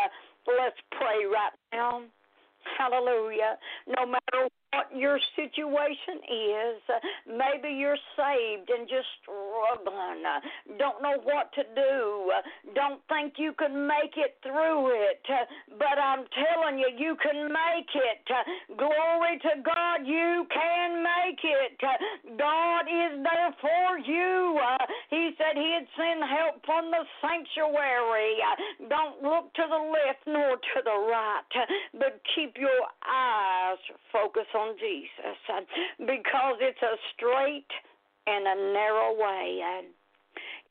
Let's 0.48 0.78
pray 0.92 1.26
right 1.26 1.54
now. 1.74 2.02
Hallelujah. 2.78 3.58
No 3.88 4.06
matter 4.06 4.19
what 4.72 4.88
your 4.96 5.20
situation 5.36 6.22
is. 6.30 6.82
Maybe 7.26 7.74
you're 7.74 7.98
saved 8.14 8.70
and 8.70 8.88
just 8.88 9.08
struggling, 9.22 10.24
don't 10.78 11.02
know 11.02 11.18
what 11.24 11.52
to 11.54 11.64
do, 11.74 12.32
don't 12.76 13.02
think 13.10 13.34
you 13.38 13.54
can 13.58 13.88
make 13.88 14.14
it 14.18 14.38
through 14.44 14.94
it. 14.94 15.26
But 15.78 15.98
I'm 15.98 16.26
telling 16.38 16.78
you, 16.78 16.90
you 16.98 17.18
can 17.22 17.50
make 17.50 17.90
it. 17.96 18.78
Glory 18.78 19.40
to 19.42 19.62
God, 19.66 20.06
you 20.06 20.46
can 20.54 21.02
make 21.02 21.42
it. 21.44 21.78
God 22.38 22.86
is 22.86 23.24
there 23.24 23.54
for 23.62 23.98
you. 23.98 24.60
He 25.10 25.32
said 25.38 25.58
He'd 25.58 25.88
send 25.98 26.22
help 26.30 26.62
from 26.66 26.92
the 26.92 27.04
sanctuary. 27.22 28.38
Don't 28.90 29.24
look 29.24 29.54
to 29.56 29.64
the 29.68 29.82
left 29.82 30.24
nor 30.28 30.58
to 30.58 30.78
the 30.84 30.98
right, 31.10 31.68
but 31.94 32.22
keep 32.36 32.56
your 32.58 32.86
eyes 33.02 33.78
focused 34.12 34.19
on 34.28 34.76
Jesus 34.80 35.38
because 36.00 36.58
it's 36.60 36.82
a 36.82 36.96
straight 37.16 37.72
and 38.28 38.46
a 38.48 38.74
narrow 38.74 39.16
way. 39.16 39.62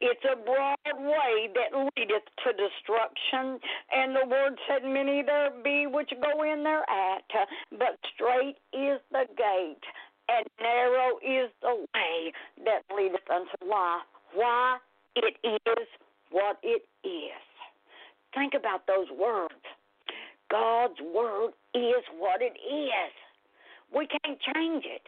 It's 0.00 0.24
a 0.30 0.36
broad 0.36 0.76
way 0.98 1.50
that 1.54 1.76
leadeth 1.96 2.22
to 2.44 2.52
destruction, 2.52 3.58
and 3.90 4.14
the 4.14 4.26
word 4.30 4.54
said, 4.68 4.84
Many 4.84 5.22
there 5.26 5.50
be 5.64 5.86
which 5.88 6.12
go 6.22 6.44
in 6.44 6.62
thereat, 6.62 7.24
but 7.72 7.98
straight 8.14 8.56
is 8.72 9.00
the 9.10 9.26
gate, 9.36 9.82
and 10.28 10.46
narrow 10.60 11.18
is 11.18 11.50
the 11.62 11.84
way 11.94 12.32
that 12.64 12.84
leadeth 12.96 13.28
unto 13.28 13.68
life. 13.68 14.06
Why? 14.34 14.78
It 15.16 15.34
is 15.42 15.88
what 16.30 16.58
it 16.62 16.86
is. 17.02 17.42
Think 18.34 18.54
about 18.54 18.86
those 18.86 19.08
words. 19.18 19.54
God's 20.48 21.00
word 21.00 21.50
is 21.74 22.04
what 22.18 22.40
it 22.40 22.56
is. 22.56 23.12
We 23.94 24.06
can't 24.06 24.38
change 24.54 24.84
it. 24.84 25.02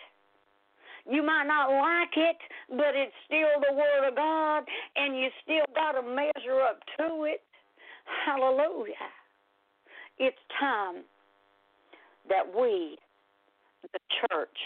You 1.09 1.23
might 1.23 1.45
not 1.47 1.71
like 1.71 2.17
it, 2.17 2.37
but 2.69 2.95
it's 2.95 3.13
still 3.27 3.61
the 3.69 3.75
Word 3.75 4.09
of 4.09 4.17
God, 4.17 4.65
and 4.97 5.19
you 5.19 5.29
still 5.43 5.65
got 5.75 5.93
to 5.93 6.03
measure 6.03 6.61
up 6.61 6.81
to 6.99 7.25
it. 7.25 7.41
Hallelujah. 8.27 8.95
It's 10.19 10.37
time 10.59 11.03
that 12.29 12.45
we, 12.47 12.99
the 13.93 13.99
church, 14.21 14.59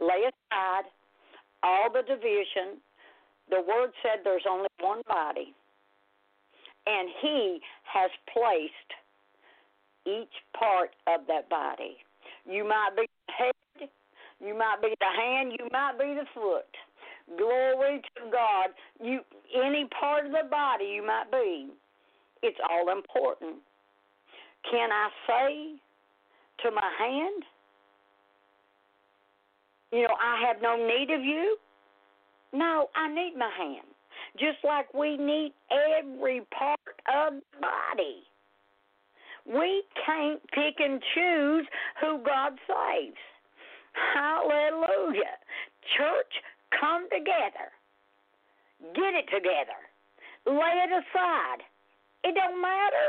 lay 0.00 0.24
aside 0.24 0.84
all 1.62 1.90
the 1.92 2.02
division. 2.02 2.80
The 3.50 3.60
Word 3.60 3.90
said 4.02 4.20
there's 4.24 4.46
only 4.48 4.68
one 4.80 5.02
body, 5.06 5.54
and 6.86 7.08
He 7.20 7.60
has 7.84 8.10
placed 8.32 8.72
each 10.06 10.32
part 10.58 10.90
of 11.06 11.26
that 11.28 11.48
body. 11.50 11.98
You 12.48 12.64
might 12.66 12.90
be 12.96 13.06
the 13.26 13.32
head, 13.32 13.88
you 14.40 14.56
might 14.56 14.76
be 14.82 14.94
the 15.00 15.22
hand, 15.22 15.52
you 15.58 15.68
might 15.72 15.98
be 15.98 16.14
the 16.14 16.26
foot. 16.34 16.66
Glory 17.36 18.00
to 18.16 18.30
God. 18.30 18.70
You 19.02 19.20
any 19.54 19.88
part 19.98 20.26
of 20.26 20.32
the 20.32 20.48
body 20.48 20.84
you 20.94 21.06
might 21.06 21.30
be. 21.30 21.70
It's 22.42 22.58
all 22.70 22.90
important. 22.96 23.56
Can 24.70 24.90
I 24.92 25.08
say 25.26 25.80
to 26.64 26.70
my 26.70 26.90
hand, 26.98 27.42
you 29.92 30.02
know, 30.02 30.14
I 30.20 30.46
have 30.46 30.62
no 30.62 30.76
need 30.76 31.10
of 31.10 31.24
you? 31.24 31.56
No, 32.52 32.88
I 32.94 33.08
need 33.08 33.34
my 33.36 33.50
hand. 33.56 33.86
Just 34.38 34.58
like 34.64 34.92
we 34.94 35.16
need 35.16 35.52
every 35.70 36.42
part 36.56 36.78
of 37.12 37.34
the 37.34 37.60
body. 37.60 38.22
We 39.46 39.82
can't 40.04 40.42
pick 40.50 40.76
and 40.78 41.00
choose 41.14 41.66
who 42.00 42.18
God 42.24 42.52
saves. 42.66 43.16
Hallelujah. 44.14 45.38
Church, 45.96 46.32
come 46.78 47.08
together. 47.10 47.70
Get 48.94 49.14
it 49.14 49.26
together. 49.32 49.80
Lay 50.46 50.76
it 50.84 50.90
aside. 50.90 51.62
It 52.24 52.34
don't 52.34 52.60
matter. 52.60 53.08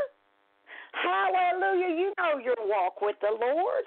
Hallelujah. 0.92 1.94
You 1.96 2.12
know 2.18 2.38
your 2.38 2.56
walk 2.66 3.00
with 3.02 3.16
the 3.20 3.34
Lord. 3.34 3.84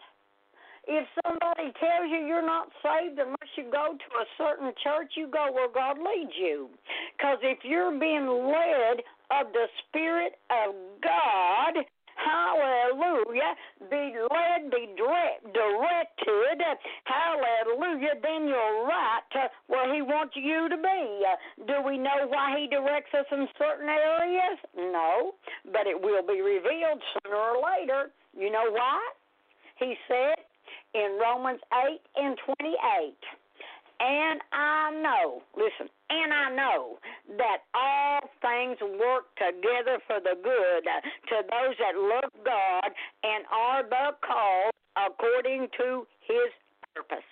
If 0.87 1.07
somebody 1.23 1.71
tells 1.79 2.09
you 2.09 2.25
you're 2.25 2.45
not 2.45 2.69
saved 2.81 3.19
unless 3.19 3.51
you 3.55 3.65
go 3.71 3.95
to 3.95 4.09
a 4.17 4.25
certain 4.37 4.73
church, 4.83 5.13
you 5.15 5.27
go 5.27 5.51
where 5.51 5.69
God 5.69 5.97
leads 5.97 6.33
you. 6.39 6.69
Because 7.15 7.37
if 7.43 7.59
you're 7.63 7.97
being 7.97 8.27
led 8.27 9.03
of 9.29 9.53
the 9.53 9.67
Spirit 9.87 10.33
of 10.49 10.75
God, 11.01 11.85
Hallelujah. 12.26 13.55
Be 13.89 14.13
led, 14.30 14.72
be 14.72 14.93
directed. 14.97 16.78
Hallelujah. 17.05 18.15
Then 18.22 18.47
you're 18.47 18.86
right 18.86 19.32
uh, 19.36 19.47
where 19.67 19.93
He 19.93 20.01
wants 20.01 20.34
you 20.36 20.69
to 20.69 20.78
be. 20.78 21.24
Do 21.67 21.82
we 21.86 21.97
know 21.97 22.28
why 22.28 22.57
He 22.59 22.67
directs 22.67 23.13
us 23.17 23.26
in 23.32 23.47
certain 23.57 23.89
areas? 23.89 24.57
No. 24.76 25.34
But 25.65 25.88
it 25.88 25.99
will 25.99 26.26
be 26.26 26.41
revealed 26.41 27.01
sooner 27.24 27.36
or 27.36 27.61
later. 27.61 28.11
You 28.38 28.51
know 28.51 28.72
why? 28.72 28.99
He 29.78 29.95
said 30.07 30.38
in 30.93 31.17
Romans 31.22 31.59
8 31.74 31.99
and 32.17 32.38
28. 32.57 33.15
And 34.01 34.41
I 34.51 34.89
know, 34.97 35.43
listen, 35.53 35.85
and 36.09 36.33
I 36.33 36.49
know 36.55 36.97
that 37.37 37.69
all 37.77 38.21
things 38.41 38.81
work 38.81 39.29
together 39.37 40.01
for 40.07 40.17
the 40.19 40.33
good 40.41 40.83
uh, 40.89 41.01
to 41.29 41.35
those 41.45 41.77
that 41.77 41.93
love 41.93 42.33
God 42.43 42.89
and 43.23 43.45
are 43.53 43.83
the 43.83 44.17
called 44.25 44.73
according 44.97 45.67
to 45.77 46.07
his 46.25 46.49
purpose. 46.95 47.25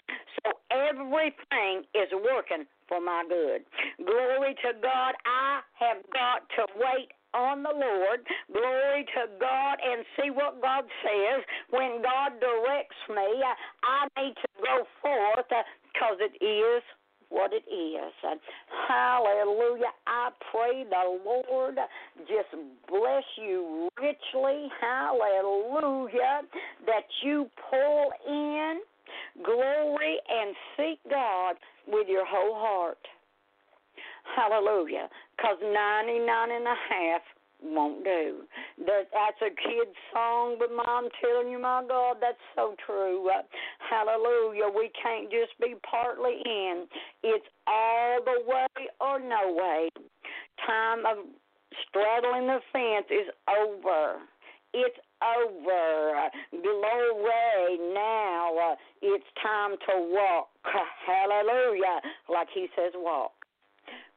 So 0.45 0.53
everything 0.70 1.89
is 1.97 2.09
working 2.13 2.65
for 2.88 3.01
my 3.01 3.26
good. 3.28 3.65
Glory 4.05 4.53
to 4.61 4.72
God. 4.82 5.15
I 5.26 5.61
have 5.74 6.05
got 6.13 6.45
to 6.55 6.65
wait 6.78 7.09
on 7.34 7.61
the 7.61 7.74
Lord. 7.74 8.26
Glory 8.51 9.05
to 9.13 9.30
God 9.39 9.78
and 9.84 10.05
see 10.17 10.32
what 10.32 10.61
God 10.61 10.86
says. 11.03 11.43
When 11.70 12.01
God 12.01 12.39
directs 12.41 12.97
me, 13.09 13.28
uh, 13.43 13.55
I 13.86 14.07
need 14.22 14.34
to 14.34 14.49
go 14.57 14.76
forth 15.01 15.49
uh, 15.51 15.61
because 15.94 16.18
it 16.20 16.44
is 16.44 16.84
what 17.30 17.52
it 17.54 17.64
is. 17.70 18.14
And 18.24 18.40
hallelujah. 18.88 19.94
I 20.08 20.30
pray 20.52 20.84
the 20.84 21.20
Lord 21.26 21.76
just 22.22 22.50
bless 22.88 23.24
you 23.38 23.90
richly. 24.02 24.68
Hallelujah. 24.82 26.42
That 26.86 27.06
you 27.24 27.50
pull 27.70 28.12
in 28.28 28.80
glory 29.44 30.18
and 30.30 30.56
seek 30.76 31.00
God 31.10 31.56
with 31.88 32.08
your 32.08 32.26
whole 32.26 32.56
heart. 32.56 32.98
Hallelujah. 34.36 35.08
Because 35.38 35.58
99 35.62 36.52
and 36.52 36.66
a 36.66 36.76
half 36.90 37.22
won't 37.62 38.03
do. 38.03 38.43
That 38.86 39.10
that's 39.14 39.41
a 39.41 39.49
kid's 39.49 39.95
song, 40.14 40.57
but 40.60 40.70
mom 40.72 41.10
telling 41.22 41.51
you, 41.51 41.60
my 41.60 41.84
God, 41.88 42.18
that's 42.22 42.38
so 42.55 42.76
true. 42.86 43.30
Uh, 43.30 43.41
Hallelujah. 43.89 44.70
We 44.76 44.91
can't 45.01 45.30
just 45.32 45.57
be 45.60 45.76
partly 45.89 46.41
in. 46.45 46.86
It's 47.24 47.45
all 47.68 48.20
the 48.24 48.43
way 48.45 48.88
or 49.01 49.20
no 49.20 49.53
way. 49.53 49.89
Time 50.66 51.05
of 51.05 51.26
straddling 51.88 52.47
the 52.47 52.60
fence 52.72 53.07
is 53.10 53.28
over. 53.47 54.20
It's 54.74 54.97
over. 55.24 56.30
Glory 56.51 57.93
now. 57.93 58.51
Uh, 58.72 58.76
it's 59.01 59.26
time 59.41 59.72
to 59.72 60.10
walk. 60.14 60.49
Hallelujah. 61.07 61.99
Like 62.32 62.47
he 62.53 62.68
says, 62.76 62.93
walk. 62.95 63.32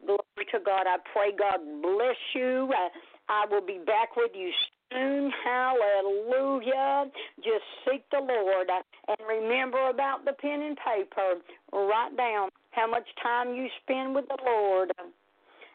Glory 0.04 0.46
to 0.52 0.58
God. 0.64 0.86
I 0.86 0.96
pray 1.12 1.32
God 1.36 1.60
bless 1.80 2.16
you. 2.34 2.70
Uh, 2.70 2.88
I 3.32 3.46
will 3.50 3.64
be 3.64 3.80
back 3.86 4.14
with 4.14 4.32
you 4.34 4.52
soon. 4.92 5.32
Hallelujah. 5.42 7.06
Just 7.36 7.64
seek 7.88 8.04
the 8.10 8.20
Lord. 8.20 8.68
And 9.08 9.16
remember 9.26 9.88
about 9.88 10.26
the 10.26 10.34
pen 10.34 10.60
and 10.60 10.76
paper. 10.76 11.40
Write 11.72 12.14
down 12.16 12.50
how 12.72 12.86
much 12.90 13.08
time 13.22 13.54
you 13.54 13.68
spend 13.82 14.14
with 14.14 14.28
the 14.28 14.36
Lord 14.44 14.92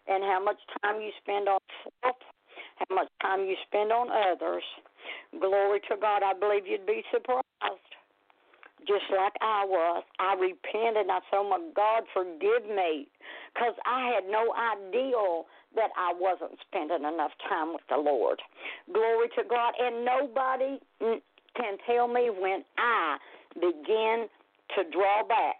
and 0.07 0.23
how 0.23 0.39
much 0.43 0.59
time 0.83 1.01
you 1.01 1.09
spend 1.21 1.49
on 1.49 1.59
self, 2.03 2.15
how 2.77 2.95
much 2.95 3.09
time 3.23 3.41
you 3.41 3.55
spend 3.65 3.91
on 3.91 4.07
others. 4.11 4.63
Glory 5.39 5.79
to 5.89 5.95
God. 5.99 6.21
I 6.23 6.33
believe 6.37 6.67
you'd 6.67 6.85
be 6.85 7.01
surprised. 7.11 7.86
Just 8.87 9.03
like 9.11 9.33
I 9.41 9.65
was. 9.67 10.03
I 10.19 10.33
repented 10.39 11.03
and 11.03 11.11
I 11.11 11.19
said, 11.29 11.43
Oh 11.43 11.49
my 11.49 11.59
God, 11.75 12.03
forgive 12.13 12.63
me. 12.69 13.07
Because 13.53 13.75
I 13.85 14.15
had 14.15 14.23
no 14.31 14.53
idea 14.55 15.43
that 15.75 15.91
I 15.97 16.13
wasn't 16.15 16.57
spending 16.65 17.03
enough 17.03 17.35
time 17.49 17.73
with 17.73 17.83
the 17.89 17.97
Lord. 17.97 18.41
Glory 18.93 19.27
to 19.35 19.43
God. 19.43 19.73
And 19.79 20.05
nobody 20.05 20.79
can 21.55 21.77
tell 21.85 22.07
me 22.07 22.29
when 22.29 22.63
I 22.77 23.17
begin 23.55 24.27
to 24.75 24.83
draw 24.91 25.27
back 25.27 25.59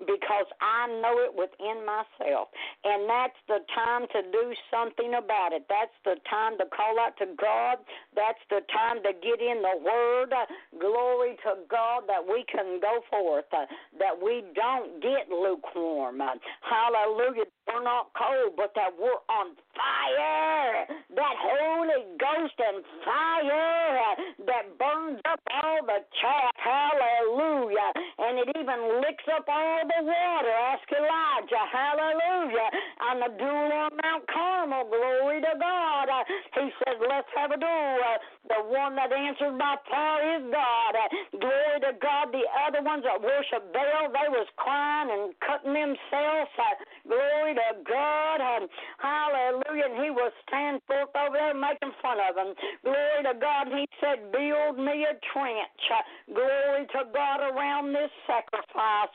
because 0.00 0.48
I 0.60 0.86
know 1.00 1.16
it 1.24 1.32
within 1.32 1.84
myself. 1.86 2.48
And 2.84 3.08
that's 3.08 3.40
the 3.48 3.64
time 3.72 4.04
to 4.12 4.20
do 4.30 4.52
something 4.70 5.14
about 5.16 5.52
it. 5.52 5.64
That's 5.68 5.94
the 6.04 6.20
time 6.28 6.58
to 6.58 6.66
call 6.68 7.00
out 7.00 7.16
to 7.18 7.26
God. 7.40 7.80
That's 8.14 8.40
the 8.50 8.60
time 8.68 9.00
to 9.02 9.12
get 9.16 9.40
in 9.40 9.62
the 9.64 9.76
Word. 9.80 10.32
Glory 10.78 11.36
to 11.48 11.64
God 11.70 12.04
that 12.08 12.20
we 12.20 12.44
can 12.50 12.80
go 12.80 13.00
forth, 13.10 13.48
that 13.50 14.16
we 14.20 14.44
don't 14.54 15.00
get 15.00 15.28
lukewarm. 15.32 16.20
Hallelujah. 16.60 17.48
We're 17.66 17.82
not 17.82 18.12
cold, 18.16 18.54
but 18.56 18.72
that 18.76 18.92
we're 18.94 19.22
on 19.28 19.56
fire. 19.74 20.86
That 21.14 21.36
Holy 21.40 22.04
Ghost 22.20 22.54
and 22.60 22.84
fire 23.04 24.14
that 24.46 24.78
burns 24.78 25.20
up 25.28 25.40
all 25.50 25.80
the 25.84 26.04
chaff. 26.20 26.52
Hallelujah. 26.56 27.92
And 28.26 28.42
it 28.42 28.50
even 28.58 29.00
licks 29.06 29.22
up 29.30 29.46
all 29.46 29.86
the 29.86 30.02
water. 30.02 30.50
Ask 30.50 30.82
Elijah. 30.90 31.62
Hallelujah. 31.70 32.70
On 33.06 33.16
the 33.22 33.30
duel 33.38 33.70
on 33.70 33.94
Mount 34.02 34.26
Carmel. 34.26 34.90
Glory 34.90 35.40
to 35.42 35.54
God. 35.60 36.10
He 36.56 36.72
says, 36.80 36.96
let's 37.04 37.28
have 37.36 37.52
a 37.52 37.60
duel. 37.60 37.68
Uh, 38.00 38.18
the 38.48 38.60
one 38.72 38.96
that 38.96 39.12
answered 39.12 39.60
by 39.60 39.76
fire 39.84 40.40
is 40.40 40.44
God. 40.48 40.92
Uh, 40.96 41.08
glory 41.36 41.78
to 41.84 41.92
God. 42.00 42.32
The 42.32 42.48
other 42.64 42.80
ones 42.80 43.04
that 43.04 43.20
worship 43.20 43.72
Baal, 43.76 44.08
they 44.08 44.28
was 44.32 44.48
crying 44.56 45.12
and 45.12 45.36
cutting 45.44 45.76
themselves. 45.76 46.50
Uh, 46.56 46.74
glory 47.04 47.52
to 47.60 47.70
God. 47.84 48.40
Um, 48.40 48.64
hallelujah. 48.96 49.92
And 49.92 50.00
he 50.00 50.08
was 50.08 50.32
standing 50.48 50.80
forth 50.88 51.12
over 51.12 51.36
there 51.36 51.52
making 51.52 51.92
fun 52.00 52.16
of 52.24 52.34
them. 52.34 52.56
Glory 52.80 53.20
to 53.28 53.36
God. 53.36 53.68
He 53.68 53.84
said, 54.00 54.32
Build 54.32 54.80
me 54.80 55.04
a 55.04 55.14
trench. 55.36 55.84
Glory 56.32 56.88
to 56.96 57.04
God 57.12 57.44
around 57.52 57.92
this 57.92 58.10
sacrifice 58.24 59.12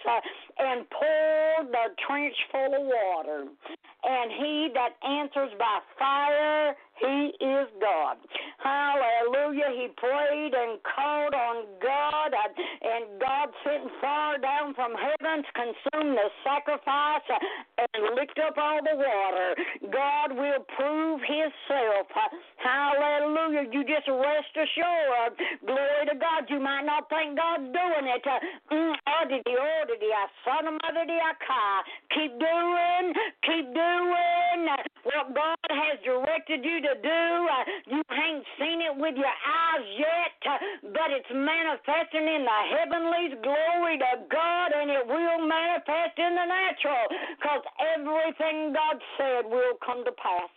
and 0.61 0.85
pour 0.89 1.65
the 1.65 1.85
trench 2.05 2.35
full 2.51 2.69
of 2.69 2.85
water. 2.85 3.49
And 4.03 4.31
he 4.31 4.69
that 4.73 4.97
answers 5.05 5.51
by 5.59 5.79
fire, 5.97 6.75
he 6.99 7.30
is 7.39 7.67
God. 7.79 8.17
Hallelujah. 8.59 9.71
He 9.73 9.88
prayed 9.97 10.53
and 10.53 10.79
called 10.84 11.34
on 11.34 11.65
God, 11.82 12.32
and 12.34 13.05
God 13.19 13.49
sent 13.63 13.89
fire 14.01 14.38
down 14.38 14.73
from 14.75 14.91
heaven 14.93 15.43
to 15.43 15.51
consume 15.53 16.15
the 16.15 16.27
sacrifice 16.43 17.25
and 17.77 18.15
licked 18.15 18.39
up 18.39 18.57
all 18.57 18.79
the 18.84 18.95
water. 18.97 19.55
God 19.91 20.36
will 20.36 20.63
prove 20.75 21.21
Himself. 21.21 22.07
Hallelujah. 22.57 23.65
You 23.71 23.84
just 23.84 24.07
rest 24.07 24.53
assured. 24.55 25.34
Glory 25.65 26.05
to 26.11 26.15
God. 26.17 26.49
You 26.49 26.59
might 26.59 26.86
not 26.86 27.09
think 27.09 27.38
God's 27.38 27.71
doing 27.71 28.05
it. 28.07 28.25
Keep 32.11 32.39
doing, 32.39 33.13
keep 33.43 33.73
doing 33.73 34.67
what 35.03 35.34
God 35.34 35.57
has 35.69 35.97
directed 36.03 36.63
you 36.63 36.82
to 36.82 36.93
do. 37.01 37.20
You 37.88 38.01
ain't 38.11 38.45
seen 38.59 38.82
it 38.82 38.95
with 38.95 39.15
your 39.15 39.36
eyes 39.36 39.86
yet, 39.97 40.39
but 40.93 41.09
it's 41.11 41.32
manifesting 41.34 42.26
in 42.28 42.45
the 42.45 42.59
heavenlies. 42.78 43.34
Glory 43.43 43.97
to 43.99 44.13
God, 44.32 44.69
and 44.74 44.89
it 44.89 45.05
will 45.05 45.45
manifest 45.45 46.17
in 46.17 46.34
the 46.36 46.47
natural 46.47 47.05
because 47.38 47.63
everything 47.93 48.74
God 48.74 48.97
said 49.17 49.45
will 49.45 49.76
come 49.86 50.03
to 50.05 50.11
pass. 50.11 50.51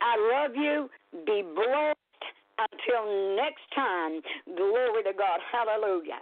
I 0.00 0.14
love 0.16 0.54
you. 0.54 0.88
Be 1.26 1.42
blessed. 1.42 1.98
Until 2.58 3.36
next 3.36 3.62
time, 3.74 4.20
glory 4.56 5.04
to 5.04 5.12
God. 5.16 5.38
Hallelujah. 5.52 6.18